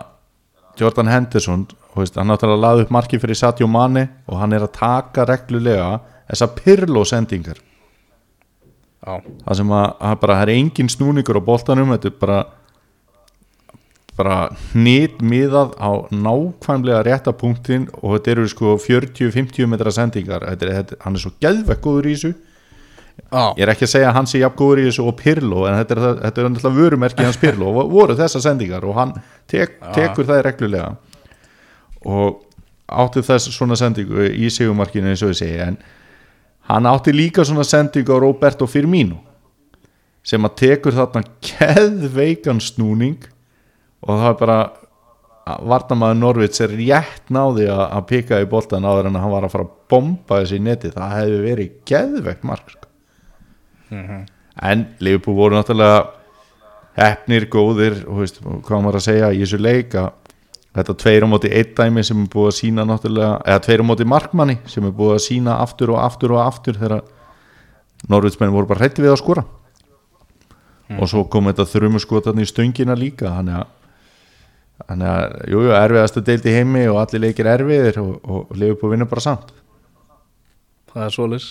Jordan 0.79 1.11
Henderson 1.11 1.65
veist, 1.95 2.17
hann 2.19 2.27
náttúrulega 2.31 2.61
laði 2.61 2.85
upp 2.85 2.91
marki 2.95 3.19
fyrir 3.21 3.37
Sadio 3.39 3.67
Mane 3.71 4.07
og 4.27 4.39
hann 4.41 4.55
er 4.55 4.65
að 4.65 4.75
taka 4.77 5.25
reglulega 5.29 6.01
þessa 6.27 6.49
Pirlo 6.57 7.05
sendingar. 7.07 7.61
Já, 9.05 9.21
það 9.21 9.57
sem 9.59 9.73
að, 9.77 9.87
að 10.09 10.19
bara, 10.21 10.37
það 10.39 10.45
er 10.45 10.53
engin 10.55 10.91
snúningur 10.91 11.39
á 11.39 11.47
boltanum, 11.47 11.93
þetta 11.95 12.11
er 12.11 12.21
bara 12.21 12.39
bara 14.15 14.35
hnýtt 14.71 15.19
miðað 15.27 15.73
á 15.75 15.91
nákvæmlega 16.07 17.01
rétta 17.03 17.33
punktin 17.35 17.89
og 17.99 18.15
þetta 18.15 18.31
eru 18.31 18.45
sko 18.47 18.75
40-50 18.79 19.67
metra 19.67 19.91
sendingar. 19.91 20.45
Þetta 20.53 20.67
er, 20.67 20.75
þetta, 20.79 20.99
hann 21.03 21.17
er 21.17 21.23
svo 21.25 21.33
geðvekk 21.43 21.81
góður 21.83 22.07
í 22.07 22.13
þessu 22.15 22.31
já, 23.17 23.43
ég 23.57 23.63
er 23.65 23.73
ekki 23.73 23.87
að 23.87 23.91
segja 23.93 24.09
að 24.11 24.17
hann 24.19 24.29
sé 24.29 24.41
jafn 24.41 24.57
góður 24.59 24.81
í 24.81 24.87
þessu 24.89 25.05
og 25.09 25.17
Pirlo 25.19 25.65
en 25.69 25.77
þetta 25.79 25.95
er, 25.95 26.03
þetta 26.23 26.41
er 26.41 26.49
náttúrulega 26.49 26.81
vörumerki 26.81 27.27
hans 27.27 27.41
Pirlo. 27.41 27.71
Og 27.71 27.91
voru 27.91 28.17
þessar 28.17 28.45
sendingar 28.45 28.87
og 28.87 28.97
hann 28.99 29.13
tek, 29.51 29.77
tekur 29.95 30.27
það 30.29 30.43
reglulega. 30.49 30.89
Og 32.05 32.41
átti 32.85 33.23
þess 33.25 33.53
svona 33.55 33.77
sendingu 33.79 34.27
í 34.29 34.49
sigumarkinu 34.53 35.09
eins 35.09 35.23
og 35.25 35.33
ég 35.33 35.39
segi 35.39 35.61
en 35.65 35.77
hann 36.69 36.89
átti 36.89 37.13
líka 37.15 37.45
svona 37.45 37.65
sendingu 37.65 38.13
á 38.13 38.19
Roberto 38.21 38.67
Firmino 38.69 39.21
sem 40.25 40.45
að 40.45 40.57
tekur 40.61 40.95
þarna 40.95 41.23
keðveikan 41.45 42.61
snúning 42.61 43.21
og 44.05 44.21
það 44.21 44.29
er 44.29 44.39
bara 44.41 44.59
varnamaður 45.45 46.17
Norvits 46.21 46.61
er 46.65 46.73
rétt 46.73 47.29
náði 47.33 47.67
að, 47.69 47.99
pika 48.09 48.41
í 48.41 48.49
boltan 48.49 48.85
áður 48.85 49.11
en 49.11 49.19
að 49.19 49.25
hann 49.25 49.35
var 49.35 49.45
að 49.45 49.53
fara 49.53 49.67
að 49.67 49.75
bomba 49.93 50.39
þessi 50.41 50.61
neti 50.65 50.93
það 50.93 51.15
hefði 51.19 51.41
verið 51.43 51.75
keðveikt 51.91 52.47
mark 52.49 52.73
sko. 53.85 54.19
en 54.69 54.85
Liverpool 54.99 55.35
voru 55.37 55.57
náttúrulega 55.57 56.03
hefnir, 56.95 57.49
góðir 57.51 58.03
og 58.07 58.23
veist, 58.23 58.39
hvað 58.41 58.83
maður 58.83 58.99
að 59.01 59.07
segja 59.09 59.33
í 59.33 59.41
þessu 59.43 59.59
leik 59.59 59.97
að 59.99 60.09
þetta 60.75 60.95
tveir 61.01 61.25
á 61.25 61.27
móti 61.31 61.51
eitt 61.51 61.75
dæmi 61.75 62.03
sem 62.03 62.23
er 62.23 62.31
búið 62.31 62.51
að 62.51 62.57
sína 62.59 62.85
náttúrulega, 62.87 63.35
eða 63.45 63.63
tveir 63.67 63.83
á 63.83 63.89
móti 63.89 64.07
markmanni 64.07 64.57
sem 64.71 64.87
er 64.87 64.95
búið 64.95 65.17
að 65.17 65.25
sína 65.27 65.59
aftur 65.63 65.93
og 65.95 66.01
aftur 66.03 66.35
og 66.35 66.41
aftur 66.43 66.79
þegar 66.79 67.03
Norvitsmenn 68.11 68.53
voru 68.53 68.69
bara 68.69 68.83
hrætti 68.83 69.01
við 69.01 69.15
að 69.15 69.21
skora. 69.23 69.43
Og 70.99 71.07
svo 71.09 71.23
kom 71.31 71.47
þetta 71.49 71.65
þrjumu 71.65 71.97
í 71.97 72.45
stöngina 72.45 72.93
líka 72.93 73.31
þannig 73.39 73.63
að 73.63 73.71
þannig 74.83 75.07
að, 75.07 75.35
jú, 75.49 75.61
jú, 75.63 75.71
erfiðast 75.71 76.17
að 76.19 76.25
deildi 76.29 76.53
heimi 76.55 76.81
og 76.91 76.97
allir 76.99 77.23
leikir 77.23 77.47
erfiðir 77.47 77.99
og, 78.01 78.15
og 78.27 78.57
Liverpool 78.59 78.91
vinnur 78.91 79.09
bara 79.09 79.23
samt. 79.23 79.53
Það 80.91 81.05
er 81.05 81.15
svolis 81.15 81.47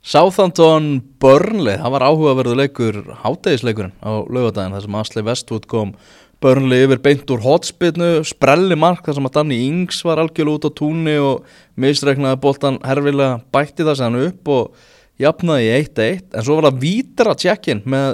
Southampton 0.00 1.02
Burnley, 1.20 1.76
það 1.76 1.92
var 1.92 2.04
áhugaverðu 2.08 2.54
leikur 2.56 2.98
hátægisleikurinn 3.20 3.92
á 4.00 4.24
laugardaginn 4.24 4.72
þar 4.72 4.84
sem 4.86 4.96
Asli 4.96 5.24
Westwood 5.26 5.66
kom 5.68 5.92
Burnley 6.40 6.86
yfir 6.86 7.02
beint 7.04 7.28
úr 7.34 7.42
hotspinnu 7.44 8.22
sprelli 8.24 8.78
mark 8.80 9.04
þar 9.04 9.18
sem 9.18 9.28
að 9.28 9.34
Danny 9.34 9.58
Ings 9.66 10.00
var 10.08 10.22
algjörlega 10.22 10.56
út 10.56 10.68
á 10.72 10.78
túnni 10.80 11.18
og 11.20 11.44
misreiknaði 11.76 12.40
boltan 12.40 12.80
herfilega 12.80 13.42
bætti 13.52 13.84
það 13.84 13.98
sem 13.98 14.08
hann 14.08 14.30
upp 14.30 14.52
og 14.56 14.88
jafnaði 15.20 15.68
í 15.68 15.76
1-1 15.82 16.24
en 16.32 16.48
svo 16.48 16.56
var 16.56 16.70
það 16.70 16.82
vítra 16.86 17.36
tjekkin 17.44 17.84
með 17.84 18.08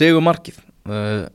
sigur 0.00 0.26
markið 0.26 0.58
uh, 0.90 1.30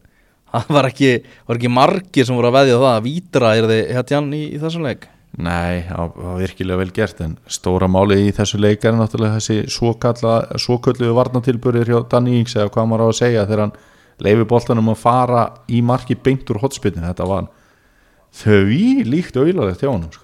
það 0.52 0.76
var 0.76 0.92
ekki, 0.92 1.14
var 1.48 1.62
ekki 1.62 1.72
margir 1.72 2.28
sem 2.28 2.36
voru 2.36 2.52
að 2.52 2.60
veðja 2.60 2.82
það 2.84 2.92
að 2.92 3.08
vítra 3.08 3.56
er 3.56 3.72
þið 3.72 3.84
héttjan 3.96 4.34
í, 4.36 4.44
í 4.52 4.60
þessum 4.60 4.90
leik 4.92 5.08
Nei, 5.36 5.84
það 5.84 6.14
var 6.16 6.38
virkilega 6.40 6.80
vel 6.80 6.92
gert 6.96 7.20
en 7.26 7.34
stóra 7.52 7.90
málið 7.92 8.22
í 8.30 8.36
þessu 8.38 8.60
leik 8.62 8.86
er 8.88 8.96
náttúrulega 8.96 9.40
þessi 9.42 9.66
svokölluðu 9.74 11.16
varnatilbörður 11.18 11.92
hjá 11.92 11.98
Danny 12.14 12.38
Ings 12.40 12.56
eða 12.56 12.72
hvað 12.72 12.88
maður 12.88 13.04
á 13.04 13.08
að 13.10 13.18
segja 13.20 13.44
þegar 13.50 13.64
hann 13.66 13.74
leifi 14.24 14.46
boltanum 14.48 14.94
að 14.94 15.02
fara 15.02 15.42
í 15.68 15.82
marki 15.84 16.16
beint 16.16 16.48
úr 16.54 16.62
hotspinni 16.62 17.04
þetta 17.04 17.28
var 17.28 17.50
þau 18.36 18.72
líkt 19.12 19.36
auðlarlegt 19.36 19.84
hjá 19.84 19.92
hann 19.92 20.08
sko. 20.08 20.24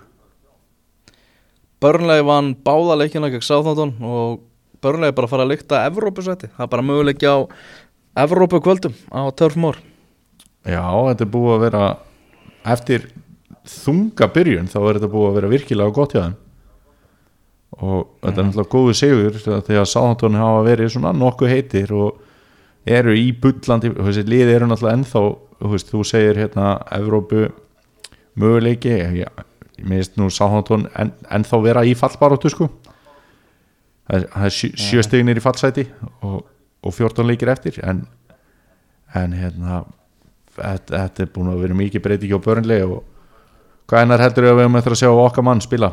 Burnley 1.82 2.24
vann 2.24 2.54
báða 2.64 3.00
leikina 3.02 3.32
gegn 3.34 3.44
Southampton 3.44 3.96
og 4.06 4.40
Burnley 4.82 5.12
er 5.12 5.18
bara 5.18 5.30
fara 5.30 5.44
að 5.44 5.56
lykta 5.56 5.84
Evrópusæti, 5.90 6.54
það 6.56 6.66
er 6.66 6.72
bara 6.72 6.86
möguleiki 6.86 7.28
á 7.28 7.38
Evrópu 8.22 8.62
kvöldum 8.64 8.96
á 9.12 9.28
Turf 9.36 9.58
Moor. 9.60 9.76
Já, 10.64 10.84
þetta 11.10 11.26
er 11.26 11.32
búið 11.34 11.56
að 11.56 11.64
vera 11.66 11.84
eftir 12.70 13.08
þunga 13.68 14.28
byrjun 14.34 14.70
þá 14.72 14.80
er 14.82 14.98
þetta 14.98 15.12
búið 15.12 15.30
að 15.30 15.38
vera 15.38 15.52
virkilega 15.52 15.96
gott 15.96 16.16
hjá 16.16 16.24
þeim. 16.24 16.40
Og 17.82 18.00
þetta 18.20 18.36
er 18.36 18.48
náttúrulega 18.48 18.74
góðu 18.74 18.96
sigur 18.98 19.38
þegar 19.42 19.88
Southampton 19.88 20.40
hafa 20.40 20.66
verið 20.66 20.92
svona 20.96 21.14
nokkuð 21.16 21.54
heitir 21.54 21.94
og 21.96 22.20
eru 22.90 23.14
í 23.16 23.30
bullandi, 23.38 23.94
liði 24.26 24.58
eru 24.58 24.68
náttúrulega 24.68 24.98
ennþá 25.00 25.22
þú, 25.62 25.72
veist, 25.72 25.92
þú 25.94 26.04
segir 26.08 26.42
hérna 26.42 26.74
Evrópu 26.98 27.46
möguleiki 28.40 28.92
ég 29.22 29.44
minnst 29.88 30.18
nú 30.20 30.30
Southampton 30.34 30.88
en, 31.00 31.14
ennþá 31.30 31.62
vera 31.64 31.86
í 31.88 31.94
fallbaróttu 31.98 32.52
sko. 32.52 32.68
Það 34.10 34.18
er, 34.18 34.28
það 34.34 34.48
er 34.50 34.56
sjö, 34.58 34.70
sjö 34.82 35.06
steginir 35.06 35.40
í 35.40 35.44
fallsæti 35.44 35.88
og, 36.28 36.42
og 36.82 36.94
14 36.98 37.30
leikir 37.30 37.54
eftir 37.54 37.80
en, 37.88 38.04
en 39.16 39.38
hérna 39.38 39.84
þetta, 40.58 40.98
þetta 40.98 41.24
er 41.24 41.32
búin 41.34 41.54
að 41.54 41.64
vera 41.64 41.78
mikið 41.78 42.04
breyting 42.04 42.36
á 42.36 42.40
börnlega 42.44 42.90
og 42.90 43.06
hvað 43.90 44.06
ennar 44.06 44.24
heldur 44.24 44.44
við 44.48 44.52
að 44.54 44.58
við 44.60 44.66
höfum 44.68 44.80
eftir 44.82 44.96
að 44.96 45.02
sjá 45.02 45.10
okkar 45.26 45.48
mann 45.48 45.62
spila 45.64 45.92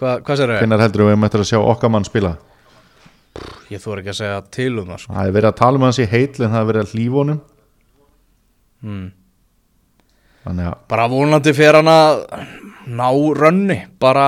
Hva, 0.00 0.12
Hvað 0.24 0.38
sér 0.40 0.52
þau? 0.54 0.60
hvenær 0.62 0.80
heldur 0.84 1.02
við 1.02 1.06
að 1.06 1.10
við 1.10 1.14
höfum 1.16 1.28
eftir 1.28 1.42
að 1.44 1.50
sjá 1.50 1.58
okkar 1.60 1.92
mann 1.96 2.08
spila 2.08 2.32
Ég 3.70 3.82
þú 3.82 3.96
ekki 4.00 4.10
að 4.10 4.18
segja 4.18 4.38
til 4.50 4.72
um 4.80 4.88
það 4.90 5.02
sko. 5.04 5.14
það 5.14 5.26
er 5.28 5.34
verið 5.36 5.50
að 5.52 5.58
tala 5.60 5.78
um 5.80 5.86
hans 5.86 6.00
í 6.02 6.06
heitl 6.10 6.44
en 6.46 6.54
það 6.54 6.60
er 6.62 6.70
verið 6.70 6.82
að 6.86 6.94
hlífa 6.94 7.20
honum 7.20 7.40
hmm. 8.82 9.04
þannig 10.46 10.70
að 10.70 10.78
Bara 10.90 11.08
vonandi 11.12 11.54
fyrir 11.54 11.78
hann 11.78 11.92
að 11.92 12.24
ná 12.90 13.08
rönni 13.38 13.78
bara 14.02 14.26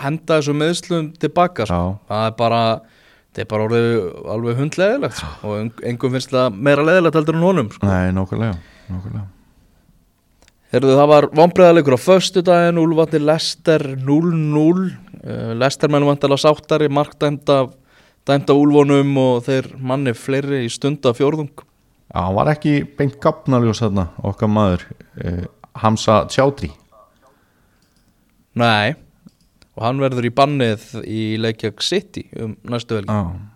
henda 0.00 0.38
þessu 0.38 0.54
meðslum 0.56 1.10
tilbaka 1.20 1.66
sko. 1.68 1.98
Það 2.08 2.24
er 2.28 2.34
bara 2.38 2.62
þetta 3.30 3.42
er 3.44 3.48
bara 3.50 3.66
orðið 3.68 3.96
alveg 4.34 4.60
hundleðilegt 4.64 5.18
sko. 5.20 5.30
og 5.46 5.56
en- 5.60 5.72
engum 5.92 6.14
finnst 6.16 6.32
það 6.34 6.56
meira 6.56 6.86
leðilegt 6.86 7.18
heldur 7.20 7.38
en 7.38 7.46
honum 7.46 7.70
sko. 7.70 7.86
nei, 7.86 8.10
nákvæmlega, 8.16 8.56
nákvæmlega. 8.90 9.26
Herðu, 10.70 10.92
það 10.94 11.08
var 11.10 11.26
vonbreiðalegur 11.34 11.96
á 11.98 12.00
föstudaginn, 12.00 12.78
Úlfandi 12.78 13.18
Lester 13.18 13.82
0-0 13.98 14.60
uh, 14.62 15.50
Lester 15.58 15.90
mennum 15.90 16.12
vantilega 16.12 16.44
sáttari, 16.44 16.86
mark 16.86 17.16
dæmda 17.18 18.54
Úlfonum 18.54 19.16
og 19.18 19.44
þeir 19.48 19.72
manni 19.82 20.14
fleiri 20.14 20.64
í 20.66 20.70
stunda 20.70 21.10
fjórðung 21.16 21.50
Já, 22.10 22.20
hann 22.22 22.36
var 22.38 22.52
ekki 22.52 22.76
beint 22.98 23.18
gafnaljós 23.22 23.82
þarna 23.82 24.08
okkar 24.26 24.50
maður 24.50 24.86
eh, 25.22 25.44
Hamza 25.82 26.24
Tjádri 26.30 26.70
Nei, 28.58 28.94
og 29.74 29.86
hann 29.86 30.02
verður 30.02 30.26
í 30.26 30.34
bannið 30.34 30.86
í 31.02 31.22
Leikjag 31.42 31.82
City 31.86 32.26
um 32.38 32.54
næstu 32.70 32.98
velgi 32.98 33.14
Já. 33.14 33.50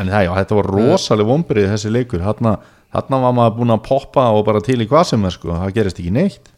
En 0.00 0.08
það, 0.08 0.24
já, 0.24 0.32
þetta 0.40 0.56
var 0.58 0.68
rosaleg 0.72 1.28
vombrið 1.28 1.66
þessi 1.68 1.90
leikur. 1.92 2.22
Þarna, 2.24 2.52
þarna 2.92 3.22
var 3.24 3.36
maður 3.36 3.58
búin 3.58 3.74
að 3.74 3.84
poppa 3.86 4.26
og 4.36 4.44
bara 4.48 4.62
til 4.64 4.80
í 4.82 4.88
hvað 4.88 5.12
sem 5.12 5.24
er 5.28 5.34
sko, 5.34 5.54
það 5.54 5.76
gerist 5.78 6.02
ekki 6.02 6.14
neitt. 6.14 6.52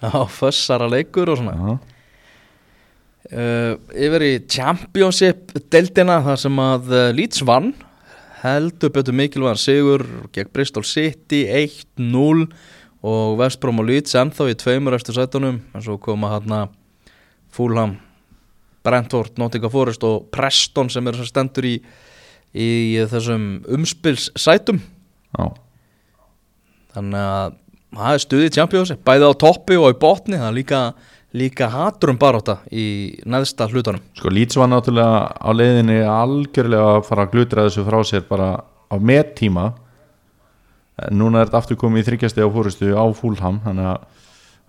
Já, 0.00 0.24
fössara 0.32 0.88
leikur 0.88 1.32
og 1.32 1.40
svona. 1.40 1.78
Uh, 3.30 3.76
Yfir 3.94 4.24
í 4.26 4.32
Championship 4.50 5.52
deildina 5.70 6.18
þar 6.24 6.38
sem 6.40 6.60
að 6.64 6.88
uh, 6.90 7.02
Leeds 7.14 7.44
vann 7.46 7.74
heldur 8.40 8.90
betur 8.94 9.14
mikilvæðan 9.14 9.60
sigur 9.60 10.04
gegn 10.34 10.50
Bristol 10.54 10.86
City 10.88 11.44
1-0 11.46 12.46
og 13.06 13.36
Vestbrom 13.38 13.82
og 13.82 13.90
Leeds 13.90 14.16
ennþá 14.18 14.48
í 14.50 14.56
tveimur 14.58 14.96
eftir 14.96 15.16
sætunum. 15.16 15.60
En 15.76 15.84
svo 15.84 15.98
koma 16.00 16.32
hérna 16.32 16.64
Fulham 17.52 17.98
Brentford, 18.82 19.36
Nottingham 19.38 19.72
Forest 19.72 20.04
og 20.08 20.30
Preston 20.32 20.88
sem 20.92 21.06
er 21.06 21.20
stendur 21.28 21.68
í, 21.68 21.74
í 22.56 22.70
þessum 23.12 23.60
umspilssætum 23.68 24.80
já, 25.38 25.44
þannig 26.96 27.24
að 27.24 27.56
það 28.00 28.14
er 28.16 28.22
stuðið 28.24 28.52
Championship 28.56 29.04
bæði 29.06 29.30
á 29.30 29.32
toppi 29.44 29.78
og 29.78 29.92
í 29.94 29.98
botni 30.00 30.38
það 30.38 30.48
er 30.48 30.56
líka, 30.56 30.80
líka 31.34 31.68
haturum 31.72 32.18
baráta 32.20 32.58
í 32.70 32.86
neðsta 33.26 33.68
hlutunum 33.70 34.02
sko 34.18 34.32
Leeds 34.34 34.58
var 34.58 34.70
náttúrulega 34.70 35.20
á 35.38 35.50
leiðinni 35.54 36.00
algjörlega 36.06 36.96
að 36.96 37.06
fara 37.08 37.26
að 37.26 37.34
glutra 37.36 37.66
þessu 37.68 37.86
frá 37.86 37.98
sér 38.06 38.26
bara 38.30 38.50
á 38.90 38.96
mettíma. 38.98 39.68
Núna 41.14 41.40
er 41.40 41.48
þetta 41.48 41.60
aftur 41.62 41.78
komið 41.80 42.02
í 42.02 42.06
þryggjasti 42.10 42.42
á 42.44 42.48
fórustu 42.52 42.90
á 42.92 43.04
Fúlham 43.16 43.60
þannig 43.64 43.86
að 43.88 44.00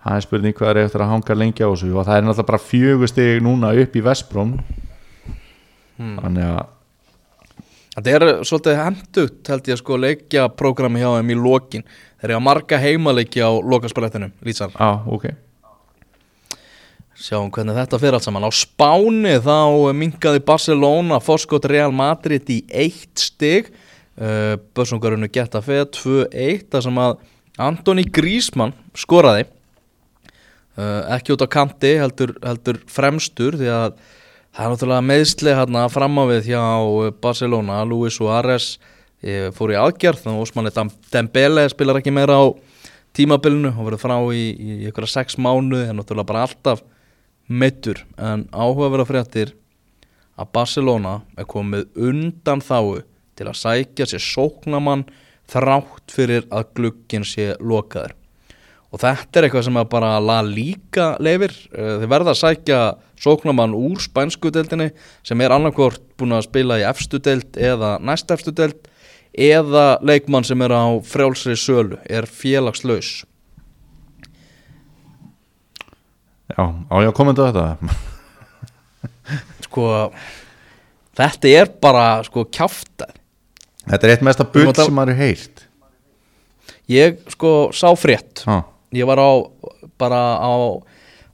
það 0.02 0.14
er 0.14 0.24
spurning 0.24 0.54
hvað 0.56 0.70
er 0.70 0.78
eftir 0.86 1.02
að 1.04 1.10
hanga 1.10 1.34
lengi 1.36 1.66
á 1.66 1.68
þessu. 1.68 1.90
Og 1.92 2.06
það 2.06 2.16
er 2.16 2.24
náttúrulega 2.24 2.50
bara 2.52 2.62
fjögustig 2.70 3.42
núna 3.44 3.72
upp 3.82 3.98
í 3.98 4.04
Vestbróm 4.06 4.54
Hmm. 6.02 6.16
þannig 6.18 6.46
að 6.48 6.70
Þetta 7.92 8.12
er 8.16 8.22
svolítið 8.48 8.78
hendugt 8.80 9.48
held 9.52 9.66
ég 9.68 9.76
að 9.76 9.80
sko 9.82 9.96
leikja 10.00 10.48
prógrami 10.56 11.02
hjá 11.02 11.10
þeim 11.18 11.32
í 11.34 11.36
lokin. 11.36 11.82
Þeir 12.22 12.30
eru 12.30 12.36
að 12.38 12.44
marga 12.46 12.78
heimaleiki 12.80 13.42
á 13.44 13.50
lokasprættinum 13.52 14.32
Lísar, 14.46 14.72
á, 14.80 15.04
ok. 15.04 15.26
Sjáum 17.22 17.50
hvernig 17.52 17.76
þetta 17.76 17.98
fyrir 18.00 18.16
allt 18.16 18.24
saman. 18.24 18.46
Á 18.48 18.52
Spáni 18.56 19.34
þá 19.44 19.92
minkaði 19.94 20.40
Barcelona 20.46 21.20
Foskot 21.20 21.68
Real 21.68 21.92
Madrid 21.92 22.48
í 22.48 22.62
eitt 22.72 23.20
stig. 23.20 23.68
Uh, 24.16 24.56
Börsungurinu 24.72 25.28
geta 25.32 25.60
feð 25.64 25.84
2-1 25.98 26.64
þar 26.72 26.86
sem 26.86 26.98
að 27.04 27.20
Antoni 27.60 28.06
Grísmann 28.08 28.72
skoraði. 28.96 29.44
Uh, 30.80 31.04
ekki 31.12 31.36
út 31.36 31.44
á 31.44 31.48
kanti 31.52 31.92
heldur, 32.00 32.32
heldur 32.40 32.80
fremstur 32.88 33.60
því 33.60 33.68
að 33.76 34.00
það 34.52 34.64
er 34.64 34.72
náttúrulega 34.72 35.06
meðsli 35.08 35.54
hérna 35.56 35.86
fram 35.92 36.18
á 36.20 36.24
við 36.28 36.50
hjá 36.52 36.62
Barcelona 37.22 37.82
Luis 37.88 38.18
Suárez. 38.18 38.76
Eh, 39.22 39.48
fór 39.54 39.72
í 39.72 39.78
aðgerð 39.78 40.24
þannig 40.24 40.40
að 40.40 40.44
Osmani 40.44 40.72
Dembele 41.12 41.68
spilar 41.70 42.00
ekki 42.00 42.12
meira 42.12 42.36
á 42.36 42.44
tímabilinu. 43.16 43.72
Og 43.72 43.88
verður 43.88 44.02
frá 44.02 44.16
í, 44.34 44.44
í 44.52 44.78
ykkur 44.90 45.08
sex 45.08 45.38
mánuði 45.38 45.88
en 45.88 46.00
náttúrulega 46.00 46.28
bara 46.28 46.44
alltaf 46.48 46.82
meittur 47.48 48.04
en 48.18 48.46
áhugaverða 48.52 49.08
fréttir 49.08 49.54
að 50.40 50.52
Barcelona 50.54 51.20
er 51.36 51.48
komið 51.48 51.88
undan 52.08 52.62
þáu 52.64 53.02
til 53.36 53.48
að 53.48 53.58
sækja 53.60 54.08
sér 54.08 54.24
sóknamann 54.24 55.06
þrátt 55.50 56.12
fyrir 56.14 56.46
að 56.52 56.70
glugginn 56.76 57.26
sé 57.28 57.52
lokaður 57.60 58.16
og 58.92 59.00
þetta 59.00 59.40
er 59.40 59.46
eitthvað 59.46 59.66
sem 59.68 59.80
að 59.80 59.90
bara 59.94 60.12
La 60.20 60.38
Liga 60.44 61.08
leifir, 61.22 61.54
þeir 61.72 62.10
verða 62.12 62.34
að 62.34 62.40
sækja 62.42 62.80
sóknamann 63.22 63.76
úr 63.76 64.02
spænsku 64.02 64.52
deildinni 64.52 64.90
sem 65.24 65.40
er 65.40 65.54
annarkvort 65.54 66.02
búin 66.20 66.36
að 66.36 66.46
spila 66.50 66.80
í 66.80 66.86
efstu 66.86 67.20
deild 67.22 67.56
eða 67.56 67.96
næst 68.04 68.30
efstu 68.34 68.52
deild 68.52 68.88
eða 69.32 69.96
leikmann 70.04 70.44
sem 70.44 70.60
er 70.60 70.74
á 70.76 70.84
frjálsri 71.08 71.56
sölu, 71.56 71.96
er 72.04 72.28
félagslaus. 72.28 73.22
Já, 76.52 76.64
á 76.68 76.94
ég 77.00 77.08
að 77.08 77.16
kommenta 77.16 77.48
þetta? 77.48 77.96
Sko 79.64 79.86
þetta 81.16 81.48
er 81.48 81.70
bara 81.80 82.06
sko 82.26 82.44
kjáftað 82.52 83.14
þetta 83.86 84.06
er 84.06 84.12
eitt 84.14 84.24
mesta 84.26 84.46
bull 84.48 84.72
sem 84.76 84.94
maður 84.94 85.18
heilt 85.18 85.64
ég 86.90 87.22
sko 87.32 87.70
sá 87.76 87.88
frétt. 87.96 88.44
Já, 88.44 88.60
ég 88.96 89.08
var 89.08 89.20
á 89.20 89.30
bara 90.00 90.20
á 90.40 90.52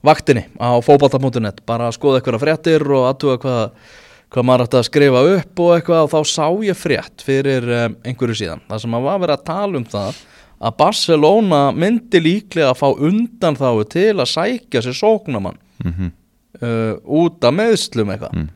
vaktinni 0.05 0.45
á 0.59 0.79
fótbolta.net 0.83 1.63
bara 1.67 1.89
að 1.89 1.97
skoða 1.97 2.19
eitthvað 2.19 2.43
fréttir 2.43 2.85
og 2.87 3.07
aðtuga 3.09 3.39
hvað, 3.43 3.63
hvað 4.31 4.47
maður 4.47 4.65
ætti 4.65 4.79
að 4.79 4.87
skrifa 4.87 5.23
upp 5.35 5.63
og 5.65 5.71
eitthvað 5.75 6.03
og 6.05 6.11
þá 6.13 6.19
sá 6.31 6.45
ég 6.65 6.79
frétt 6.79 7.25
fyrir 7.25 7.67
um, 7.67 7.97
einhverju 8.07 8.39
síðan. 8.41 8.63
Það 8.69 8.85
sem 8.85 8.95
að 8.95 9.09
var 9.09 9.23
verið 9.25 9.35
að 9.35 9.47
tala 9.49 9.81
um 9.81 9.89
það 9.89 10.21
að 10.59 10.77
Barcelona 10.79 11.59
myndi 11.71 12.21
líklega 12.23 12.71
að 12.73 12.79
fá 12.81 12.87
undan 12.91 13.59
þá 13.59 13.69
til 13.91 14.15
að 14.15 14.31
sækja 14.33 14.85
sér 14.85 14.97
sóknamann 15.03 15.59
mm 15.83 16.15
uh, 16.59 16.95
út 17.05 17.43
af 17.45 17.53
meðslum 17.55 18.09
eitthvað. 18.13 18.33
Mm. 18.35 18.49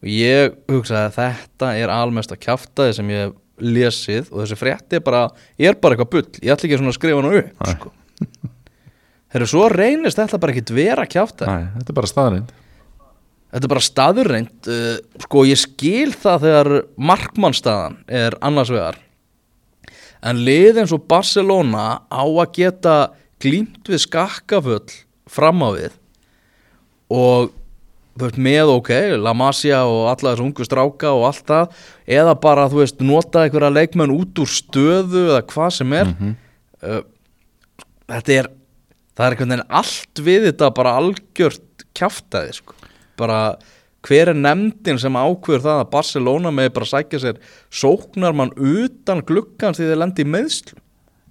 og 0.00 0.08
ég 0.10 0.58
hugsaði 0.70 1.06
að 1.06 1.16
þetta 1.18 1.70
er 1.78 1.92
almest 1.94 2.32
að 2.34 2.42
kjaftaði 2.46 2.96
sem 2.96 3.12
ég 3.12 3.32
lesið 3.60 4.30
og 4.32 4.42
þessi 4.42 4.58
frétti 4.58 4.98
er 4.98 5.04
bara, 5.04 5.26
er 5.60 5.76
bara 5.76 5.96
eitthvað 5.96 6.12
bull. 6.14 6.28
Ég 6.40 6.54
ætla 6.54 6.68
ekki 6.68 6.78
að 6.80 6.94
skrifa 6.96 7.20
hana 7.20 7.42
upp 7.42 7.66
sko. 7.74 7.92
Þegar 9.30 9.46
svo 9.52 9.68
reynist 9.70 10.18
þetta 10.18 10.40
bara 10.42 10.56
ekkit 10.56 10.72
vera 10.74 11.06
kjaftaði 11.06 11.52
Næ, 11.54 11.68
þetta 11.76 11.92
er 11.92 12.00
bara 12.00 12.10
staðrind 12.10 12.56
þetta 13.50 13.66
er 13.66 13.72
bara 13.72 13.84
staðurreind 13.84 14.70
uh, 14.70 14.96
sko 15.26 15.44
ég 15.48 15.60
skil 15.60 16.10
það 16.14 16.44
þegar 16.46 16.72
markmannstaðan 17.10 17.96
er 18.06 18.36
annars 18.46 18.72
vegar. 18.72 18.98
En 20.20 20.42
lið 20.44 20.82
eins 20.82 20.92
og 20.94 21.06
Barcelona 21.10 22.02
á 22.06 22.22
að 22.22 22.52
geta 22.58 22.96
glýmt 23.40 23.88
við 23.88 24.04
skakkaföll 24.04 24.92
fram 25.30 25.64
á 25.64 25.68
við. 25.74 25.96
Og 27.10 27.50
þú 28.14 28.26
veist 28.26 28.40
með 28.42 28.74
ok, 28.74 28.90
La 29.18 29.32
Masia 29.34 29.80
og 29.88 30.10
alla 30.12 30.34
þessu 30.34 30.44
ungu 30.44 30.66
stráka 30.66 31.14
og 31.16 31.24
allt 31.30 31.46
það 31.48 31.86
eða 32.20 32.34
bara 32.42 32.68
þú 32.70 32.82
veist 32.82 33.00
nota 33.02 33.46
einhverja 33.46 33.72
leikmenn 33.72 34.14
út 34.14 34.42
úr 34.42 34.50
stöðu 34.50 35.24
eða 35.30 35.42
hvað 35.50 35.72
sem 35.80 35.96
er. 35.96 36.12
Mhm. 36.12 36.36
uh, 36.84 37.02
þetta 38.10 38.36
er 38.36 38.50
það 39.16 39.26
er 39.26 39.34
einhvern 39.34 39.52
veginn 39.54 39.76
allt 39.80 40.22
við 40.24 40.46
þetta 40.48 40.70
bara 40.76 40.96
algjört 41.00 41.84
kjaftaði 41.96 42.56
sko. 42.60 42.76
bara 43.20 43.40
hver 44.06 44.32
er 44.32 44.38
nefndin 44.38 45.00
sem 45.00 45.16
ákveður 45.18 45.64
það 45.66 45.80
að 45.82 45.90
Barcelona 45.92 46.52
með 46.54 46.70
bara 46.78 46.88
sækja 46.88 47.20
sér 47.20 47.40
sóknar 47.68 48.36
mann 48.36 48.54
utan 48.56 49.20
glukkans 49.26 49.80
því 49.80 49.90
þeir 49.90 50.00
lendi 50.00 50.24
í 50.24 50.30
meðslu 50.30 50.78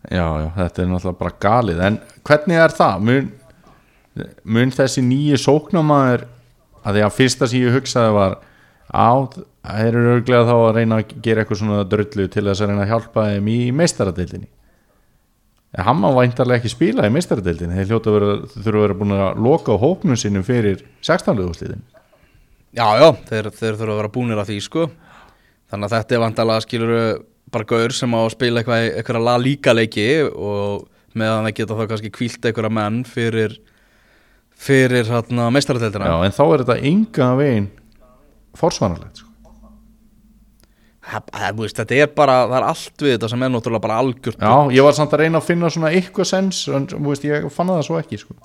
já, 0.10 0.26
já, 0.26 0.50
þetta 0.58 0.84
er 0.84 0.92
náttúrulega 0.92 1.22
bara 1.24 1.38
galið 1.46 1.82
en 1.88 2.02
hvernig 2.28 2.62
er 2.62 2.76
það? 2.78 3.08
mun, 3.10 3.32
mun 4.44 4.76
þessi 4.76 5.06
nýju 5.06 5.42
sóknamaður 5.42 6.28
að 6.84 7.00
því 7.00 7.08
að 7.08 7.18
fyrsta 7.18 7.50
sem 7.50 7.66
ég 7.66 7.76
hugsaði 7.76 8.14
var 8.16 8.38
á, 8.94 9.10
þeir 9.66 9.90
eru 9.90 10.14
örglega 10.16 10.46
þá 10.48 10.56
að 10.60 10.72
reyna 10.78 11.02
að 11.02 11.18
gera 11.26 11.44
eitthvað 11.44 11.62
svona 11.64 11.84
drullu 11.90 12.30
til 12.30 12.46
þess 12.46 12.64
að 12.64 12.72
reyna 12.72 12.86
að 12.86 12.94
hjálpa 12.94 13.28
þeim 13.34 13.52
í 13.52 13.60
meistaradeildinni 13.82 14.50
en 15.78 15.86
hann 15.86 16.00
má 16.02 16.10
væntarlega 16.16 16.64
ekki 16.64 16.72
spila 16.74 17.06
í 17.06 17.14
meistaradeildinni 17.14 17.78
þeir 17.78 17.92
hljóta 17.92 18.14
að 18.14 18.30
þurfa 18.56 18.76
að 18.76 18.84
vera 18.86 19.00
búin 19.02 19.16
að 19.16 19.42
loka 19.46 19.76
á 19.76 19.82
hópnum 19.82 20.18
sínum 20.18 20.46
fyrir 20.46 20.84
16. 21.06 21.44
úrslitin 21.46 21.84
já 22.74 22.88
já, 22.98 23.10
þeir, 23.30 23.52
þeir 23.54 23.78
þurfa 23.78 23.94
að 23.94 24.00
vera 24.02 24.14
búnir 24.16 24.42
að 24.42 24.52
því 24.52 24.60
sko 24.66 24.88
þannig 25.70 25.86
að 25.86 25.96
þetta 25.96 26.18
er 26.18 26.24
vandalega 26.26 26.66
skilur 26.66 26.96
bara 27.54 27.70
gaur 27.70 27.96
sem 27.98 28.14
á 28.14 28.20
að 28.22 28.32
spila 28.34 28.62
eitthvað, 28.62 28.88
eitthvað 28.98 29.26
la 29.26 29.36
líka 29.42 29.74
leiki 29.76 30.08
og 30.30 30.88
meðan 31.18 31.50
það 31.50 31.56
geta 31.60 31.78
þá 31.78 31.86
kannski 31.94 32.14
kvílt 32.14 32.46
eitthvað 32.46 32.76
menn 32.78 33.02
fyrir 33.10 33.58
fyrir 34.60 35.08
hérna 35.08 35.48
meistaradeildina 35.54 36.10
já, 36.10 36.18
en 36.26 36.36
þá 36.36 36.44
er 36.48 36.64
þetta 36.66 36.80
enga 36.90 37.32
veginn 37.40 37.70
forsvanarlegt 38.60 39.22
sko. 39.22 39.29
Það, 41.10 41.92
er 41.98 42.08
bara, 42.16 42.36
það 42.48 42.56
er 42.60 42.66
allt 42.70 43.04
við 43.04 43.14
þetta 43.16 43.30
sem 43.32 43.44
er 43.44 43.50
náttúrulega 43.54 43.82
bara 43.82 43.98
algjört 44.04 44.40
já, 44.46 44.54
ég 44.78 44.86
var 44.86 44.94
samt 44.98 45.14
að 45.16 45.24
reyna 45.24 45.40
að 45.42 45.48
finna 45.50 45.70
svona 45.74 45.92
eitthvað 45.96 46.28
sens 46.30 46.60
en 46.70 46.86
veist, 47.08 47.24
ég 47.26 47.48
fann 47.54 47.72
það 47.72 47.84
svo 47.88 47.98
ekki 48.02 48.20
sko. 48.22 48.36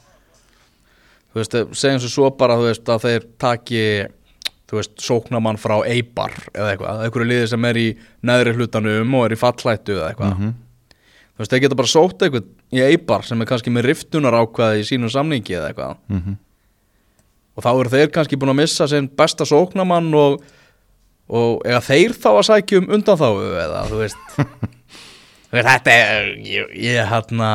þú 1.35 1.41
veist, 1.43 1.57
segjum 1.81 2.01
svo 2.05 2.11
svo 2.15 2.31
bara 2.39 2.57
veist, 2.63 2.89
að 2.89 3.05
þeir 3.05 3.27
taki 3.43 3.83
þú 4.71 4.79
veist, 4.81 4.95
sóknamann 5.05 5.59
frá 5.61 5.77
Eibar 5.87 6.33
eða 6.55 6.71
eitthvað, 6.73 7.03
einhverju 7.05 7.29
liði 7.31 7.49
sem 7.53 7.65
er 7.69 7.81
í 7.83 7.87
neðri 8.25 8.55
hlutanum 8.57 9.15
og 9.19 9.27
er 9.29 9.37
í 9.37 9.41
fallættu 9.41 9.99
eða 9.99 10.13
eitthvað 10.13 10.39
Mhm. 10.39 10.55
þú 11.35 11.43
veist, 11.43 11.51
þeir 11.53 11.61
geta 11.67 11.75
bara 11.83 11.93
sótt 11.93 12.23
eitthvað 12.25 12.49
í 12.73 12.81
Eibar 12.89 13.23
sem 13.29 13.41
er 13.43 13.47
kannski 13.51 13.71
með 13.75 13.91
riftunar 13.91 14.33
ákvaði 14.41 14.81
í 14.81 14.89
sínum 14.89 15.11
samningi 15.13 15.59
eða 15.59 15.73
eitthvað 15.73 15.97
mm 16.09 16.37
og 17.55 17.63
þá 17.63 17.71
eru 17.71 17.91
þeir 17.93 18.11
kannski 18.11 18.35
búin 18.35 18.51
að 18.51 18.57
missa 18.65 18.87
og, 21.29 21.63
eða 21.65 21.81
þeir 21.85 22.17
þá 22.19 22.29
að 22.33 22.45
sækja 22.51 22.83
um 22.83 22.91
undan 22.99 23.21
þá 23.21 23.29
eða 23.65 23.85
þú 23.91 24.03
veist, 24.03 24.37
þetta 25.55 25.97
er 25.97 26.29
ég, 26.45 26.77
ég 26.85 27.11
hérna 27.13 27.51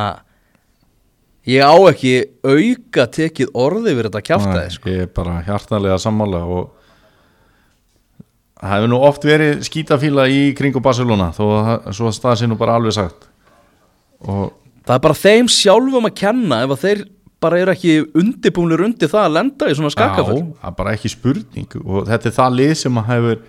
ég 1.48 1.64
á 1.64 1.74
ekki 1.90 2.14
auka 2.44 3.06
tekið 3.14 3.54
orði 3.56 3.94
við 3.94 4.08
þetta 4.08 4.26
kjaftaði 4.26 4.74
sko. 4.74 4.92
ég 4.92 5.06
er 5.06 5.14
bara 5.14 5.40
hjartanlega 5.46 5.98
sammála 6.02 6.42
og 6.44 6.70
það 8.60 8.74
hefur 8.74 8.92
nú 8.92 9.00
oft 9.08 9.24
verið 9.24 9.62
skítafíla 9.68 10.26
í 10.28 10.40
kringu 10.56 10.82
Barcelona 10.84 11.30
þó 11.36 11.44
að 11.56 11.92
svo 11.96 12.10
að 12.10 12.18
það 12.26 12.40
sé 12.40 12.50
nú 12.50 12.58
bara 12.60 12.76
alveg 12.76 12.96
sagt. 12.96 13.30
Og 14.20 14.50
það 14.84 14.98
er 14.98 15.04
bara 15.06 15.16
þeim 15.22 15.48
sjálfum 15.48 16.08
að 16.10 16.18
kenna 16.20 16.60
ef 16.66 16.74
að 16.74 16.84
þeir 16.84 17.06
bara 17.40 17.60
eru 17.62 17.72
ekki 17.72 17.94
undirbúinir 18.20 18.82
undir 18.84 19.08
það 19.08 19.26
að 19.26 19.36
lenda 19.38 19.70
í 19.70 19.76
svona 19.78 19.92
skakkaföll 19.94 20.36
Já, 20.42 20.44
það 20.60 20.68
er 20.70 20.76
bara 20.82 20.92
ekki 20.96 21.12
spurning 21.12 21.76
og 21.80 22.10
þetta 22.10 22.28
er 22.28 22.36
það 22.36 22.58
lið 22.58 22.74
sem 22.82 23.00
að 23.00 23.08
hefur 23.14 23.40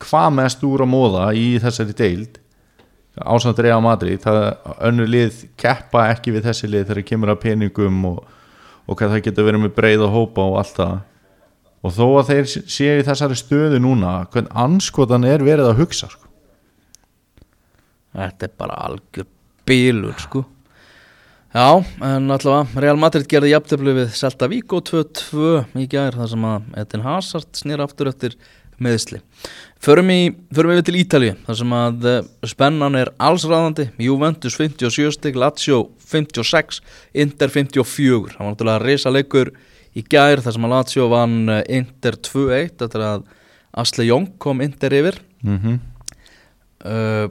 hvað 0.00 0.30
mest 0.38 0.62
úr 0.66 0.84
að 0.84 0.92
móða 0.94 1.26
í 1.36 1.46
þessari 1.62 1.96
deild 1.96 2.40
ásamt 3.18 3.60
Real 3.60 3.80
Madrid 3.84 4.22
það 4.22 4.46
önnur 4.86 5.10
lið 5.10 5.44
keppa 5.60 6.06
ekki 6.14 6.34
við 6.34 6.46
þessi 6.48 6.70
lið 6.70 6.90
þegar 6.90 7.06
kemur 7.10 7.32
að 7.34 7.42
peningum 7.44 8.04
og, 8.12 8.20
og 8.86 8.98
hvað 8.98 9.16
það 9.16 9.24
getur 9.26 9.48
verið 9.48 9.64
með 9.64 9.74
breiða 9.76 10.10
hópa 10.12 10.46
og 10.46 10.58
allt 10.60 10.76
það. 10.78 10.94
Og 11.80 11.94
þó 11.96 12.06
að 12.20 12.30
þeir 12.30 12.48
séu 12.52 13.00
í 13.00 13.04
þessari 13.06 13.38
stöðu 13.40 13.80
núna 13.80 14.14
hvern 14.32 14.50
anskotan 14.66 15.24
er 15.24 15.44
verið 15.44 15.70
að 15.70 15.80
hugsa 15.80 16.10
sko. 16.12 16.28
Þetta 18.16 18.46
er 18.46 18.56
bara 18.58 18.80
algjör 18.88 19.28
bílur 19.68 20.16
sko. 20.20 20.44
Já, 21.50 21.82
en 22.06 22.30
allavega 22.30 22.82
Real 22.84 22.98
Madrid 23.00 23.26
gerði 23.30 23.54
jafntefli 23.54 23.94
við 23.96 24.12
Celta 24.14 24.46
Vigo 24.50 24.78
2-2 24.86 25.80
í 25.82 25.86
gær 25.90 26.14
þar 26.14 26.30
sem 26.30 26.44
að 26.46 26.68
Edin 26.78 27.02
Hazard 27.02 27.48
snýr 27.58 27.82
aftur 27.82 28.10
eftir 28.12 28.36
meðsli 28.80 29.18
Förum, 29.80 30.10
við 30.52 30.82
til 30.84 30.98
Ítalíu 31.00 31.34
þar 31.46 31.56
sem 31.56 31.70
að 31.72 32.06
uh, 32.10 32.16
spennan 32.44 32.98
er 33.00 33.12
allsræðandi 33.16 33.86
Juventus 34.04 34.58
57 34.60 35.14
stig, 35.16 35.38
Lazio 35.40 35.86
56, 36.04 36.82
Inter 37.16 37.48
54 37.48 38.34
það 38.34 38.42
var 38.42 38.50
náttúrulega 38.50 38.82
reysa 38.84 39.12
leikur 39.14 39.54
í 39.96 40.04
gær 40.04 40.42
þar 40.44 40.56
sem 40.56 40.66
að 40.68 40.74
Lazio 40.74 41.06
vann 41.12 41.38
uh, 41.48 41.62
Inter 41.64 42.18
2-1 42.20 42.84
eftir 42.84 43.06
að 43.06 43.24
Asle 43.80 44.04
Jong 44.04 44.34
kom 44.42 44.60
Inter 44.60 44.92
yfir. 45.00 45.22
Mm 45.46 45.78
uh, 46.84 47.30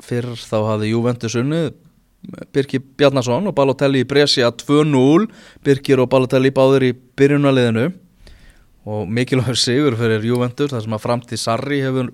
fyrir 0.00 0.36
þá 0.40 0.58
hafði 0.64 0.92
Juventus 0.94 1.36
unnið 1.36 1.72
Birkir 2.52 2.82
Bjarnason 3.00 3.48
og 3.48 3.54
Balotelli 3.56 4.02
í 4.04 4.08
Brescia 4.08 4.50
2-0 4.52 5.26
Birkir 5.64 6.00
og 6.00 6.10
Balotelli 6.12 6.52
báður 6.56 6.86
í 6.88 6.92
byrjunaliðinu 7.16 7.86
og 8.88 9.08
mikilvægur 9.12 9.58
sigur 9.60 9.96
fyrir 9.98 10.24
Juventus 10.24 10.72
þar 10.72 10.84
sem 10.84 10.96
að 10.96 11.04
framtíð 11.04 11.42
Sarri 11.42 11.80
hefur 11.84 12.12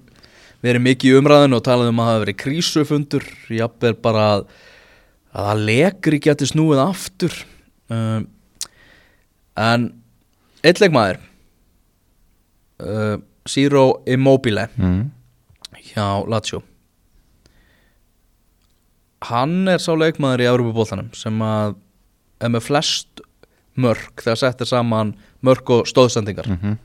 verið 0.64 0.82
mikið 0.82 1.12
í 1.12 1.18
umræðinu 1.20 1.58
og 1.58 1.66
talað 1.66 1.92
um 1.92 2.00
að 2.00 2.08
það 2.08 2.14
hafi 2.14 2.24
verið 2.24 2.38
krísufundur. 2.42 3.28
Jafnvel 3.54 3.94
bara 4.02 4.24
að 4.32 4.48
að 5.36 5.48
það 5.50 5.64
lekri 5.68 6.20
geti 6.24 6.48
snúið 6.48 6.82
aftur. 6.82 7.34
Um, 7.92 8.26
en 9.56 9.90
eitt 10.66 10.80
leikmaður 10.82 11.20
uh, 12.82 13.18
Ciro 13.46 13.84
Immobile 14.10 14.66
mm. 14.74 15.02
hjá 15.92 16.06
Lazio. 16.30 16.62
Hann 19.26 19.68
er 19.70 19.82
sá 19.82 19.92
leikmaður 19.96 20.44
í 20.44 20.48
Európa-bóltanum 20.50 21.12
sem 21.16 21.40
að 21.44 21.76
er 22.42 22.52
með 22.52 22.66
flest 22.66 23.22
mörk 23.80 24.24
þegar 24.24 24.42
settir 24.42 24.68
saman 24.68 25.14
mörk 25.44 25.72
og 25.76 25.88
stóðsendingar 25.90 26.50
Mm 26.50 26.76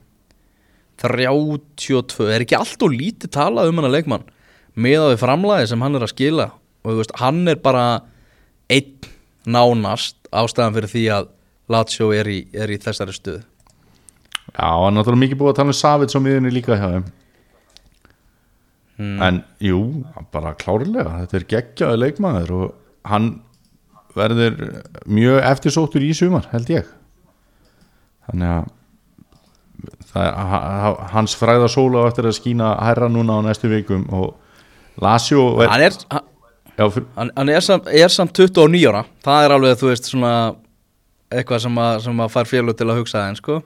32, 1.01 2.27
er 2.29 2.43
ekki 2.43 2.57
allt 2.57 2.83
og 2.85 2.93
lítið 2.93 3.31
talað 3.33 3.71
um 3.71 3.79
hann 3.79 3.87
að 3.89 3.95
leikmann? 3.97 4.25
Með 4.77 5.05
að 5.05 5.13
við 5.15 5.21
framlæði 5.23 5.69
sem 5.71 5.81
hann 5.81 5.97
er 5.97 6.05
að 6.05 6.11
skila 6.13 6.47
og 6.81 6.91
þú 6.91 6.97
veist, 6.99 7.15
hann 7.21 7.39
er 7.49 7.61
bara 7.61 7.85
einn 8.71 9.09
nánast 9.49 10.17
ástæðan 10.29 10.75
fyrir 10.77 10.91
því 10.91 11.05
að 11.17 11.31
Lazio 11.71 12.11
er 12.13 12.27
í, 12.29 12.39
er 12.53 12.71
í 12.71 12.77
þessari 12.81 13.15
stuð 13.15 13.39
Já, 14.51 14.67
hann 14.67 14.91
er 14.91 14.97
náttúrulega 14.99 15.23
mikið 15.23 15.39
búið 15.39 15.53
að 15.53 15.59
tala 15.61 15.73
um 15.73 15.79
Savits 15.79 16.17
á 16.17 16.19
miðunni 16.19 16.51
líka 16.51 16.75
hjá 16.75 16.87
þeim. 16.91 17.05
Mm. 19.01 19.19
En 19.25 19.37
jú, 19.63 19.79
bara 20.33 20.51
klárlega 20.59 21.21
Þetta 21.23 21.37
er 21.39 21.47
geggjaði 21.55 22.01
leikmaður 22.01 22.53
og 22.57 22.65
hann 23.09 23.31
verður 24.17 24.57
mjög 25.07 25.39
eftirsóttur 25.51 26.03
í 26.05 26.11
sumar, 26.17 26.47
held 26.51 26.69
ég. 26.73 26.87
Þannig 28.29 28.51
að 28.55 28.69
það, 30.11 30.25
er- 30.25 30.35
ha- 30.51 30.65
ha- 30.85 31.07
hans 31.15 31.35
fræða 31.39 31.69
sóla 31.71 32.03
á 32.05 32.09
eftir 32.11 32.27
að 32.29 32.37
skína 32.39 32.73
herra 32.85 33.07
núna 33.09 33.39
á 33.39 33.45
næstu 33.47 33.69
vikum 33.71 34.03
og 34.13 34.35
er, 35.63 35.69
hann, 35.71 35.81
er, 35.87 35.95
hann, 36.11 36.25
já, 36.77 36.85
fyr, 36.91 37.05
hann, 37.15 37.31
hann 37.37 37.49
er, 37.49 37.61
samt, 37.65 37.87
er 37.87 38.07
samt 38.11 38.33
29 38.37 38.83
ára. 38.91 39.05
Það 39.23 39.45
er 39.47 39.55
alveg, 39.55 39.77
þú 39.79 39.87
veist, 39.89 40.09
svona 40.11 40.33
eitthvað 41.31 41.63
sem 41.63 41.77
að, 41.79 41.99
sem 42.03 42.19
að 42.25 42.33
fær 42.35 42.49
félug 42.51 42.77
til 42.77 42.89
að 42.91 42.99
hugsa 43.01 43.23
þeim, 43.25 43.37
sko. 43.39 43.61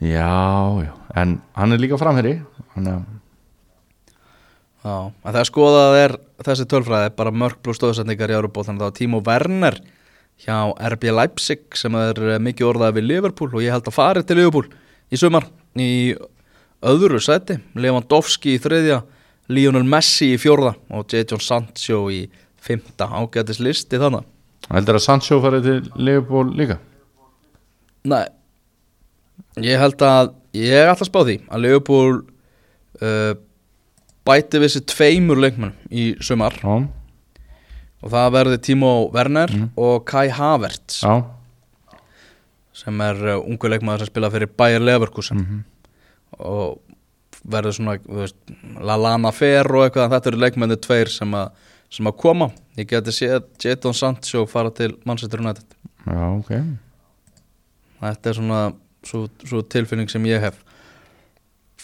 Já, 0.00 0.32
já. 0.84 0.92
En 1.16 1.36
hann 1.56 1.72
er 1.72 1.80
líka 1.80 1.96
framherri 2.00 2.38
þannig 2.74 2.92
að 2.96 3.04
Já, 4.86 5.10
en 5.10 5.34
það 5.34 5.46
skoðað 5.48 5.96
er 5.98 6.12
þessi 6.46 6.66
tölfræði 6.70 7.12
bara 7.18 7.32
mörg 7.34 7.58
pluss 7.64 7.80
stóðsendingar 7.80 8.30
í 8.30 8.36
Európa 8.36 8.62
þannig 8.62 8.84
að 8.84 8.84
það 8.84 8.90
var 8.92 8.98
Timo 9.00 9.20
Werner 9.26 9.78
hjá 10.44 10.58
RB 10.92 11.08
Leipzig 11.16 11.78
sem 11.80 11.96
er 11.98 12.20
eh, 12.22 12.38
mikið 12.42 12.68
orðað 12.68 12.98
við 12.98 13.08
Liverpool 13.08 13.50
og 13.50 13.64
ég 13.64 13.74
held 13.74 13.88
að 13.88 13.96
fari 13.96 14.22
til 14.22 14.36
Liverpool 14.38 14.68
í 15.10 15.18
sumar 15.18 15.48
í 15.80 15.90
öðru 16.86 17.18
seti 17.24 17.56
Lewandowski 17.74 18.54
í 18.54 18.60
þriðja 18.62 19.00
Lionel 19.50 19.86
Messi 19.88 20.32
í 20.34 20.38
fjórða 20.38 20.76
og 20.94 21.10
Jadon 21.10 21.42
Sancho 21.42 22.04
í 22.12 22.22
fymta 22.62 23.08
ágætis 23.10 23.58
listi 23.62 23.98
þannig 23.98 24.26
heldur 24.70 25.00
að 25.00 25.06
Sancho 25.06 25.40
farið 25.42 25.66
til 25.66 25.80
Liverpool 25.98 26.52
líka? 26.58 26.78
Nei, 28.06 28.26
ég 29.62 29.82
held 29.82 30.02
að 30.06 30.32
ég 30.54 30.78
er 30.78 30.92
alltaf 30.92 31.10
spáð 31.10 31.30
því 31.32 31.36
að 31.50 31.62
Liverpool 31.64 32.16
uh, 33.02 33.34
bæti 34.26 34.60
við 34.62 34.74
sér 34.74 34.84
tveimur 34.92 35.40
leikmenn 35.40 35.74
í 35.90 36.08
sumar. 36.24 36.56
Já, 36.62 36.76
og 38.02 38.12
það 38.12 38.32
verði 38.36 38.58
Timo 38.68 38.92
Werner 39.14 39.52
og 39.74 40.04
Kai 40.08 40.28
Havertz. 40.34 41.00
Já, 41.02 41.22
sem 42.76 43.00
er 43.06 43.22
uh, 43.24 43.38
ungu 43.40 43.70
leikmaður 43.72 44.04
sem 44.04 44.12
spila 44.12 44.30
fyrir 44.34 44.52
Bayer 44.52 44.84
Leverkusen. 44.84 45.40
Mhm. 45.42 45.64
og 46.36 46.82
verður 47.46 47.76
svona 47.76 47.94
veist, 48.02 48.36
Lallana 48.82 49.30
Fer 49.32 49.68
og 49.70 49.86
eitthvað. 49.86 50.10
Þetta 50.12 50.30
eru 50.32 50.40
leikmenni 50.42 50.76
tveir 50.82 51.10
sem, 51.12 51.34
að 51.38 51.52
sem 51.96 52.08
að 52.10 52.16
koma. 52.20 52.50
Ég 52.76 52.88
geti 52.90 53.14
séð 53.14 53.46
Jadon 53.62 53.94
Sancho 53.96 54.44
fara 54.50 54.72
til 54.74 54.96
Manchester 55.06 55.40
United. 55.40 55.76
Já, 56.04 56.24
ok. 56.34 56.50
Þetta 58.02 58.30
er 58.30 58.38
svona 58.40 58.60
svo, 59.06 59.26
svo 59.46 59.62
tilfinning 59.62 60.10
sem 60.12 60.26
ég 60.28 60.42
hef 60.42 60.58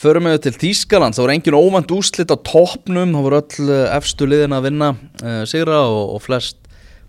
Förum 0.03 0.27
við 0.27 0.41
til 0.43 0.55
Þýskaland, 0.59 1.15
það 1.15 1.23
voru 1.23 1.33
engin 1.37 1.55
óvænt 1.55 1.93
úslit 1.95 2.33
á 2.35 2.37
toppnum, 2.43 3.13
það 3.15 3.27
voru 3.29 3.39
öll 3.39 3.69
eh, 3.71 3.93
efstu 3.95 4.27
liðin 4.27 4.57
að 4.57 4.65
vinna 4.67 4.89
uh, 5.23 5.45
sigra 5.47 5.79
og, 5.87 6.17
og 6.17 6.25
flest 6.25 6.59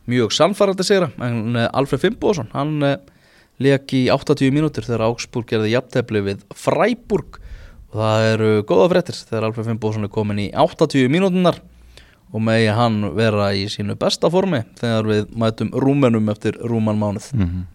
mjög 0.09 0.35
sannfærandi 0.35 0.85
sigra, 0.85 1.07
en 1.25 1.57
uh, 1.57 1.65
Alfred 1.73 2.03
Fimboðsson, 2.03 2.51
hann 2.53 2.85
uh, 2.85 2.99
leik 3.63 3.95
í 3.97 4.03
80 4.13 4.53
mínútur 4.53 4.85
þegar 4.85 5.07
Augsburg 5.07 5.49
gerði 5.49 5.73
jafntefli 5.73 6.21
við 6.27 6.45
Freiburg 6.53 7.41
og 7.89 7.97
það 8.03 8.29
eru 8.29 8.53
góða 8.69 8.87
fréttir 8.93 9.17
þegar 9.23 9.49
Alfred 9.49 9.71
Fimboðsson 9.71 10.05
er 10.05 10.13
komin 10.13 10.45
í 10.45 10.47
80 10.53 11.09
mínútunar 11.13 11.61
og 12.33 12.41
megi 12.45 12.69
hann 12.77 13.01
vera 13.17 13.51
í 13.57 13.65
sínu 13.73 13.97
besta 13.97 14.29
formi 14.33 14.61
þegar 14.77 15.09
við 15.09 15.29
mætum 15.33 15.73
rúmenum 15.73 16.29
eftir 16.33 16.61
rúman 16.61 17.01
mánuð. 17.01 17.33
mm 17.33 17.47
-hmm. 17.49 17.69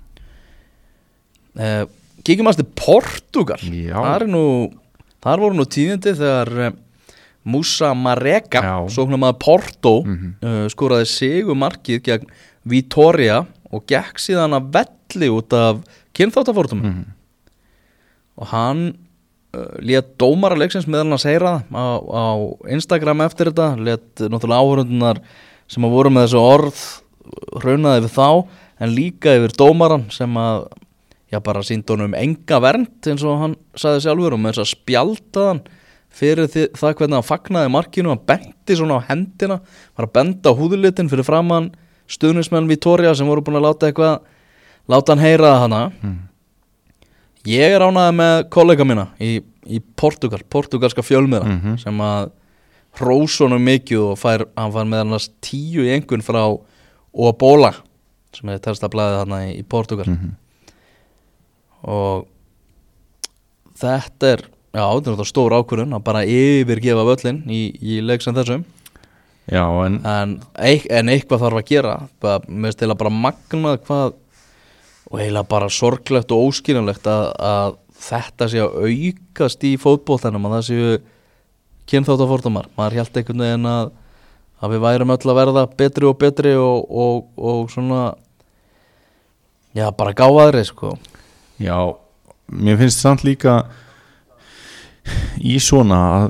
Kíkjum 2.25 2.53
til 2.55 2.67
Portugal 2.77 3.59
Já. 3.63 3.95
Þar, 3.95 4.23
er 4.23 4.27
nú, 4.29 4.71
þar 5.25 5.43
voru 5.43 5.59
nú 5.59 5.65
tíðindi 5.67 6.15
þegar 6.19 6.53
uh, 6.69 6.71
Musa 7.49 7.95
Mareka. 7.97 8.61
Sóknum 8.93 9.25
að 9.25 9.39
Porto 9.41 9.93
Mhm. 10.05 10.35
uh, 10.43 10.67
Skoraði 10.69 11.07
sigu 11.09 11.55
markið 11.57 12.03
gegn 12.05 12.27
Vitoria 12.69 13.47
Og 13.73 13.85
gekk 13.89 14.17
síðan 14.21 14.57
að 14.57 14.71
velli 14.73 15.29
út 15.33 15.53
af 15.53 15.83
kynþáttafórtum 16.17 16.83
Mhm. 16.83 17.05
Og 18.39 18.47
hann 18.53 18.83
uh, 19.55 19.77
Lét 19.81 20.17
dómara 20.21 20.57
leiksins 20.59 20.87
meðal 20.87 21.11
hans 21.15 21.25
heyra 21.25 21.63
það 21.71 21.75
á, 21.75 21.87
á 22.13 22.27
Instagram 22.75 23.21
eftir 23.27 23.51
þetta 23.53 23.69
Lét 23.81 24.25
náttúrulega 24.29 24.63
áhörundunar 24.63 25.21
sem 25.69 25.85
að 25.85 25.91
voru 25.97 26.11
með 26.15 26.27
þessu 26.29 26.43
orð 26.43 26.83
Raunaði 27.65 28.05
við 28.07 28.15
þá 28.17 28.29
En 28.81 28.93
líka 28.95 29.33
yfir 29.39 29.57
dómaran 29.59 30.05
sem 30.15 30.37
að 30.39 30.69
já 31.33 31.41
bara 31.45 31.61
síndi 31.63 31.93
honum 31.93 32.15
enga 32.17 32.61
vernd 32.65 33.07
eins 33.11 33.25
og 33.25 33.39
hann 33.43 33.57
saði 33.77 34.01
sjálfur 34.07 34.33
og 34.37 34.41
með 34.41 34.55
þess 34.57 34.65
að 34.65 34.71
spjalda 34.77 35.45
hann 35.51 35.61
fyrir 36.19 36.49
því, 36.49 36.63
það 36.73 36.95
hvernig 36.97 37.19
hann 37.19 37.29
fagnaði 37.29 37.71
markinu 37.75 38.09
hann 38.15 38.23
benti 38.27 38.77
svona 38.79 38.97
á 39.03 39.07
hendina 39.11 39.61
var 39.97 40.07
að 40.09 40.13
benda 40.17 40.51
á 40.51 40.59
húðulitin 40.59 41.11
fyrir 41.13 41.27
framann 41.29 41.71
stuðnismenn 42.09 42.69
Vitoria 42.71 43.13
sem 43.15 43.29
voru 43.29 43.43
búin 43.45 43.59
að 43.61 43.67
láta 43.69 43.91
eitthvað 43.91 44.23
láta 44.89 45.13
hann 45.13 45.25
heyra 45.25 45.51
það 45.53 45.61
hana 45.67 45.83
Mm. 46.03 46.17
ég 47.49 47.75
er 47.77 47.81
ánaði 47.85 48.15
með 48.17 48.49
kollega 48.51 48.85
mína 48.89 49.07
í, 49.21 49.43
í 49.69 49.81
Portugal, 49.97 50.41
portugalska 50.51 51.03
fjölmiðra 51.05 51.45
Mhm. 51.47 51.79
sem 51.79 51.99
að 52.01 52.31
hrósonum 52.99 53.63
mikið 53.63 54.01
og 54.13 54.19
fær, 54.19 54.47
hann 54.57 54.73
fær 54.73 54.89
með 54.89 55.01
annars 55.05 55.29
tíu 55.45 55.85
í 55.85 55.93
engun 55.95 56.23
frá 56.25 56.41
Obola 57.15 57.75
sem 58.35 58.49
er 58.49 58.59
tersta 58.59 58.89
blæðið 58.89 59.19
þarna 59.21 59.39
í, 59.55 59.63
Portugal 59.69 60.05
Mhm. 60.07 60.35
Og 61.83 62.27
þetta 63.79 64.33
er 64.35 64.45
já, 64.75 64.85
þetta 64.85 65.15
er 65.15 65.31
stór 65.31 65.57
ákvörðun 65.59 65.99
að 65.99 66.07
bara 66.07 66.25
yfirgefa 66.27 67.07
völlin 67.09 67.43
í, 67.51 67.63
í 67.81 68.01
leik 68.05 68.25
sem 68.25 68.37
þessum. 68.37 68.65
Já, 69.49 69.65
en 69.87 70.01
en, 70.05 70.39
eik, 70.61 70.89
en 70.93 71.09
eitthvað 71.09 71.47
þarf 71.47 71.61
að 71.63 71.69
gera. 71.71 71.95
Mér 72.21 72.69
finnst 72.69 72.83
eiginlega 72.83 73.03
bara 73.05 73.15
magnað 73.15 73.79
hvað 73.87 74.17
og 75.09 75.21
eiginlega 75.23 75.49
bara 75.49 75.71
sorglegt 75.73 76.35
og 76.37 76.51
óskiljanlegt 76.51 77.07
að, 77.09 77.31
að 77.41 77.79
þetta 78.09 78.49
sé 78.51 78.61
að 78.63 78.77
aukast 78.85 79.65
í 79.65 79.73
fótboltanum 79.81 80.45
að 80.49 80.59
það 80.59 80.67
séu 80.69 80.99
kynþáttafórtumar 81.89 82.69
maður 82.77 83.01
held 83.01 83.17
einhvern 83.17 83.45
veginn 83.47 83.71
að 83.71 83.91
að 84.59 84.75
við 84.75 84.83
værum 84.83 85.13
öll 85.15 85.31
að 85.31 85.39
verða 85.39 85.65
betri 85.79 86.09
og 86.09 86.17
betri 86.19 86.55
og, 86.59 86.89
og, 86.91 87.29
og 87.39 87.69
svona 87.73 88.01
já, 89.77 89.87
bara 89.95 90.17
gáðaðri 90.19 90.65
sko 90.67 90.97
Já, 91.59 91.79
mér 92.49 92.79
finnst 92.79 93.03
samt 93.03 93.25
líka 93.27 93.65
í 95.43 95.57
svona 95.63 96.01
að 96.19 96.29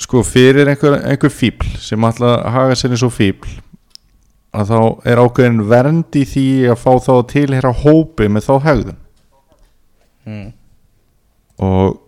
sko 0.00 0.22
fyrir 0.24 0.70
einhver, 0.70 0.96
einhver 1.04 1.32
fíbl 1.32 1.74
sem 1.78 2.06
ætla 2.08 2.38
að 2.40 2.54
haga 2.56 2.78
sér 2.78 2.94
eins 2.94 3.04
og 3.06 3.12
fíbl 3.14 3.50
að 4.56 4.72
þá 4.72 4.78
er 5.12 5.20
ákveðin 5.22 5.64
vernd 5.70 6.16
í 6.18 6.24
því 6.26 6.46
að 6.72 6.80
fá 6.82 6.92
þá 7.04 7.10
að 7.14 7.26
tilheyra 7.34 7.72
hópi 7.84 8.28
með 8.32 8.46
þá 8.48 8.54
hegðun 8.64 8.96
mm. 10.26 10.48
og 11.66 12.00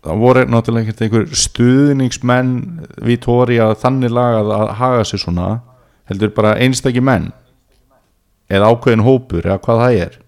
það 0.00 0.24
voru 0.24 0.46
náttúrulega 0.48 0.88
ekkert 0.88 1.04
einhver 1.06 1.28
stuðningsmenn 1.44 2.54
Vítória 3.04 3.68
þannig 3.78 4.16
lagað 4.16 4.54
að 4.56 4.72
haga 4.80 5.04
sér 5.06 5.22
svona 5.22 5.50
heldur 6.10 6.32
bara 6.34 6.56
einstaki 6.58 7.04
menn 7.04 7.30
eða 8.50 8.72
ákveðin 8.72 9.06
hópur 9.06 9.46
eða 9.46 9.60
hvað 9.62 9.84
það 9.84 10.00
er 10.06 10.18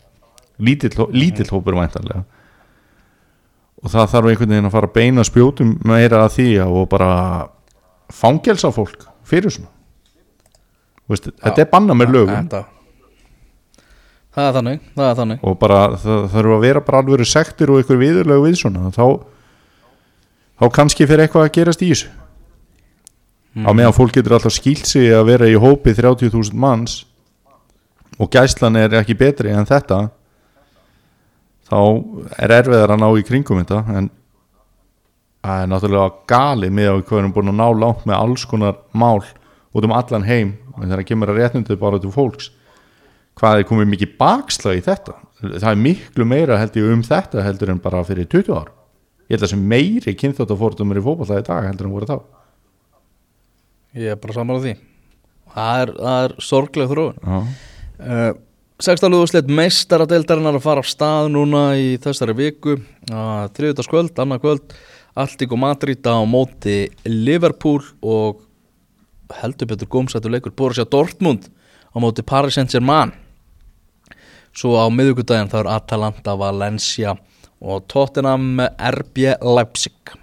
lítill, 0.62 0.94
hó- 0.98 1.10
lítill 1.12 1.50
hópur 1.52 1.76
væntanlega. 1.78 2.22
Og 3.82 3.90
það 3.90 4.10
þarf 4.12 4.30
einhvern 4.30 4.52
veginn 4.54 4.68
að 4.68 4.74
fara 4.76 4.88
að 4.90 4.94
beina 4.98 5.24
spjótum 5.26 5.72
meira 5.90 6.20
að 6.26 6.36
því 6.36 6.48
og 6.66 6.84
bara 6.92 7.10
fangelsa 8.12 8.70
fólk 8.74 9.08
fyrir 9.26 9.50
svona. 9.50 9.72
Þú 11.02 11.14
veist, 11.16 11.26
þetta 11.42 11.64
er 11.64 11.70
banna 11.72 11.96
með 11.98 12.14
lögum. 12.14 12.36
Þetta 12.46 12.64
Það 14.32 14.46
er 14.48 14.54
þannig, 14.56 14.84
það 14.96 15.08
er 15.10 15.16
þannig. 15.18 15.40
Og 15.44 15.56
bara 15.60 15.78
það 15.92 16.04
það 16.06 16.22
þarf 16.32 16.52
að 16.54 16.62
vera 16.64 16.80
bara 16.86 17.00
alveg 17.02 17.26
sektir 17.28 17.68
og 17.68 17.80
einhver 17.82 17.98
viðurlegu 18.00 18.44
við 18.46 18.54
svona. 18.62 18.86
Þá, 18.94 19.04
þá 20.56 20.64
kannski 20.78 21.04
fyrir 21.10 21.26
eitthvað 21.26 21.44
að 21.50 21.52
gerast 21.58 21.82
í 21.84 21.90
þessu. 21.90 22.08
Á 23.60 23.70
meðan 23.76 23.92
fólk 23.92 24.14
getur 24.16 24.32
alltaf 24.38 24.54
skýlt 24.56 24.88
sig 24.88 25.10
að 25.12 25.26
vera 25.28 25.50
í 25.52 25.58
hópi 25.60 25.92
30.000 25.92 26.56
manns 26.56 27.02
og 28.16 28.30
gæslan 28.32 28.78
er 28.80 28.94
ekki 29.02 29.18
betri 29.20 29.52
en 29.52 29.68
þetta 29.68 29.98
þá 31.72 31.80
er 32.44 32.52
erfiðar 32.58 32.92
að 32.92 33.00
ná 33.00 33.08
í 33.16 33.24
kringum 33.26 33.62
þetta 33.62 33.82
en 33.96 34.10
það 35.42 35.62
er 35.62 35.70
náttúrulega 35.72 36.26
gali 36.30 36.68
með 36.70 36.90
að 36.90 37.04
hvað 37.08 37.22
erum 37.22 37.36
búin 37.36 37.52
að 37.52 37.60
ná 37.62 37.68
langt 37.82 38.04
með 38.08 38.18
alls 38.18 38.44
konar 38.48 38.76
mál 38.92 39.22
út 39.72 39.86
um 39.86 39.94
allan 39.96 40.26
heim. 40.28 40.58
En 40.76 40.90
þegar 40.90 41.08
kemur 41.08 41.32
að 41.32 41.40
réttundu 41.40 41.78
bara 41.80 42.00
til 42.00 42.12
fólks 42.12 42.52
hvað 43.40 43.62
er 43.62 43.66
komið 43.68 43.90
mikið 43.94 44.14
bakslag 44.20 44.78
í 44.78 44.84
þetta? 44.84 45.16
Það 45.40 45.70
er 45.72 45.80
miklu 45.80 46.28
meira 46.28 46.60
held 46.60 46.76
ég 46.78 46.92
um 46.92 47.02
þetta 47.06 47.44
heldur 47.46 47.72
en 47.72 47.82
bara 47.82 48.04
fyrir 48.06 48.28
20 48.30 48.54
ár. 48.54 48.70
Ég 49.26 49.36
held 49.36 49.46
að 49.46 49.52
sem 49.54 49.66
meiri 49.72 50.14
kynþáttafórtumur 50.20 51.00
í 51.00 51.04
fótballa 51.04 51.40
í 51.40 51.46
dag 51.46 51.66
heldur 51.66 51.88
en 51.88 51.94
voru 51.96 52.08
þá. 52.10 52.16
Ég 53.98 54.14
er 54.14 54.20
bara 54.20 54.36
saman 54.36 54.60
á 54.60 54.64
því. 54.64 54.74
Það 55.52 55.82
er, 55.82 55.92
er 56.12 56.34
sorgleg 56.40 56.92
þróun. 56.92 57.18
Já, 57.22 57.38
uh, 58.02 58.30
16. 58.82 59.14
úrslit 59.14 59.46
meistaradeildarinnar 59.46 60.56
að 60.58 60.64
fara 60.64 60.82
af 60.82 60.88
stað 60.90 61.28
núna 61.30 61.60
í 61.78 61.92
þessari 62.02 62.34
viku. 62.34 62.72
Uh, 63.06 63.44
þriðutaskvöld, 63.54 64.16
annað 64.18 64.40
kvöld 64.42 64.74
Alltík 65.22 65.52
og 65.54 65.60
Madrid 65.62 66.02
á 66.02 66.18
móti 66.26 66.88
Liverpool 67.06 67.78
og 68.02 68.40
heldur 69.38 69.70
betur 69.70 69.90
gómsættu 69.92 70.32
leikur 70.32 70.56
Borussia 70.58 70.82
Dortmund 70.82 71.46
á 71.94 71.96
móti 72.02 72.26
Paris 72.26 72.58
Saint-Germain. 72.58 73.14
Svo 74.50 74.74
á 74.74 74.90
miðvikudaginn 74.90 75.52
þá 75.52 75.60
er 75.62 75.72
Atalanta, 75.76 76.34
Valencia 76.34 77.14
og 77.62 77.86
Tottenham 77.86 78.58
RB 78.66 79.30
Leipzig. 79.46 80.16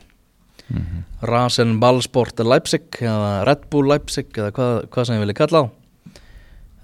Rasen 1.24 1.78
Ballsport 1.80 2.44
Leipzig 2.44 3.00
eða 3.00 3.46
Red 3.48 3.70
Bull 3.72 3.88
Leipzig 3.88 4.36
eða 4.36 4.52
hvað, 4.52 4.88
hvað 4.92 5.08
sem 5.08 5.16
ég 5.16 5.24
vilja 5.30 5.44
kalla 5.46 5.64
á 5.64 5.66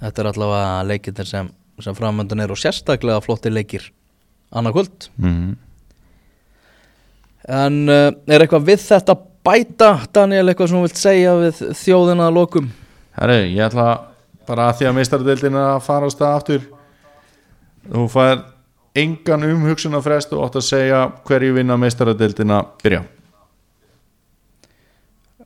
þetta 0.01 0.21
er 0.21 0.29
allavega 0.31 0.83
leikir 0.89 1.27
sem, 1.27 1.49
sem 1.83 1.95
framöndan 1.97 2.43
er 2.43 2.53
og 2.53 2.59
sérstaklega 2.59 3.23
flotti 3.23 3.51
leikir 3.51 3.89
annað 4.55 4.77
kvöld. 4.77 5.07
Mm 5.19 5.55
en 7.45 7.85
uh, 7.89 8.09
er 8.25 8.43
eitthvað 8.43 8.67
við 8.71 8.81
þetta 8.87 9.15
bæta 9.45 9.91
Daniel, 10.15 10.49
eitthvað 10.49 10.71
sem 10.71 10.79
þú 10.79 10.87
vilt 10.87 10.99
segja 11.01 11.35
við 11.39 11.61
þjóðina 11.77 12.29
að 12.29 12.37
lokum? 12.39 12.69
Herri, 13.15 13.39
ég 13.53 13.65
ætla 13.67 13.89
bara 14.45 14.69
að 14.69 14.79
því 14.79 14.89
að 14.89 14.97
meistaradeildin 14.99 15.59
er 15.59 15.69
að 15.75 15.85
fara 15.85 16.09
á 16.09 16.13
stað 16.13 16.37
aftur. 16.39 16.65
Þú 17.85 18.05
fær 18.11 18.43
engan 18.97 19.45
umhugsunarfrest 19.51 20.33
og 20.33 20.45
átt 20.47 20.59
að 20.59 20.67
segja 20.69 21.01
hverju 21.27 21.57
vinna 21.59 21.77
meistaradeildina 21.79 22.61
byrja. 22.81 23.03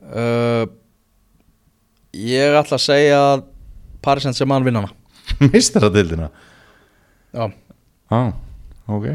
Uh, 0.09 0.63
ég 2.15 2.55
ætla 2.57 2.79
að 2.79 2.85
segja 2.87 3.19
að 3.33 3.43
Paris 4.01 4.25
Saint-Germain 4.25 4.65
vinna 4.65 4.85
hana 4.85 4.98
meistaradeildina? 5.47 6.29
Já, 7.33 7.49
Já, 8.11 8.21
ok 8.89 9.09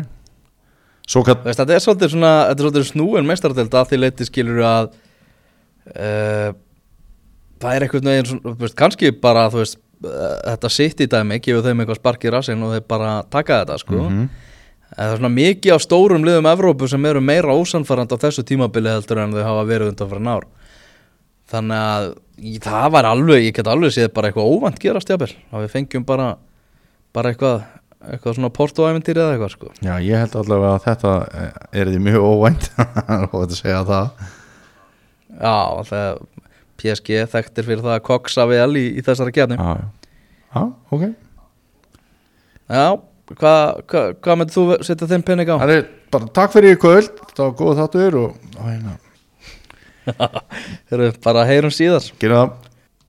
Svo 1.04 1.20
kann 1.26 1.36
Þú 1.42 1.50
veist, 1.50 1.60
þetta 1.60 1.74
er 1.76 1.82
svolítið 1.84 2.12
svona 2.14 2.32
þetta 2.48 2.54
er 2.62 2.64
svolítið 2.68 2.86
snúin 2.88 3.26
meistardelt 3.28 3.74
að 3.76 3.90
því 3.90 3.98
leiti 4.00 4.24
skilur 4.28 4.62
að 4.64 4.86
uh, 5.92 6.54
það 7.60 7.74
er 7.76 7.84
eitthvað 7.86 8.06
neginn 8.08 8.70
kannski 8.78 9.10
bara 9.20 9.44
veist, 9.52 9.76
uh, 10.04 10.38
þetta 10.54 10.70
sitt 10.72 11.02
í 11.04 11.08
dæmi 11.12 11.40
gefur 11.44 11.66
þeim 11.66 11.82
eitthvað 11.84 12.00
spark 12.00 12.24
í 12.24 12.32
rassinn 12.32 12.64
og 12.64 12.72
þeir 12.76 12.86
bara 12.88 13.12
taka 13.30 13.60
þetta 13.64 13.78
sko 13.82 14.00
Mhm. 14.08 14.24
en 14.94 14.96
það 14.96 15.12
er 15.12 15.18
svona 15.18 15.34
mikið 15.34 15.74
af 15.74 15.82
stórum 15.82 16.24
liðum 16.24 16.46
Evrópu 16.52 16.88
sem 16.88 17.04
eru 17.10 17.20
meira 17.20 17.52
ósanfærand 17.56 18.12
á 18.14 18.16
þessu 18.24 18.44
tímabili 18.46 18.88
heldur 18.92 19.18
en 19.24 19.32
þau 19.34 19.42
hafa 19.42 19.64
verið 19.68 19.88
undan 19.92 20.10
fyrir 20.12 20.22
nár 20.24 20.44
þannig 21.55 21.80
að 21.94 22.09
í- 22.50 22.59
það 22.64 22.90
var 22.96 23.09
alveg, 23.12 23.46
ég 23.48 23.55
get 23.57 23.70
alveg 23.72 23.94
séð 23.94 24.11
bara 24.16 24.30
eitthvað 24.30 24.50
óvænt 24.55 24.82
gerast 24.82 25.11
jafnvel, 25.14 25.32
að 25.55 25.64
við 25.66 25.72
fengjum 25.78 26.05
bara 26.09 26.28
bara 27.14 27.30
eitthvað 27.32 27.64
eitthvað 28.05 28.34
svona 28.36 28.50
portóæventýri 28.52 29.22
eða 29.22 29.32
eitthvað 29.38 29.52
sko. 29.55 29.70
Já, 29.80 29.94
ég 30.05 30.18
held 30.20 30.34
allavega 30.36 30.74
að 30.76 30.82
þetta 30.90 31.12
eh, 31.40 31.61
er 31.80 31.88
því 31.94 32.00
mjög 32.05 32.26
óvænt 32.28 32.66
og 33.32 33.36
þetta 33.38 33.57
segja 33.62 33.78
það. 33.88 34.26
Já, 35.40 35.55
þegar 35.88 36.18
PSG 36.82 37.16
þekktir 37.32 37.66
fyrir 37.70 37.80
það 37.86 37.94
að 37.96 38.05
koksa 38.11 38.44
vel 38.50 38.70
í, 38.76 38.84
í 38.98 39.02
þessari 39.07 39.32
kefni 39.34 39.57
Já, 39.57 39.70
já, 40.52 40.62
ok. 40.94 41.07
Já, 42.68 42.84
hvað 43.38 43.62
hva, 43.88 44.02
hva 44.24 44.36
myndir 44.40 44.55
þú 44.59 44.64
setja 44.84 45.09
þeim 45.11 45.24
penning 45.26 45.50
á? 45.52 45.57
Það 45.62 45.72
er 45.78 45.88
bara 46.14 46.28
takk 46.38 46.52
fyrir 46.55 46.76
í 46.76 46.80
kvöld. 46.84 47.11
Það 47.32 47.44
var 47.46 47.57
góð 47.62 47.80
þáttur 47.80 48.18
og 48.20 48.36
Æ, 48.61 48.68
na, 48.84 48.94
Þeir 48.94 48.94
eru 48.94 49.03
bara 51.24 51.46
heyrum 51.48 51.72
síðar. 51.74 52.07
Gerum 52.20 52.50
það 52.50 52.73